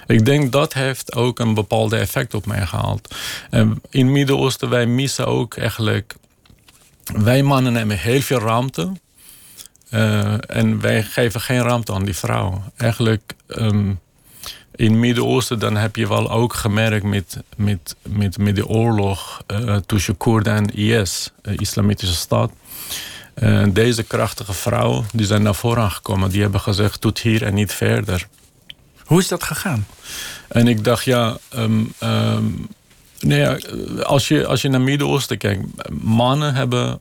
Ik 0.06 0.24
denk 0.24 0.52
dat 0.52 0.72
heeft 0.72 1.14
ook 1.14 1.38
een 1.38 1.54
bepaalde 1.54 1.96
effect 1.96 2.34
op 2.34 2.46
mij 2.46 2.66
gehaald. 2.66 3.14
In 3.50 3.78
het 3.90 4.06
Midden-Oosten, 4.06 4.68
wij 4.68 4.86
missen 4.86 5.26
ook 5.26 5.56
eigenlijk... 5.56 6.14
Wij 7.04 7.42
mannen 7.42 7.74
hebben 7.74 7.98
heel 7.98 8.20
veel 8.20 8.40
ruimte. 8.40 8.92
Uh, 9.90 10.34
en 10.46 10.80
wij 10.80 11.02
geven 11.02 11.40
geen 11.40 11.62
ruimte 11.62 11.92
aan 11.92 12.04
die 12.04 12.16
vrouw. 12.16 12.62
Eigenlijk... 12.76 13.34
Um, 13.46 14.00
in 14.74 14.90
het 14.90 15.00
Midden-Oosten 15.00 15.58
dan 15.58 15.76
heb 15.76 15.96
je 15.96 16.08
wel 16.08 16.30
ook 16.30 16.54
gemerkt 16.54 17.04
met, 17.04 17.38
met, 17.56 17.96
met, 18.02 18.38
met 18.38 18.56
de 18.56 18.66
oorlog 18.66 19.42
uh, 19.46 19.76
tussen 19.76 20.16
Koerden 20.16 20.54
en 20.54 20.74
IS, 20.74 21.32
uh, 21.42 21.54
Islamitische 21.58 22.14
Staat. 22.14 22.50
Uh, 23.42 23.66
deze 23.72 24.02
krachtige 24.02 24.52
vrouwen 24.52 25.04
die 25.12 25.26
zijn 25.26 25.42
naar 25.42 25.54
voren 25.54 25.90
gekomen. 25.90 26.30
Die 26.30 26.42
hebben 26.42 26.60
gezegd, 26.60 27.00
tot 27.00 27.18
hier 27.18 27.42
en 27.42 27.54
niet 27.54 27.72
verder. 27.72 28.28
Hoe 29.04 29.20
is 29.20 29.28
dat 29.28 29.42
gegaan? 29.42 29.86
En 30.48 30.68
ik 30.68 30.84
dacht, 30.84 31.04
ja... 31.04 31.38
Um, 31.56 31.92
um, 32.02 32.68
nee, 33.20 33.46
als, 34.02 34.28
je, 34.28 34.46
als 34.46 34.62
je 34.62 34.68
naar 34.68 34.80
het 34.80 34.88
Midden-Oosten 34.88 35.38
kijkt... 35.38 35.64
mannen 36.02 36.54
hebben 36.54 37.00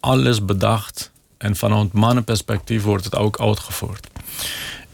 alles 0.00 0.44
bedacht... 0.44 1.10
en 1.38 1.56
vanuit 1.56 1.92
mannenperspectief 1.92 2.82
wordt 2.82 3.04
het 3.04 3.16
ook 3.16 3.40
uitgevoerd. 3.40 4.08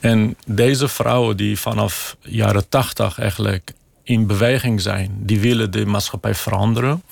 En 0.01 0.37
deze 0.47 0.89
vrouwen 0.89 1.37
die 1.37 1.59
vanaf 1.59 2.17
jaren 2.21 2.69
tachtig 2.69 3.19
eigenlijk 3.19 3.73
in 4.03 4.27
beweging 4.27 4.81
zijn, 4.81 5.17
die 5.21 5.41
willen 5.41 5.71
de 5.71 5.87
maatschappij 5.87 6.35
veranderen. 6.35 7.03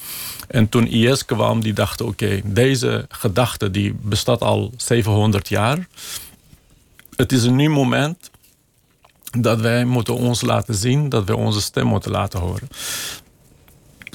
En 0.48 0.68
toen 0.68 0.86
IS 0.86 1.24
kwam, 1.24 1.60
die 1.62 1.72
dachten: 1.72 2.06
oké, 2.06 2.40
deze 2.44 3.06
gedachte 3.08 3.70
die 3.70 3.94
bestaat 4.02 4.40
al 4.40 4.72
700 4.76 5.48
jaar. 5.48 5.88
Het 7.16 7.32
is 7.32 7.44
een 7.44 7.56
nieuw 7.56 7.72
moment 7.72 8.30
dat 9.40 9.60
wij 9.60 9.84
moeten 9.84 10.14
ons 10.14 10.40
laten 10.40 10.74
zien, 10.74 11.08
dat 11.08 11.24
wij 11.24 11.36
onze 11.36 11.60
stem 11.60 11.86
moeten 11.86 12.10
laten 12.10 12.40
horen. 12.40 12.68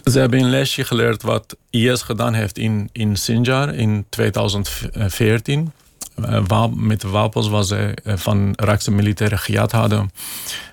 Ze 0.03 0.19
hebben 0.19 0.39
een 0.39 0.49
lesje 0.49 0.83
geleerd 0.83 1.21
wat 1.21 1.57
IS 1.69 2.01
gedaan 2.01 2.33
heeft 2.33 2.57
in, 2.57 2.89
in 2.91 3.15
Sinjar 3.15 3.73
in 3.73 4.05
2014. 4.09 5.71
Eh, 6.15 6.65
met 6.75 7.03
wapens 7.03 7.47
wat 7.49 7.67
zij 7.67 7.93
eh, 7.93 8.17
van 8.17 8.53
Raakse 8.55 8.91
militairen 8.91 9.39
gejat 9.39 9.71
hadden, 9.71 10.11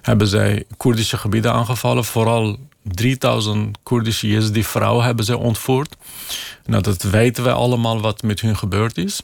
hebben 0.03 0.27
zij 0.27 0.65
Koerdische 0.77 1.17
gebieden 1.17 1.53
aangevallen. 1.53 2.05
Vooral 2.05 2.59
3000 2.83 3.79
Koerdische 3.83 4.29
Yazidi 4.29 4.65
vrouwen 4.65 5.05
hebben 5.05 5.25
zij 5.25 5.35
ontvoerd. 5.35 5.97
Nou, 6.67 6.83
dat 6.83 7.03
weten 7.03 7.45
wij 7.45 7.53
allemaal 7.53 8.01
wat 8.01 8.23
met 8.23 8.41
hun 8.41 8.57
gebeurd 8.57 8.97
is. 8.97 9.21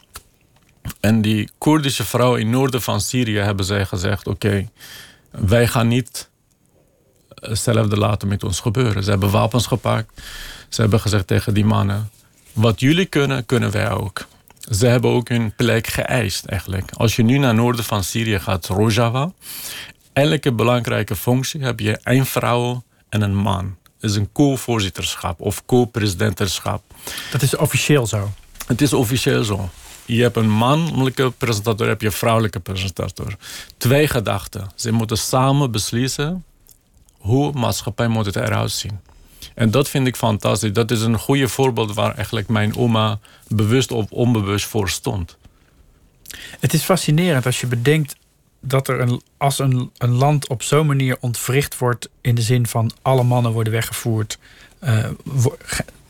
En 1.00 1.22
die 1.22 1.50
Koerdische 1.58 2.04
vrouwen 2.04 2.40
in 2.40 2.46
het 2.46 2.56
noorden 2.56 2.82
van 2.82 3.00
Syrië 3.00 3.38
hebben 3.38 3.64
zij 3.64 3.86
gezegd: 3.86 4.26
Oké, 4.26 4.68
wij 5.30 5.66
gaan 5.66 5.88
niet 5.88 6.28
hetzelfde 7.34 7.96
laten 7.96 8.28
met 8.28 8.44
ons 8.44 8.60
gebeuren. 8.60 9.04
Ze 9.04 9.10
hebben 9.10 9.30
wapens 9.30 9.66
gepakt. 9.66 10.22
Ze 10.68 10.80
hebben 10.80 11.00
gezegd 11.00 11.26
tegen 11.26 11.54
die 11.54 11.64
mannen: 11.64 12.10
Wat 12.52 12.80
jullie 12.80 13.06
kunnen, 13.06 13.46
kunnen 13.46 13.70
wij 13.70 13.90
ook. 13.90 14.26
Ze 14.70 14.86
hebben 14.86 15.10
ook 15.10 15.28
hun 15.28 15.54
plek 15.54 15.86
geëist 15.86 16.44
eigenlijk. 16.44 16.90
Als 16.92 17.16
je 17.16 17.22
nu 17.22 17.38
naar 17.38 17.48
het 17.48 17.56
noorden 17.56 17.84
van 17.84 18.04
Syrië 18.04 18.38
gaat, 18.38 18.66
Rojava, 18.66 19.32
elke 20.12 20.52
belangrijke 20.52 21.16
functie 21.16 21.62
heb 21.62 21.80
je 21.80 21.98
één 22.02 22.26
vrouw 22.26 22.82
en 23.08 23.22
een 23.22 23.36
man. 23.36 23.76
Dat 24.00 24.10
is 24.10 24.16
een 24.16 24.32
co-voorzitterschap 24.32 25.40
of 25.40 25.64
co-presidenterschap. 25.64 26.82
Dat 27.32 27.42
is 27.42 27.56
officieel 27.56 28.06
zo? 28.06 28.32
Het 28.66 28.80
is 28.80 28.92
officieel 28.92 29.44
zo. 29.44 29.70
Je 30.04 30.22
hebt 30.22 30.36
een 30.36 30.50
mannelijke 30.50 31.30
presentator, 31.30 31.86
heb 31.86 32.00
je 32.00 32.06
een 32.06 32.12
vrouwelijke 32.12 32.60
presentator. 32.60 33.36
Twee 33.76 34.08
gedachten. 34.08 34.70
Ze 34.74 34.92
moeten 34.92 35.18
samen 35.18 35.70
beslissen 35.70 36.44
hoe 37.18 37.52
maatschappij 37.52 38.08
moet 38.08 38.26
het 38.26 38.36
eruit 38.36 38.70
zien. 38.70 39.00
En 39.54 39.70
dat 39.70 39.88
vind 39.88 40.06
ik 40.06 40.16
fantastisch. 40.16 40.72
Dat 40.72 40.90
is 40.90 41.00
een 41.00 41.18
goede 41.18 41.48
voorbeeld 41.48 41.94
waar 41.94 42.14
eigenlijk 42.14 42.48
mijn 42.48 42.76
oma 42.76 43.18
bewust 43.48 43.90
of 43.90 44.10
onbewust 44.10 44.66
voor 44.66 44.88
stond. 44.88 45.36
Het 46.60 46.72
is 46.72 46.82
fascinerend 46.82 47.46
als 47.46 47.60
je 47.60 47.66
bedenkt 47.66 48.16
dat 48.60 48.88
er 48.88 49.00
een, 49.00 49.22
als 49.36 49.58
een, 49.58 49.90
een 49.98 50.12
land 50.12 50.48
op 50.48 50.62
zo'n 50.62 50.86
manier 50.86 51.16
ontwricht 51.20 51.78
wordt, 51.78 52.08
in 52.20 52.34
de 52.34 52.42
zin 52.42 52.66
van 52.66 52.90
alle 53.02 53.22
mannen 53.22 53.52
worden 53.52 53.72
weggevoerd, 53.72 54.38
uh, 54.84 55.08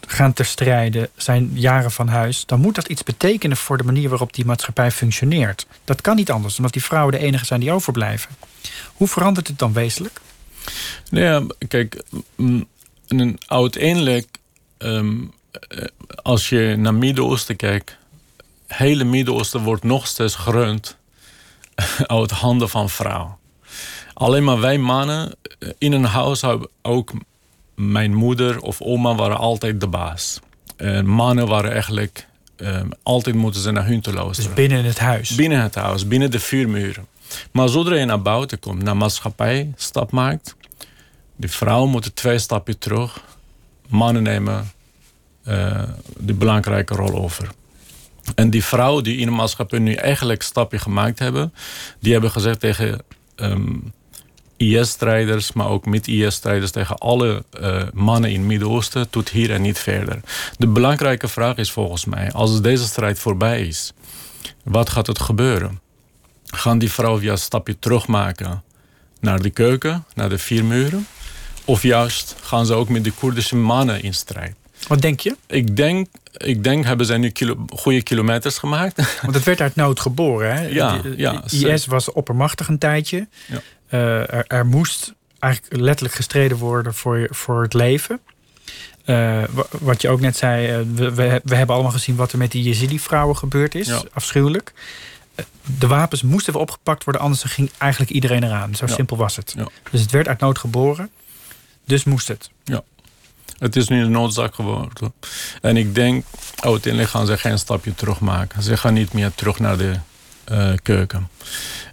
gaan 0.01 0.32
ter 0.32 0.45
strijde, 0.45 1.11
zijn 1.16 1.51
jaren 1.53 1.90
van 1.90 2.09
huis, 2.09 2.47
dan 2.47 2.61
moet 2.61 2.74
dat 2.74 2.88
iets 2.88 3.03
betekenen 3.03 3.57
voor 3.57 3.76
de 3.76 3.84
manier 3.84 4.09
waarop 4.09 4.32
die 4.32 4.45
maatschappij 4.45 4.90
functioneert. 4.90 5.66
Dat 5.84 6.01
kan 6.01 6.16
niet 6.16 6.30
anders, 6.30 6.57
omdat 6.57 6.72
die 6.72 6.84
vrouwen 6.84 7.12
de 7.12 7.18
enige 7.18 7.45
zijn 7.45 7.61
die 7.61 7.72
overblijven. 7.72 8.30
Hoe 8.95 9.09
verandert 9.09 9.49
het 9.49 9.59
dan 9.59 9.72
wezenlijk? 9.72 10.20
Nou 11.11 11.24
ja, 11.24 11.55
kijk, 11.68 12.03
een 13.09 13.39
uiteindelijk, 13.47 14.39
ehm, 14.79 15.15
eh, 15.51 15.85
als 16.23 16.49
je 16.49 16.75
naar 16.79 16.95
Midden-Oosten 16.95 17.57
kijkt, 17.57 17.97
hele 18.67 19.05
Midden-Oosten 19.05 19.63
wordt 19.63 19.85
nog 19.85 20.07
steeds 20.07 20.35
gerund 20.35 20.97
uit 22.07 22.31
handen 22.31 22.69
van 22.69 22.91
vrouwen. 22.91 23.37
Alleen 24.15 24.45
maar 24.45 24.61
wij 24.61 24.79
mannen 24.79 25.33
eh, 25.59 25.69
in 25.79 25.93
een 25.93 26.05
huishouden, 26.05 26.69
ook 26.83 27.13
mijn 27.75 28.15
moeder 28.15 28.61
of 28.61 28.81
oma 28.81 29.15
waren 29.15 29.39
altijd 29.39 29.81
de 29.81 29.87
baas. 29.87 30.41
En 30.77 31.07
mannen 31.07 31.47
waren 31.47 31.73
eigenlijk, 31.73 32.27
ehm, 32.57 32.89
altijd 33.03 33.35
moeten 33.35 33.61
ze 33.61 33.71
naar 33.71 33.87
hun 33.87 34.01
te 34.01 34.13
luisteren. 34.13 34.55
Dus 34.55 34.67
binnen 34.67 34.85
het 34.85 34.99
huis? 34.99 35.35
Binnen 35.35 35.61
het 35.61 35.75
huis, 35.75 36.09
binnen 36.09 36.31
de 36.31 36.41
vier 36.41 36.69
muren. 36.69 37.07
Maar 37.51 37.69
zodra 37.69 37.95
je 37.95 38.05
naar 38.05 38.23
buiten 38.23 38.59
komt, 38.59 38.83
naar 38.83 38.97
maatschappij 38.97 39.73
stap 39.77 40.11
maakt, 40.11 40.57
de 41.37 41.49
vrouwen 41.49 41.91
moeten 41.91 42.14
twee 42.14 42.39
stappen 42.39 42.78
terug. 42.78 43.24
Mannen 43.89 44.22
nemen 44.22 44.72
uh, 45.49 45.82
de 46.16 46.35
belangrijke 46.35 46.95
rol 46.95 47.14
over. 47.14 47.49
En 48.35 48.51
die 48.51 48.64
vrouwen 48.64 49.05
die 49.05 49.16
in 49.16 49.26
de 49.26 49.32
maatschappij 49.32 49.78
nu 49.78 49.95
eigenlijk 49.95 50.43
stapje 50.43 50.78
gemaakt 50.78 51.18
hebben, 51.18 51.55
die 52.01 52.12
hebben 52.12 52.30
gezegd 52.30 52.61
tegen 52.61 53.03
um, 53.37 53.93
IS-strijders, 54.57 55.53
maar 55.53 55.68
ook 55.68 55.87
met 55.87 56.09
IS-strijders 56.09 56.70
tegen 56.70 56.99
alle 56.99 57.45
uh, 57.61 57.82
mannen 57.93 58.30
in 58.30 58.39
het 58.39 58.47
Midden-Oosten, 58.49 59.11
tot 59.11 59.28
hier 59.28 59.51
en 59.51 59.62
niet 59.62 59.78
verder. 59.78 60.20
De 60.57 60.66
belangrijke 60.66 61.28
vraag 61.28 61.57
is 61.57 61.72
volgens 61.72 62.05
mij, 62.05 62.32
als 62.32 62.61
deze 62.61 62.85
strijd 62.85 63.18
voorbij 63.18 63.66
is, 63.66 63.93
wat 64.62 64.91
gaat 64.91 65.07
het 65.07 65.20
gebeuren? 65.20 65.80
Gaan 66.47 66.78
die 66.78 66.93
vrouwen 66.93 67.20
via 67.20 67.30
een 67.30 67.39
stapje 67.39 67.78
terugmaken 67.78 68.62
naar 69.20 69.43
de 69.43 69.51
keuken, 69.51 70.05
naar 70.14 70.28
de 70.28 70.39
vier 70.39 70.64
muren? 70.64 71.07
Of 71.65 71.83
juist 71.83 72.37
gaan 72.41 72.67
ze 72.67 72.75
ook 72.75 72.89
met 72.89 73.05
de 73.05 73.11
Koerdische 73.11 73.57
mannen 73.57 74.03
in 74.03 74.15
strijd? 74.15 74.55
Wat 74.89 75.01
denk 75.03 75.21
je? 75.21 75.37
Ik 75.47 75.77
denk, 75.77 76.09
ik 76.37 76.65
denk 76.65 76.85
hebben 76.85 77.07
zij 77.07 77.19
nu 77.19 77.31
kilo, 77.31 77.65
goede 77.69 78.03
kilometers 78.03 78.59
gemaakt. 78.59 78.97
Want 79.23 79.35
het 79.35 79.45
werd 79.45 79.61
uit 79.61 79.75
nood 79.75 80.01
geboren. 80.01 80.57
Hè? 80.57 80.67
Ja, 80.67 81.01
ja, 81.17 81.45
IS 81.51 81.87
was 81.87 82.12
oppermachtig 82.12 82.69
een 82.69 82.79
tijdje. 82.79 83.29
Ja. 83.47 83.61
Uh, 83.91 84.35
er, 84.35 84.45
er, 84.47 84.67
moest 84.67 85.15
eigenlijk 85.39 85.83
letterlijk 85.83 86.15
gestreden 86.15 86.57
worden 86.57 86.95
voor, 86.95 87.29
voor 87.31 87.62
het 87.62 87.75
leven. 87.75 88.21
Uh, 89.07 89.43
wat 89.81 90.03
je 90.03 90.09
ook 90.09 90.21
net 90.21 90.37
zei, 90.37 90.79
uh, 90.79 90.87
we, 90.95 91.15
we, 91.15 91.41
we, 91.45 91.55
hebben 91.55 91.75
allemaal 91.75 91.93
gezien 91.93 92.17
wat 92.17 92.33
er 92.33 92.39
met 92.39 92.53
die 92.53 92.62
Yazidi-vrouwen 92.62 93.37
gebeurd 93.37 93.75
is. 93.75 93.87
Ja. 93.87 94.03
Afschuwelijk. 94.12 94.73
De 95.79 95.87
wapens 95.87 96.23
moesten 96.23 96.55
opgepakt 96.55 97.05
worden, 97.05 97.23
anders 97.23 97.43
ging 97.43 97.71
eigenlijk 97.79 98.11
iedereen 98.12 98.45
eraan. 98.45 98.75
Zo 98.75 98.87
ja. 98.87 98.95
simpel 98.95 99.17
was 99.17 99.37
het. 99.37 99.55
Dus 99.91 100.01
het 100.01 100.11
werd 100.11 100.29
uit 100.29 100.41
nood 100.41 100.59
geboren, 100.59 101.11
dus 101.85 102.05
moest 102.05 102.28
het. 102.28 102.51
Ja. 102.64 102.82
Het 103.59 103.76
is 103.76 103.89
nu 103.89 104.03
een 104.03 104.11
noodzaak 104.11 104.55
geworden. 104.55 105.14
En 105.61 105.76
ik 105.76 105.95
denk, 105.95 106.24
uiteindelijk 106.57 107.12
gaan 107.12 107.26
ze 107.26 107.39
geen 107.39 107.59
stapje 107.59 107.95
terug 107.95 108.20
maken. 108.20 108.62
Ze 108.62 108.76
gaan 108.76 108.95
niet 108.95 109.12
meer 109.12 109.35
terug 109.35 109.59
naar 109.59 109.76
de 109.76 109.95
uh, 110.53 110.72
keuken. 110.82 111.28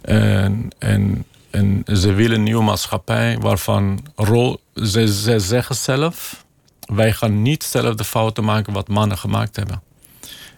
En, 0.02 0.70
en, 0.78 1.24
en 1.50 1.84
ze 1.92 2.12
willen 2.12 2.36
een 2.36 2.42
nieuwe 2.42 2.62
maatschappij 2.62 3.38
waarvan 3.38 4.06
rol, 4.14 4.60
ze, 4.74 5.12
ze 5.14 5.38
zeggen 5.38 5.74
zelf, 5.74 6.44
wij 6.80 7.12
gaan 7.12 7.42
niet 7.42 7.64
zelf 7.64 7.94
de 7.94 8.04
fouten 8.04 8.44
maken 8.44 8.72
wat 8.72 8.88
mannen 8.88 9.18
gemaakt 9.18 9.56
hebben. 9.56 9.82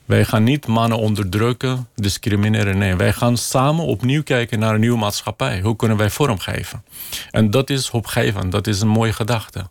Wij 0.05 0.25
gaan 0.25 0.45
niet 0.45 0.67
mannen 0.67 0.99
onderdrukken, 0.99 1.89
discrimineren. 1.95 2.79
Nee, 2.79 2.97
wij 2.97 3.13
gaan 3.13 3.37
samen 3.37 3.85
opnieuw 3.85 4.23
kijken 4.23 4.59
naar 4.59 4.75
een 4.75 4.81
nieuwe 4.81 4.99
maatschappij. 4.99 5.61
Hoe 5.61 5.77
kunnen 5.77 5.97
wij 5.97 6.11
vormgeven? 6.11 6.85
En 7.31 7.51
dat 7.51 7.71
is 7.71 7.89
hoopgevend, 7.89 8.53
dat 8.53 8.67
is 8.67 8.81
een 8.81 8.89
mooie 8.89 9.13
gedachte 9.13 9.67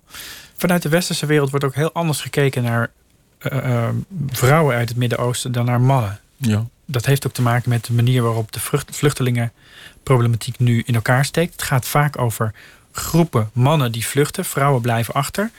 vanuit 0.64 0.82
de 0.82 0.90
westerse 0.90 1.26
wereld 1.26 1.50
wordt 1.50 1.66
ook 1.66 1.76
heel 1.76 1.94
anders 1.94 2.22
gekeken 2.22 2.64
naar 2.64 2.92
uh, 3.40 3.66
uh, 3.66 3.90
vrouwen 4.30 4.76
uit 4.76 4.90
het 4.90 4.98
Midden-Oosten 4.98 5.52
dan 5.52 5.66
naar 5.66 5.82
mannen. 5.82 6.20
Ja. 6.38 6.66
Dat 6.86 7.06
heeft 7.06 7.28
ook 7.28 7.34
te 7.34 7.42
maken 7.42 7.70
met 7.70 7.86
de 7.86 7.94
manier 7.94 8.22
waarop 8.22 8.52
de 8.52 8.60
vluchtelingenproblematiek 8.92 10.60
nu 10.60 10.84
in 10.86 10.96
elkaar 10.96 11.26
steekt. 11.26 11.52
Het 11.52 11.64
gaat 11.64 11.86
vaak 11.88 12.20
over 12.20 12.54
groepen 12.92 13.50
mannen 13.54 13.92
die 13.92 14.06
vluchten, 14.06 14.46
vrouwen 14.46 14.82
blijven 14.82 15.14
achter. 15.14 15.52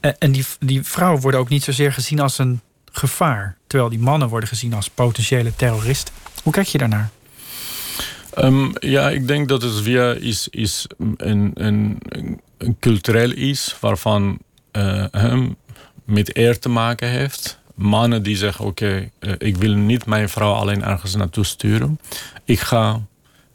Uh, 0.00 0.10
en 0.18 0.32
die, 0.32 0.44
die 0.58 0.82
vrouwen 0.82 1.20
worden 1.20 1.40
ook 1.40 1.48
niet 1.48 1.64
zozeer 1.64 1.92
gezien 1.92 2.20
als 2.20 2.38
een 2.38 2.60
gevaar, 2.96 3.56
terwijl 3.66 3.90
die 3.90 3.98
mannen 3.98 4.28
worden 4.28 4.48
gezien 4.48 4.74
als 4.74 4.90
potentiële 4.90 5.56
terroristen. 5.56 6.14
Hoe 6.42 6.52
kijk 6.52 6.66
je 6.66 6.78
daarnaar? 6.78 7.10
Um, 8.38 8.72
ja, 8.80 9.10
ik 9.10 9.26
denk 9.28 9.48
dat 9.48 9.62
het 9.62 9.82
weer 9.82 10.22
is, 10.22 10.48
is 10.48 10.86
een, 11.16 11.50
een, 11.54 11.98
een 12.58 12.76
cultureel 12.80 13.30
iets 13.30 13.76
waarvan 13.80 14.38
uh, 14.72 15.04
hem 15.10 15.56
met 16.04 16.36
eer 16.36 16.58
te 16.58 16.68
maken 16.68 17.08
heeft. 17.08 17.58
Mannen 17.74 18.22
die 18.22 18.36
zeggen: 18.36 18.64
Oké, 18.64 18.84
okay, 18.84 19.10
uh, 19.20 19.48
ik 19.48 19.56
wil 19.56 19.74
niet 19.74 20.06
mijn 20.06 20.28
vrouw 20.28 20.52
alleen 20.52 20.84
ergens 20.84 21.14
naartoe 21.14 21.44
sturen. 21.44 22.00
Ik 22.44 22.60
ga 22.60 23.00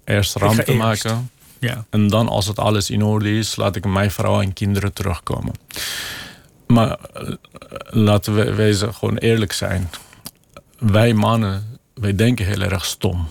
eerst 0.06 0.36
ruimte 0.36 0.74
maken. 0.74 1.30
Ja. 1.60 1.86
En 1.89 2.08
dan, 2.08 2.28
als 2.28 2.48
het 2.48 2.60
alles 2.60 2.89
in 2.89 3.04
orde 3.04 3.38
is, 3.38 3.56
laat 3.56 3.76
ik 3.76 3.86
mijn 3.86 4.12
vrouw 4.12 4.42
en 4.42 4.54
kinderen 4.54 4.94
terugkomen. 4.94 5.54
Maar 6.72 6.97
uh, 7.22 7.34
laten 7.89 8.36
we 8.36 8.53
wezen 8.53 8.93
gewoon 8.93 9.17
eerlijk 9.17 9.53
zijn. 9.53 9.89
Wij 10.78 11.13
mannen, 11.13 11.80
wij 11.93 12.15
denken 12.15 12.45
heel 12.45 12.61
erg 12.61 12.86
stom. 12.86 13.30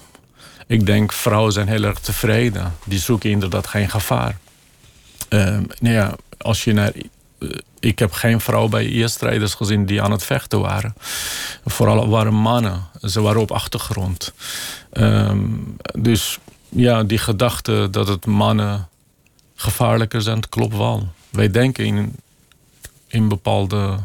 Ik 0.66 0.86
denk 0.86 1.12
vrouwen 1.12 1.52
zijn 1.52 1.68
heel 1.68 1.82
erg 1.82 1.98
tevreden. 1.98 2.74
Die 2.84 2.98
zoeken 2.98 3.30
inderdaad 3.30 3.66
geen 3.66 3.90
gevaar. 3.90 4.38
Uh, 5.28 5.40
nou 5.78 5.94
ja, 5.94 6.16
als 6.38 6.64
je 6.64 6.72
naar. 6.72 6.92
Uh, 7.38 7.50
ik 7.80 7.98
heb 7.98 8.12
geen 8.12 8.40
vrouw 8.40 8.68
bij 8.68 8.84
IS-strijders 8.84 9.54
gezien 9.54 9.86
die 9.86 10.02
aan 10.02 10.10
het 10.10 10.24
vechten 10.24 10.60
waren. 10.60 10.94
Vooral 11.64 12.08
waren 12.08 12.34
mannen. 12.34 12.88
Ze 13.02 13.20
waren 13.20 13.40
op 13.40 13.50
achtergrond. 13.50 14.32
Um, 14.92 15.76
dus 15.98 16.38
ja, 16.68 17.02
die 17.02 17.18
gedachte 17.18 17.88
dat 17.90 18.08
het 18.08 18.26
mannen 18.26 18.88
gevaarlijker 19.54 20.22
zijn, 20.22 20.48
klopt 20.48 20.76
wel. 20.76 21.08
Wij 21.30 21.50
denken 21.50 21.84
in, 21.84 22.16
in 23.10 23.28
bepaalde 23.28 23.98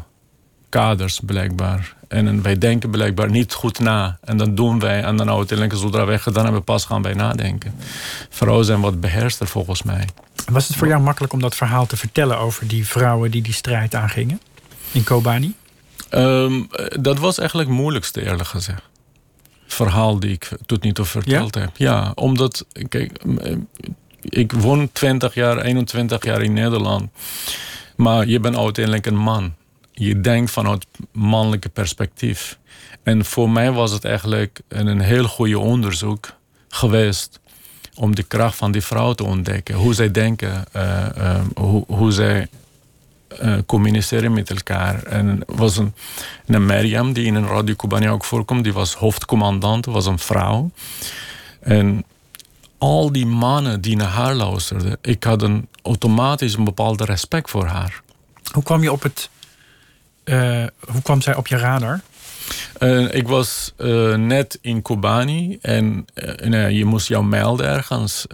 kaders 0.68 1.20
blijkbaar. 1.26 1.94
En 2.08 2.42
wij 2.42 2.58
denken 2.58 2.90
blijkbaar 2.90 3.30
niet 3.30 3.52
goed 3.52 3.78
na. 3.78 4.18
En 4.24 4.36
dan 4.36 4.54
doen 4.54 4.80
wij. 4.80 5.02
En 5.02 5.16
dan 5.16 5.30
uiteindelijk, 5.30 5.78
zodra 5.78 6.04
wij 6.04 6.18
gedaan 6.18 6.44
hebben, 6.44 6.64
pas 6.64 6.84
gaan 6.84 7.02
wij 7.02 7.14
nadenken. 7.14 7.74
Vrouwen 8.30 8.64
zijn 8.64 8.80
wat 8.80 9.00
beheerster 9.00 9.46
volgens 9.46 9.82
mij. 9.82 10.08
Was 10.50 10.68
het 10.68 10.76
voor 10.76 10.88
jou 10.88 11.02
makkelijk 11.02 11.32
om 11.32 11.40
dat 11.40 11.54
verhaal 11.54 11.86
te 11.86 11.96
vertellen 11.96 12.38
over 12.38 12.68
die 12.68 12.86
vrouwen 12.86 13.30
die 13.30 13.42
die 13.42 13.52
strijd 13.52 13.94
aangingen 13.94 14.40
in 14.92 15.04
Kobani? 15.04 15.54
Um, 16.10 16.68
dat 17.00 17.18
was 17.18 17.38
eigenlijk 17.38 17.68
het 17.68 17.78
moeilijkste, 17.78 18.24
eerlijk 18.24 18.48
gezegd. 18.48 18.82
Verhaal 19.66 20.20
die 20.20 20.30
ik 20.30 20.48
tot 20.66 20.82
nu 20.82 20.92
toe 20.92 21.04
verteld 21.04 21.54
ja? 21.54 21.60
heb. 21.60 21.76
Ja, 21.76 22.12
omdat, 22.14 22.66
kijk, 22.88 23.22
ik 24.20 24.52
woon 24.52 24.92
20 24.92 25.34
jaar, 25.34 25.58
21 25.58 26.24
jaar 26.24 26.42
in 26.42 26.52
Nederland. 26.52 27.10
Maar 27.96 28.26
je 28.26 28.40
bent 28.40 28.56
uiteindelijk 28.56 29.06
een 29.06 29.16
man 29.16 29.54
je 29.98 30.20
denkt 30.20 30.50
vanuit 30.50 30.86
mannelijke 31.12 31.68
perspectief. 31.68 32.58
En 33.02 33.24
voor 33.24 33.50
mij 33.50 33.72
was 33.72 33.90
het 33.90 34.04
eigenlijk 34.04 34.60
een 34.68 35.00
heel 35.00 35.24
goede 35.24 35.58
onderzoek 35.58 36.32
geweest 36.68 37.40
om 37.94 38.14
de 38.14 38.22
kracht 38.22 38.56
van 38.56 38.72
die 38.72 38.82
vrouw 38.82 39.12
te 39.12 39.24
ontdekken. 39.24 39.74
Hoe 39.74 39.94
zij 39.94 40.10
denken, 40.10 40.64
uh, 40.76 41.06
uh, 41.18 41.40
hoe, 41.54 41.84
hoe 41.86 42.12
zij 42.12 42.48
uh, 43.42 43.56
communiceren 43.66 44.32
met 44.32 44.50
elkaar. 44.50 45.02
En 45.02 45.44
er 45.46 45.56
was 45.56 45.76
een, 45.76 45.94
een 46.46 47.12
die 47.12 47.26
in 47.26 47.34
een 47.34 47.46
Radio 47.46 47.74
Cubania 47.74 48.10
ook 48.10 48.24
voorkomt, 48.24 48.64
die 48.64 48.72
was 48.72 48.94
hoofdcommandant, 48.94 49.86
was 49.86 50.06
een 50.06 50.18
vrouw. 50.18 50.70
En 51.60 52.04
al 52.78 53.12
die 53.12 53.26
mannen 53.26 53.80
die 53.80 53.96
naar 53.96 54.08
haar 54.08 54.34
luisterden, 54.34 54.98
ik 55.00 55.24
had 55.24 55.42
een, 55.42 55.68
automatisch 55.82 56.54
een 56.54 56.64
bepaalde 56.64 57.04
respect 57.04 57.50
voor 57.50 57.66
haar. 57.66 58.02
Hoe 58.52 58.62
kwam 58.62 58.82
je 58.82 58.92
op 58.92 59.02
het 59.02 59.30
uh, 60.26 60.64
hoe 60.80 61.02
kwam 61.02 61.20
zij 61.20 61.34
op 61.34 61.46
je 61.46 61.56
radar? 61.56 62.00
Uh, 62.78 63.14
ik 63.14 63.28
was 63.28 63.72
uh, 63.78 64.14
net 64.14 64.58
in 64.60 64.82
Kobani 64.82 65.58
en 65.60 66.06
nee, 66.44 66.76
je 66.76 66.84
moest 66.84 67.08
jou 67.08 67.24
melden 67.24 67.66
ergens. 67.66 68.26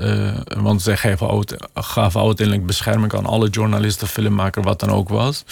want 0.56 0.82
zij 0.82 0.96
gaven, 0.96 1.46
gaven 1.74 2.20
uiteindelijk 2.20 2.66
bescherming 2.66 3.14
aan 3.14 3.26
alle 3.26 3.48
journalisten, 3.48 4.08
filmmakers, 4.08 4.64
wat 4.64 4.80
dan 4.80 4.90
ook 4.90 5.08
was. 5.08 5.44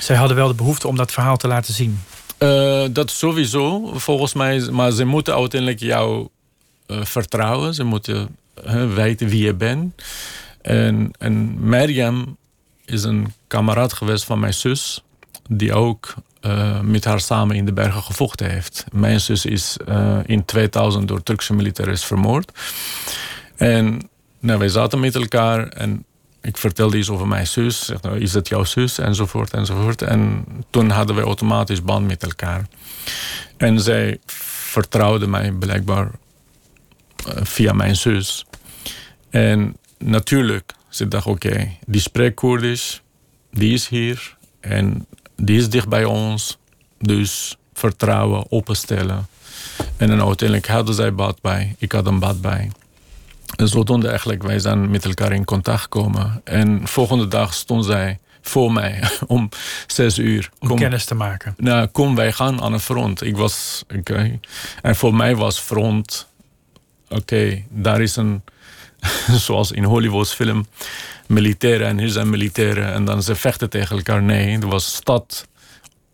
Zij 0.00 0.16
hadden 0.16 0.36
wel 0.36 0.48
de 0.48 0.54
behoefte 0.54 0.88
om 0.88 0.96
dat 0.96 1.12
verhaal 1.12 1.36
te 1.36 1.48
laten 1.48 1.74
zien? 1.74 2.00
dat 2.92 3.10
sowieso, 3.10 3.92
volgens 3.94 4.32
mij. 4.32 4.60
Maar 4.70 4.90
ze 4.90 5.04
moeten 5.04 5.34
uiteindelijk 5.34 5.80
jou 5.80 6.28
vertrouwen. 6.86 7.74
Ze 7.74 7.84
moeten 7.84 8.36
weten 8.94 9.28
wie 9.28 9.44
je 9.44 9.54
bent. 9.54 10.02
En, 10.60 11.10
en 11.18 11.58
is 12.84 13.02
een 13.02 13.32
kameraad 13.46 13.92
geweest 13.92 14.24
van 14.24 14.40
mijn 14.40 14.54
zus 14.54 15.02
die 15.48 15.72
ook 15.72 16.14
uh, 16.42 16.80
met 16.80 17.04
haar 17.04 17.20
samen 17.20 17.56
in 17.56 17.64
de 17.64 17.72
bergen 17.72 18.02
gevochten 18.02 18.50
heeft. 18.50 18.84
Mijn 18.92 19.20
zus 19.20 19.44
is 19.44 19.76
uh, 19.88 20.18
in 20.26 20.44
2000 20.44 21.08
door 21.08 21.22
Turkse 21.22 21.54
militairen 21.54 21.98
vermoord. 21.98 22.52
En 23.56 24.08
nou, 24.38 24.58
wij 24.58 24.68
zaten 24.68 25.00
met 25.00 25.14
elkaar 25.14 25.68
en 25.68 26.04
ik 26.40 26.56
vertelde 26.56 26.98
iets 26.98 27.10
over 27.10 27.28
mijn 27.28 27.46
zus. 27.46 27.84
Zeg, 27.84 28.02
nou, 28.02 28.18
is 28.18 28.32
dat 28.32 28.48
jouw 28.48 28.64
zus? 28.64 28.98
Enzovoort, 28.98 29.52
enzovoort. 29.52 30.02
En 30.02 30.44
toen 30.70 30.90
hadden 30.90 31.16
we 31.16 31.22
automatisch 31.22 31.82
band 31.82 32.06
met 32.06 32.22
elkaar. 32.22 32.66
En 33.56 33.80
zij 33.80 34.18
vertrouwde 34.26 35.26
mij 35.26 35.52
blijkbaar 35.52 36.10
via 37.42 37.72
mijn 37.72 37.96
zus. 37.96 38.46
En 39.30 39.76
natuurlijk, 39.98 40.72
ze 40.88 41.08
dacht, 41.08 41.26
oké, 41.26 41.46
okay, 41.46 41.78
die 41.86 42.00
spreekt 42.00 42.34
Koerdisch, 42.34 43.02
die 43.50 43.72
is 43.72 43.88
hier 43.88 44.36
en 44.60 45.06
die 45.36 45.58
is 45.58 45.68
dicht 45.68 45.88
bij 45.88 46.04
ons. 46.04 46.58
Dus 46.98 47.56
vertrouwen, 47.72 48.44
openstellen. 48.50 49.26
En 49.96 50.08
dan 50.08 50.22
uiteindelijk 50.22 50.68
hadden 50.68 50.94
zij 50.94 51.14
bad 51.14 51.40
bij, 51.40 51.74
ik 51.78 51.92
had 51.92 52.06
een 52.06 52.18
bad 52.18 52.40
bij. 52.40 52.70
En 53.56 53.68
zodoende 53.68 54.08
eigenlijk, 54.08 54.42
wij 54.42 54.58
zijn 54.58 54.90
met 54.90 55.04
elkaar 55.04 55.32
in 55.32 55.44
contact 55.44 55.80
gekomen. 55.80 56.40
En 56.44 56.80
volgende 56.88 57.28
dag 57.28 57.54
stond 57.54 57.84
zij 57.84 58.18
voor 58.42 58.72
mij 58.72 59.02
om 59.26 59.48
zes 59.86 60.18
uur. 60.18 60.50
Om 60.58 60.76
kennis 60.76 61.04
te 61.04 61.14
maken. 61.14 61.54
Nou, 61.56 61.86
kom, 61.86 62.14
wij 62.14 62.32
gaan 62.32 62.62
aan 62.62 62.72
een 62.72 62.80
front. 62.80 63.22
Ik 63.22 63.36
was, 63.36 63.82
oké. 63.84 63.98
Okay. 63.98 64.40
En 64.82 64.96
voor 64.96 65.14
mij 65.14 65.36
was 65.36 65.58
front, 65.58 66.26
oké, 67.12 67.20
okay, 67.20 67.66
daar 67.70 68.00
is 68.00 68.16
een, 68.16 68.42
zoals 69.46 69.72
in 69.72 69.84
Hollywoods 69.84 70.34
film, 70.34 70.66
militairen 71.26 71.86
en 71.86 71.98
hier 71.98 72.08
zijn 72.08 72.30
militairen. 72.30 72.92
En 72.92 73.04
dan 73.04 73.22
ze 73.22 73.34
vechten 73.34 73.70
tegen 73.70 73.96
elkaar. 73.96 74.22
Nee, 74.22 74.58
er 74.58 74.68
was 74.68 74.94
stad, 74.94 75.46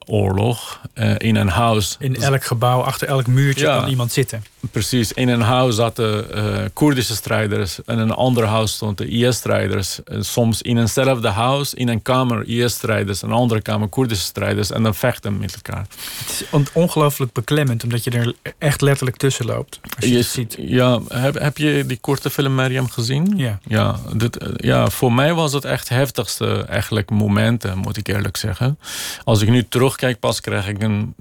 oorlog 0.07 0.81
uh, 0.95 1.15
in 1.19 1.37
een 1.37 1.49
huis. 1.49 1.97
In 1.99 2.17
elk 2.17 2.45
gebouw, 2.45 2.81
achter 2.81 3.09
elk 3.09 3.27
muurtje 3.27 3.67
ja, 3.67 3.81
kan 3.81 3.89
iemand 3.89 4.13
zitten. 4.13 4.45
Precies. 4.71 5.13
In 5.13 5.29
een 5.29 5.41
huis 5.41 5.75
zaten 5.75 6.27
uh, 6.35 6.65
Koerdische 6.73 7.15
strijders. 7.15 7.79
En 7.85 7.95
in 7.95 8.01
een 8.01 8.11
ander 8.11 8.45
huis 8.45 8.73
stonden 8.73 9.09
IS-strijders. 9.09 9.99
Soms 10.21 10.63
in 10.63 10.79
eenzelfde 10.79 11.29
huis, 11.29 11.75
in 11.75 11.89
een 11.89 12.03
kamer 12.03 12.49
IS-strijders. 12.49 13.23
En 13.23 13.29
een 13.29 13.35
andere 13.35 13.63
kamer 13.63 13.89
Koerdische 13.89 14.25
strijders. 14.25 14.71
En 14.71 14.83
dan 14.83 14.95
vechten 14.95 15.39
met 15.39 15.55
elkaar. 15.55 15.87
Het 16.19 16.31
is 16.51 16.73
ongelooflijk 16.73 17.33
beklemmend, 17.33 17.85
omdat 17.85 18.05
je 18.05 18.11
er 18.11 18.35
echt 18.59 18.81
letterlijk 18.81 19.17
tussen 19.17 19.47
loopt. 19.47 19.81
Als 19.97 20.05
je, 20.05 20.11
je 20.11 20.17
het 20.17 20.27
ziet. 20.27 20.57
Ja, 20.61 21.01
heb, 21.09 21.39
heb 21.39 21.59
je 21.59 21.85
die 21.87 21.99
korte 22.01 22.31
film 22.31 22.55
Mariam 22.55 22.89
gezien? 22.89 23.33
Ja. 23.37 23.59
Ja, 23.67 23.97
dit, 24.17 24.39
ja, 24.57 24.91
voor 24.91 25.13
mij 25.13 25.35
was 25.35 25.53
het 25.53 25.65
echt 25.65 25.89
heftigste 25.89 26.65
eigenlijk 26.69 27.11
momenten, 27.11 27.79
moet 27.79 27.97
ik 27.97 28.09
eerlijk 28.09 28.37
zeggen. 28.37 28.79
Als 29.25 29.43
ik 29.43 29.49
nu 29.49 29.67
terugkijk, 29.69 30.19
pas 30.21 30.41
krijg 30.41 30.69
ik 30.69 30.83
een, 30.83 31.15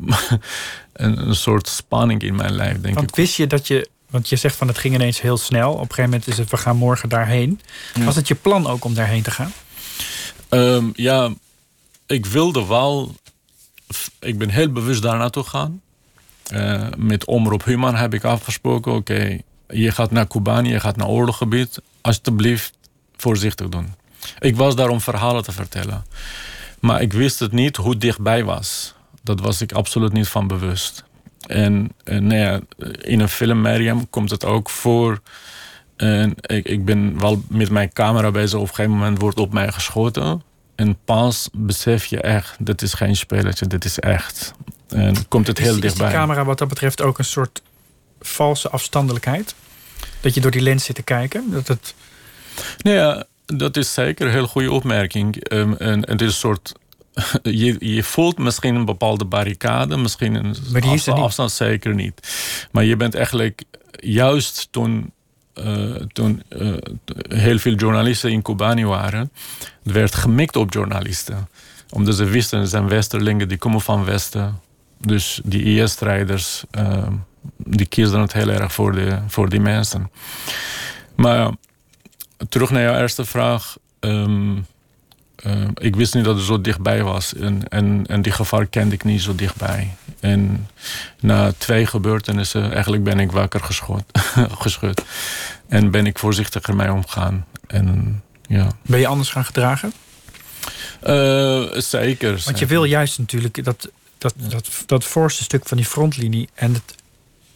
een, 0.97 1.27
een 1.27 1.35
soort 1.35 1.67
spanning 1.67 2.21
in 2.21 2.35
mijn 2.35 2.53
lijf, 2.53 2.81
denk 2.81 2.95
Want 2.95 3.09
ik. 3.09 3.15
wist 3.15 3.35
je 3.35 3.47
dat 3.47 3.67
je, 3.67 3.89
want 4.09 4.29
je 4.29 4.35
zegt 4.35 4.55
van 4.55 4.67
het 4.67 4.77
ging 4.77 4.95
ineens 4.95 5.21
heel 5.21 5.37
snel. 5.37 5.71
Op 5.71 5.79
een 5.79 5.81
gegeven 5.81 6.03
moment 6.03 6.27
is 6.27 6.37
het, 6.37 6.49
we 6.49 6.57
gaan 6.57 6.77
morgen 6.77 7.09
daarheen. 7.09 7.61
Ja. 7.93 8.03
Was 8.03 8.15
het 8.15 8.27
je 8.27 8.35
plan 8.35 8.67
ook 8.67 8.83
om 8.83 8.93
daarheen 8.93 9.23
te 9.23 9.31
gaan? 9.31 9.51
Um, 10.49 10.91
ja, 10.95 11.33
ik 12.05 12.25
wilde 12.25 12.65
wel. 12.65 13.15
Ik 14.19 14.37
ben 14.37 14.49
heel 14.49 14.71
bewust 14.71 15.01
daar 15.01 15.17
naartoe 15.17 15.43
gaan. 15.43 15.81
Uh, 16.53 16.87
met 16.97 17.25
Omroep 17.25 17.63
Human 17.63 17.95
heb 17.95 18.13
ik 18.13 18.23
afgesproken: 18.23 18.91
oké, 18.91 19.13
okay, 19.13 19.41
je 19.67 19.91
gaat 19.91 20.11
naar 20.11 20.25
Kobani, 20.25 20.69
je 20.69 20.79
gaat 20.79 20.95
naar 20.95 21.07
oorlogsgebied. 21.07 21.81
Alsjeblieft, 22.01 22.73
voorzichtig 23.17 23.69
doen. 23.69 23.93
Ik 24.39 24.55
was 24.55 24.75
daar 24.75 24.89
om 24.89 25.01
verhalen 25.01 25.43
te 25.43 25.51
vertellen. 25.51 26.05
Maar 26.79 27.01
ik 27.01 27.13
wist 27.13 27.39
het 27.39 27.51
niet 27.51 27.75
hoe 27.75 27.97
dichtbij 27.97 28.43
was. 28.43 28.93
Dat 29.27 29.39
was 29.39 29.61
ik 29.61 29.71
absoluut 29.71 30.13
niet 30.13 30.27
van 30.27 30.47
bewust. 30.47 31.03
En, 31.47 31.91
en 32.03 32.27
nou 32.27 32.39
ja, 32.39 32.59
in 33.01 33.19
een 33.19 33.29
film, 33.29 33.61
Mariam, 33.61 34.09
komt 34.09 34.29
het 34.29 34.45
ook 34.45 34.69
voor. 34.69 35.21
En 35.95 36.33
ik, 36.41 36.65
ik 36.65 36.85
ben 36.85 37.19
wel 37.19 37.41
met 37.49 37.69
mijn 37.69 37.93
camera 37.93 38.31
bezig. 38.31 38.59
Op 38.59 38.67
een 38.67 38.75
gegeven 38.75 38.91
moment 38.91 39.21
wordt 39.21 39.39
op 39.39 39.53
mij 39.53 39.71
geschoten. 39.71 40.43
En 40.75 40.97
pas 41.05 41.49
besef 41.53 42.05
je 42.05 42.21
echt, 42.21 42.55
dit 42.59 42.81
is 42.81 42.93
geen 42.93 43.15
spelletje, 43.15 43.67
dit 43.67 43.85
is 43.85 43.99
echt. 43.99 44.53
En 44.87 45.27
komt 45.27 45.47
het 45.47 45.57
heel 45.57 45.75
is, 45.75 45.81
dichtbij. 45.81 46.05
Is 46.05 46.11
die 46.11 46.21
camera 46.21 46.45
wat 46.45 46.57
dat 46.57 46.67
betreft 46.67 47.01
ook 47.01 47.17
een 47.17 47.25
soort 47.25 47.61
valse 48.21 48.69
afstandelijkheid? 48.69 49.55
Dat 50.19 50.33
je 50.33 50.41
door 50.41 50.51
die 50.51 50.61
lens 50.61 50.85
zit 50.85 50.95
te 50.95 51.03
kijken? 51.03 51.51
Dat 51.51 51.67
het... 51.67 51.93
Nou 52.77 52.95
ja, 52.95 53.25
dat 53.45 53.77
is 53.77 53.93
zeker 53.93 54.25
een 54.25 54.33
heel 54.33 54.47
goede 54.47 54.71
opmerking. 54.71 55.51
Um, 55.51 55.73
en, 55.73 56.05
en 56.05 56.11
het 56.11 56.21
is 56.21 56.27
een 56.27 56.33
soort 56.33 56.73
je, 57.43 57.75
je, 57.79 58.03
voelt 58.03 58.37
misschien 58.37 58.75
een 58.75 58.85
bepaalde 58.85 59.25
barricade, 59.25 59.97
misschien 59.97 60.35
een 60.35 60.55
afstand, 60.83 61.19
afstand, 61.19 61.51
zeker 61.51 61.95
niet. 61.95 62.37
Maar 62.71 62.83
je 62.83 62.95
bent 62.95 63.15
eigenlijk 63.15 63.63
juist 63.91 64.67
toen, 64.71 65.11
uh, 65.55 65.95
toen 65.95 66.43
uh, 66.49 66.73
heel 67.29 67.57
veel 67.57 67.73
journalisten 67.73 68.31
in 68.31 68.41
Kobani 68.41 68.85
waren, 68.85 69.31
werd 69.83 70.15
gemikt 70.15 70.55
op 70.55 70.73
journalisten. 70.73 71.49
Omdat 71.89 72.15
ze 72.15 72.25
wisten, 72.25 72.59
er 72.59 72.67
zijn 72.67 72.87
westerlingen 72.87 73.47
die 73.47 73.57
komen 73.57 73.81
van 73.81 74.05
Westen. 74.05 74.59
Dus 74.97 75.41
die 75.43 75.81
IS-strijders, 75.81 76.63
uh, 76.71 77.07
die 77.57 77.85
kiezen 77.85 78.19
het 78.19 78.33
heel 78.33 78.49
erg 78.49 78.73
voor, 78.73 78.91
de, 78.91 79.19
voor 79.27 79.49
die 79.49 79.59
mensen. 79.59 80.11
Maar 81.15 81.51
terug 82.49 82.69
naar 82.69 82.81
jouw 82.81 82.99
eerste 82.99 83.25
vraag. 83.25 83.77
Um, 83.99 84.65
uh, 85.45 85.67
ik 85.73 85.95
wist 85.95 86.13
niet 86.13 86.23
dat 86.23 86.35
het 86.35 86.45
zo 86.45 86.61
dichtbij 86.61 87.03
was. 87.03 87.33
En, 87.33 87.67
en, 87.69 88.05
en 88.07 88.21
die 88.21 88.31
gevaar 88.31 88.65
kende 88.65 88.95
ik 88.95 89.03
niet 89.03 89.21
zo 89.21 89.35
dichtbij. 89.35 89.95
En 90.19 90.67
na 91.19 91.53
twee 91.57 91.85
gebeurtenissen, 91.85 92.73
eigenlijk 92.73 93.03
ben 93.03 93.19
ik 93.19 93.31
wakker 93.31 93.59
geschud. 93.59 94.03
geschud. 94.63 95.03
En 95.67 95.91
ben 95.91 96.05
ik 96.05 96.19
voorzichtiger 96.19 96.75
mee 96.75 96.91
omgaan. 96.91 97.45
En, 97.67 98.21
ja. 98.47 98.67
Ben 98.81 98.99
je 98.99 99.07
anders 99.07 99.29
gaan 99.29 99.45
gedragen? 99.45 99.93
Uh, 101.07 101.65
zeker. 101.71 102.41
Want 102.45 102.59
je 102.59 102.65
wil 102.65 102.83
juist 102.83 103.19
natuurlijk 103.19 103.63
dat, 103.63 103.89
dat, 104.17 104.33
dat, 104.37 104.69
dat 104.85 105.03
voorste 105.03 105.43
stuk 105.43 105.67
van 105.67 105.77
die 105.77 105.85
frontlinie... 105.85 106.49
en 106.53 106.73
het, 106.73 106.95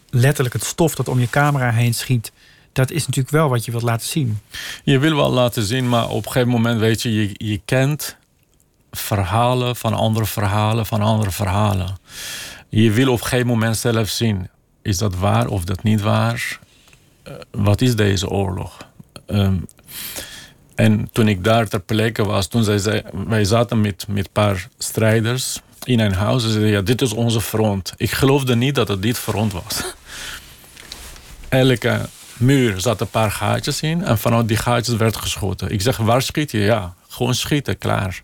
letterlijk 0.10 0.54
het 0.54 0.64
stof 0.64 0.96
dat 0.96 1.08
om 1.08 1.20
je 1.20 1.30
camera 1.30 1.72
heen 1.72 1.94
schiet 1.94 2.32
dat 2.74 2.92
is 2.92 3.06
natuurlijk 3.06 3.36
wel 3.36 3.50
wat 3.50 3.66
je 3.66 3.72
wilt 3.72 3.84
laten 3.84 4.08
zien. 4.08 4.40
Je 4.84 5.00
wil 5.00 5.16
wel 5.16 5.32
laten 5.32 5.64
zien, 5.64 5.90
maar 5.90 6.10
op 6.10 6.26
een 6.26 6.32
gegeven 6.32 6.52
moment 6.52 6.80
weet 6.80 7.02
je, 7.02 7.14
je, 7.14 7.34
je 7.38 7.62
kent 7.66 8.18
verhalen 8.92 9.76
van 9.76 9.94
andere 9.94 10.26
verhalen 10.26 10.86
van 10.86 11.02
andere 11.02 11.32
verhalen. 11.32 11.98
Je 12.70 12.92
wil 12.92 13.08
op 13.08 13.20
een 13.20 13.26
gegeven 13.26 13.48
moment 13.48 13.78
zelf 13.78 14.10
zien, 14.10 14.50
is 14.82 14.98
dat 14.98 15.16
waar 15.16 15.48
of 15.48 15.64
dat 15.64 15.84
niet 15.84 16.02
waar? 16.02 16.60
Uh, 17.28 17.34
wat 17.52 17.82
is 17.82 17.96
deze 17.96 18.30
oorlog? 18.30 18.78
Um, 19.28 19.68
en 20.76 21.10
toen 21.12 21.28
ik 21.28 21.44
daar 21.44 21.68
ter 21.68 21.82
plekke 21.82 22.24
was, 22.24 22.48
toen 22.48 22.64
zij, 22.64 23.04
wij 23.28 23.44
zaten 23.44 23.82
met 23.82 24.06
een 24.08 24.26
paar 24.32 24.68
strijders 24.78 25.60
in 25.84 26.00
een 26.00 26.14
huis. 26.14 26.42
Ze 26.42 26.50
zeiden, 26.50 26.72
ja, 26.72 26.82
dit 26.82 27.02
is 27.02 27.14
onze 27.14 27.42
front. 27.42 27.94
Ik 27.98 28.12
geloofde 28.12 28.56
niet 28.56 28.76
dat 28.76 28.88
het 28.88 29.02
dit 29.02 29.18
front 29.18 29.54
was. 29.54 29.84
Elke 31.50 32.10
muur 32.42 32.80
zat 32.80 33.02
een 33.02 33.10
paar 33.10 33.32
gaatjes 33.32 33.82
in 33.82 34.04
en 34.04 34.18
vanuit 34.18 34.48
die 34.48 34.58
gaatjes 34.58 34.96
werd 34.96 35.16
geschoten. 35.16 35.72
Ik 35.72 35.82
zeg, 35.82 35.98
waar 35.98 36.22
schiet 36.22 36.52
je? 36.52 36.60
Ja, 36.60 36.94
gewoon 37.08 37.36
schieten, 37.36 37.78
klaar. 37.78 38.22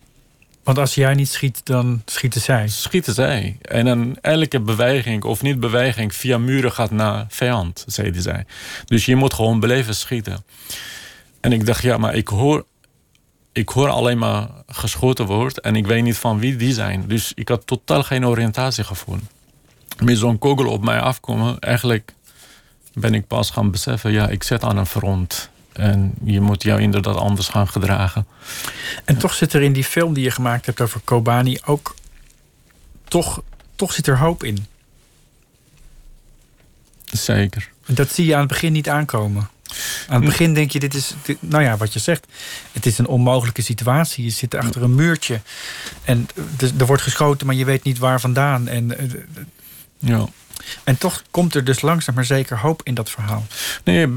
Want 0.64 0.80
als 0.80 0.96
jij 0.96 1.14
niet 1.14 1.30
schiet, 1.30 1.62
dan 1.66 2.02
schieten 2.06 2.42
zij? 2.42 2.68
Schieten 2.68 3.14
zij. 3.14 3.58
En 3.62 3.86
dan 3.86 4.18
elke 4.22 4.60
beweging 4.60 5.24
of 5.24 5.42
niet 5.42 5.60
beweging 5.60 6.16
via 6.16 6.38
muren 6.38 6.72
gaat 6.72 6.92
naar 6.92 7.26
vijand, 7.30 7.84
zeiden 7.88 8.22
zij. 8.22 8.46
Dus 8.86 9.06
je 9.06 9.16
moet 9.16 9.34
gewoon 9.34 9.60
beleven 9.60 9.96
schieten. 9.96 10.46
En 11.42 11.52
ik 11.52 11.66
dacht, 11.66 11.82
ja, 11.82 11.98
maar 11.98 12.16
ik 12.16 12.28
hoor, 12.28 12.66
ik 13.52 13.70
hoor 13.70 13.90
alleen 13.90 14.18
maar 14.18 14.48
geschoten 14.68 15.26
wordt 15.26 15.60
en 15.60 15.76
ik 15.76 15.88
weet 15.88 16.04
niet 16.04 16.18
van 16.18 16.40
wie 16.40 16.56
die 16.56 16.74
zijn. 16.74 17.04
Dus 17.08 17.32
ik 17.36 17.48
had 17.48 17.68
totaal 17.68 18.04
geen 18.04 18.26
oriëntatie 18.26 18.84
gevonden. 18.84 19.30
Met 20.04 20.18
zo'n 20.18 20.40
kogel 20.40 20.68
op 20.68 20.84
mij 20.84 21.00
afkomen, 21.00 21.60
eigenlijk 21.60 22.14
ben 23.00 23.14
ik 23.14 23.28
pas 23.28 23.50
gaan 23.50 23.72
beseffen, 23.72 24.12
ja, 24.12 24.28
ik 24.28 24.44
zit 24.44 24.64
aan 24.64 24.78
een 24.78 24.86
front. 24.86 25.50
En 25.74 26.14
je 26.24 26.42
moet 26.42 26.64
jou 26.64 26.82
inderdaad 26.82 27.16
anders 27.16 27.48
gaan 27.48 27.68
gedragen. 27.68 28.28
En 29.06 29.18
toch 29.18 29.34
zit 29.34 29.54
er 29.54 29.62
in 29.62 29.74
die 29.74 29.84
film 29.84 30.14
die 30.14 30.24
je 30.24 30.32
gemaakt 30.32 30.66
hebt 30.66 30.82
over 30.82 31.02
Kobani 31.04 31.60
ook... 31.66 31.96
toch, 33.08 33.42
toch 33.76 33.94
zit 33.94 34.08
er 34.08 34.18
hoop 34.18 34.44
in. 34.44 34.66
Zeker. 37.06 37.70
En 37.86 37.96
dat 37.96 38.12
zie 38.12 38.26
je 38.26 38.34
aan 38.34 38.40
het 38.40 38.50
begin 38.50 38.72
niet 38.72 38.90
aankomen. 38.90 39.50
Aan 40.08 40.16
het 40.16 40.26
begin 40.26 40.54
denk 40.54 40.72
je, 40.72 40.80
dit 40.80 40.94
is, 40.94 41.14
dit, 41.24 41.38
nou 41.42 41.64
ja, 41.64 41.78
wat 41.78 41.94
je 41.94 42.00
zegt. 42.00 42.28
Het 42.72 42.86
is 42.86 42.98
een 42.98 43.08
onmogelijke 43.08 43.62
situatie. 43.62 44.24
Je 44.24 44.30
zit 44.30 44.56
achter 44.56 44.84
een 44.84 44.96
muurtje. 44.96 45.42
En 46.04 46.28
er 46.78 46.86
wordt 46.86 47.02
geschoten, 47.02 47.48
maar 47.48 47.56
je 47.56 47.66
weet 47.66 47.84
niet 47.84 47.98
waar 47.98 48.20
vandaan. 48.20 48.68
En, 48.68 48.98
eh, 48.98 49.06
ja. 50.00 50.28
En 50.84 50.98
toch 50.98 51.24
komt 51.32 51.56
er 51.56 51.64
dus 51.64 51.82
langzaam 51.82 52.16
maar 52.16 52.26
zeker 52.26 52.60
hoop 52.60 52.82
in 52.84 52.94
dat 52.94 53.10
verhaal. 53.10 53.46
Nee, 53.84 54.08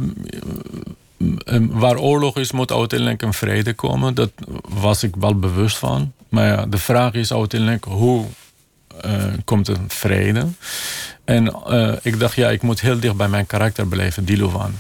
waar 1.71 1.99
oorlog 1.99 2.37
is, 2.37 2.53
moet 2.53 2.73
uiteindelijk 2.73 3.23
een 3.23 3.35
vrede 3.35 3.75
komen. 3.75 4.15
Dat 4.15 4.31
was 4.69 5.03
ik 5.03 5.15
wel 5.17 5.39
bewust 5.39 5.77
van. 5.77 6.13
Maar 6.29 6.47
ja, 6.47 6.67
de 6.67 6.79
vraag 6.79 7.13
is 7.13 7.33
uiteindelijk 7.33 7.85
hoe 7.85 8.27
uh, 9.05 9.25
komt 9.45 9.69
er 9.69 9.77
vrede? 9.89 10.47
En 11.25 11.55
uh, 11.69 11.93
ik 12.03 12.19
dacht, 12.19 12.35
ja, 12.35 12.51
ik 12.51 12.63
moet 12.63 12.81
heel 12.81 13.01
dicht 13.01 13.17
bij 13.17 13.29
mijn 13.29 13.47
karakter 13.47 13.89
beleven, 13.89 14.25
Dilovan. 14.25 14.73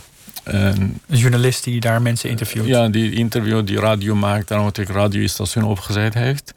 Een 0.44 1.00
journalist 1.06 1.64
die 1.64 1.80
daar 1.80 2.02
mensen 2.02 2.30
interviewt. 2.30 2.66
Ja, 2.66 2.88
die 2.88 3.12
interview, 3.12 3.66
die 3.66 3.80
radio 3.80 4.14
maakt, 4.14 4.48
daar 4.48 4.62
wat 4.62 4.78
ik 4.78 4.88
radiostation 4.88 5.64
opgezet 5.64 6.14
heeft. 6.14 6.54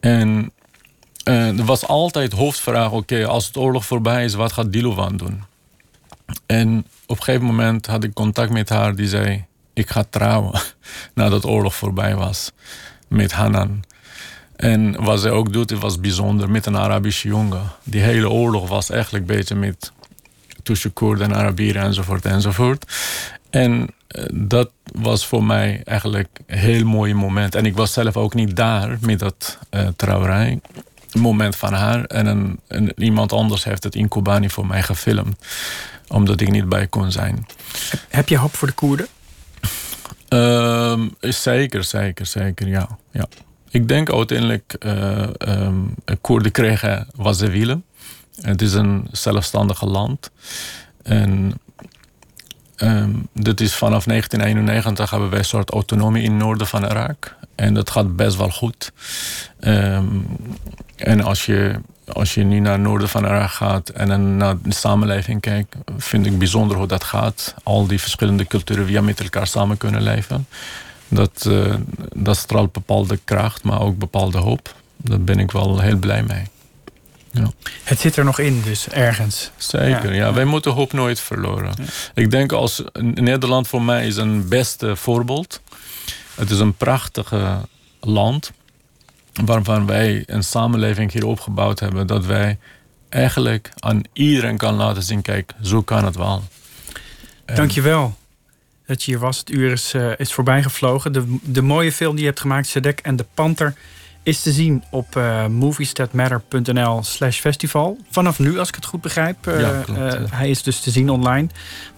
En 0.00 0.52
uh, 1.24 1.58
er 1.58 1.64
was 1.64 1.86
altijd 1.86 2.32
hoofdvraag, 2.32 2.90
oké, 2.90 3.26
als 3.26 3.46
het 3.46 3.56
oorlog 3.56 3.84
voorbij 3.84 4.24
is, 4.24 4.34
wat 4.34 4.52
gaat 4.52 4.72
Dilovan 4.72 5.16
doen? 5.16 5.42
En 6.46 6.86
op 7.06 7.16
een 7.16 7.22
gegeven 7.22 7.46
moment 7.46 7.86
had 7.86 8.04
ik 8.04 8.14
contact 8.14 8.50
met 8.50 8.68
haar, 8.68 8.94
die 8.94 9.08
zei, 9.08 9.44
ik 9.72 9.90
ga 9.90 10.04
trouwen, 10.10 10.60
nadat 11.14 11.42
de 11.42 11.48
oorlog 11.48 11.74
voorbij 11.74 12.14
was, 12.16 12.52
met 13.08 13.32
Hanan. 13.32 13.84
En 14.56 15.04
wat 15.04 15.20
zij 15.20 15.30
ook 15.30 15.52
doet, 15.52 15.70
het 15.70 15.78
was 15.80 16.00
bijzonder 16.00 16.50
met 16.50 16.66
een 16.66 16.76
Arabische 16.76 17.28
jongen. 17.28 17.62
Die 17.84 18.00
hele 18.00 18.30
oorlog 18.30 18.68
was 18.68 18.90
eigenlijk 18.90 19.50
een 19.50 19.58
met 19.58 19.92
tussen 20.62 20.92
Koerden 20.92 21.30
en 21.30 21.36
Arabieren 21.36 21.82
enzovoort 21.82 22.24
enzovoort. 22.24 22.92
En 23.50 23.88
eh, 24.08 24.24
dat 24.32 24.70
was 24.92 25.26
voor 25.26 25.44
mij 25.44 25.80
eigenlijk 25.84 26.40
een 26.46 26.58
heel 26.58 26.84
mooi 26.84 27.14
moment. 27.14 27.54
En 27.54 27.66
ik 27.66 27.76
was 27.76 27.92
zelf 27.92 28.16
ook 28.16 28.34
niet 28.34 28.56
daar 28.56 28.98
met 29.00 29.18
dat 29.18 29.58
uh, 29.70 29.88
trouwerij. 29.96 30.60
Moment 31.14 31.56
van 31.56 31.72
haar. 31.72 32.04
En, 32.04 32.26
een, 32.26 32.60
en, 32.66 32.92
iemand 32.96 33.32
anders 33.32 33.64
heeft 33.64 33.84
het 33.84 33.94
in 33.94 34.08
Kobani 34.08 34.50
voor 34.50 34.66
mij 34.66 34.82
gefilmd. 34.82 35.44
Omdat 36.08 36.40
ik 36.40 36.50
niet 36.50 36.68
bij 36.68 36.86
kon 36.86 37.12
zijn. 37.12 37.46
Heb 38.08 38.28
je 38.28 38.36
hoop 38.36 38.56
voor 38.56 38.68
de 38.68 38.74
Koerden? 38.74 39.06
Uh, 40.28 41.00
zeker, 41.20 41.84
zeker, 41.84 42.26
zeker, 42.26 42.68
ja. 42.68 42.98
ja. 43.10 43.26
Ik 43.70 43.88
denk 43.88 44.12
uiteindelijk 44.12 44.76
uh, 44.86 45.26
um, 45.38 45.94
Koerden 46.20 46.52
kregen 46.52 47.08
wat 47.14 47.36
ze 47.36 47.50
willen. 47.50 47.84
Het 48.40 48.62
is 48.62 48.74
een 48.74 49.08
zelfstandige 49.10 49.86
land. 49.86 50.30
En 51.02 51.60
um, 52.76 53.28
dit 53.34 53.60
is 53.60 53.74
vanaf 53.74 54.04
1991 54.04 55.10
hebben 55.10 55.30
wij 55.30 55.38
een 55.38 55.44
soort 55.44 55.70
autonomie 55.70 56.22
in 56.22 56.30
het 56.30 56.42
noorden 56.42 56.66
van 56.66 56.84
Irak. 56.84 57.36
En 57.54 57.74
dat 57.74 57.90
gaat 57.90 58.16
best 58.16 58.36
wel 58.36 58.50
goed. 58.50 58.92
Um, 59.60 60.26
en 61.02 61.20
als 61.20 61.46
je, 61.46 61.80
als 62.12 62.34
je 62.34 62.42
nu 62.44 62.58
naar 62.58 62.72
het 62.72 62.80
noorden 62.80 63.08
van 63.08 63.24
Irak 63.24 63.50
gaat 63.50 63.88
en 63.88 64.08
dan 64.08 64.36
naar 64.36 64.56
de 64.62 64.74
samenleving 64.74 65.40
kijkt, 65.40 65.76
vind 65.96 66.26
ik 66.26 66.38
bijzonder 66.38 66.76
hoe 66.76 66.86
dat 66.86 67.04
gaat. 67.04 67.54
Al 67.62 67.86
die 67.86 68.00
verschillende 68.00 68.46
culturen 68.46 68.86
via 68.86 69.00
met 69.00 69.20
elkaar 69.20 69.46
samen 69.46 69.76
kunnen 69.76 70.02
leven. 70.02 70.46
Dat, 71.08 71.44
uh, 71.48 71.74
dat 72.14 72.36
straalt 72.36 72.72
bepaalde 72.72 73.18
kracht, 73.24 73.62
maar 73.62 73.80
ook 73.80 73.98
bepaalde 73.98 74.38
hoop. 74.38 74.74
Daar 74.96 75.20
ben 75.20 75.38
ik 75.38 75.50
wel 75.50 75.80
heel 75.80 75.96
blij 75.96 76.22
mee. 76.22 76.44
Ja. 77.30 77.50
Het 77.84 78.00
zit 78.00 78.16
er 78.16 78.24
nog 78.24 78.38
in, 78.38 78.62
dus 78.64 78.88
ergens. 78.88 79.50
Zeker, 79.56 80.14
ja. 80.14 80.26
ja. 80.26 80.32
Wij 80.32 80.44
moeten 80.44 80.72
hoop 80.72 80.92
nooit 80.92 81.20
verloren. 81.20 81.72
Ja. 81.76 81.84
Ik 82.14 82.30
denk 82.30 82.52
als 82.52 82.82
Nederland 83.00 83.68
voor 83.68 83.82
mij 83.82 84.06
is 84.06 84.16
een 84.16 84.48
beste 84.48 84.96
voorbeeld. 84.96 85.60
Het 86.34 86.50
is 86.50 86.58
een 86.58 86.74
prachtige 86.74 87.58
land 88.00 88.52
waarvan 89.44 89.86
wij 89.86 90.22
een 90.26 90.44
samenleving 90.44 91.12
hier 91.12 91.26
opgebouwd 91.26 91.80
hebben. 91.80 92.06
Dat 92.06 92.26
wij 92.26 92.58
eigenlijk 93.08 93.70
aan 93.78 94.02
iedereen 94.12 94.56
kan 94.56 94.74
laten 94.74 95.02
zien, 95.02 95.22
kijk, 95.22 95.52
zo 95.62 95.82
kan 95.82 96.04
het 96.04 96.16
wel. 96.16 96.42
Dankjewel 97.44 98.16
dat 98.86 99.02
je 99.02 99.10
hier 99.10 99.20
was. 99.20 99.38
Het 99.38 99.50
uur 99.50 99.72
is, 99.72 99.94
uh, 99.94 100.12
is 100.16 100.32
voorbij 100.32 100.62
gevlogen. 100.62 101.12
De, 101.12 101.36
de 101.42 101.62
mooie 101.62 101.92
film 101.92 102.12
die 102.12 102.20
je 102.20 102.26
hebt 102.26 102.40
gemaakt, 102.40 102.66
Sedek 102.66 103.00
en 103.00 103.16
de 103.16 103.26
Panter 103.34 103.74
is 104.22 104.40
te 104.40 104.52
zien 104.52 104.84
op 104.90 105.16
uh, 105.16 105.46
moviestatmatter.nl 105.46 107.02
slash 107.02 107.38
festival. 107.38 107.98
Vanaf 108.10 108.38
nu, 108.38 108.58
als 108.58 108.68
ik 108.68 108.74
het 108.74 108.84
goed 108.84 109.00
begrijp. 109.00 109.46
Uh, 109.46 109.60
ja, 109.60 109.80
klopt, 109.84 110.14
uh, 110.14 110.20
hij 110.30 110.50
is 110.50 110.62
dus 110.62 110.80
te 110.80 110.90
zien 110.90 111.10
online. 111.10 111.46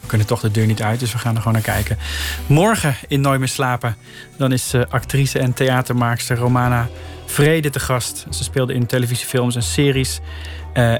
We 0.01 0.07
kunnen 0.07 0.26
toch 0.26 0.41
de 0.41 0.51
deur 0.51 0.66
niet 0.66 0.82
uit, 0.82 1.01
dus 1.01 1.12
we 1.12 1.18
gaan 1.18 1.35
er 1.35 1.39
gewoon 1.39 1.53
naar 1.53 1.62
kijken. 1.62 1.99
Morgen 2.47 2.97
in 3.09 3.20
Nooit 3.20 3.39
meer 3.39 3.49
slapen. 3.49 3.97
Dan 4.37 4.53
is 4.53 4.74
actrice 4.89 5.39
en 5.39 5.53
theatermaakster 5.53 6.37
Romana 6.37 6.89
Vrede 7.26 7.70
te 7.70 7.80
gast. 7.80 8.26
Ze 8.30 8.44
speelde 8.44 8.74
in 8.74 8.86
televisiefilms 8.86 9.54
en 9.54 9.62
series. 9.62 10.20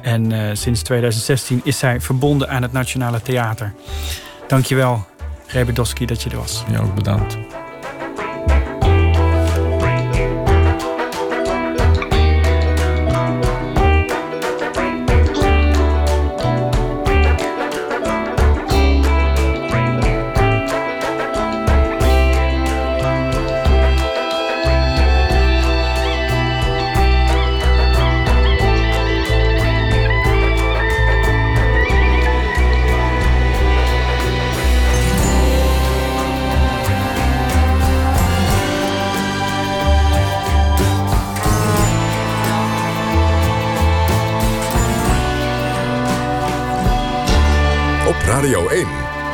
en 0.02 0.56
sinds 0.56 0.82
2016 0.82 1.60
is 1.64 1.78
zij 1.78 2.00
verbonden 2.00 2.48
aan 2.48 2.62
het 2.62 2.72
Nationale 2.72 3.22
Theater. 3.22 3.74
Dankjewel, 4.48 5.06
Rebedowski, 5.46 6.06
dat 6.06 6.22
je 6.22 6.30
er 6.30 6.36
was. 6.36 6.64
Ja, 6.70 6.80
ook 6.80 6.94
bedankt. 6.94 7.36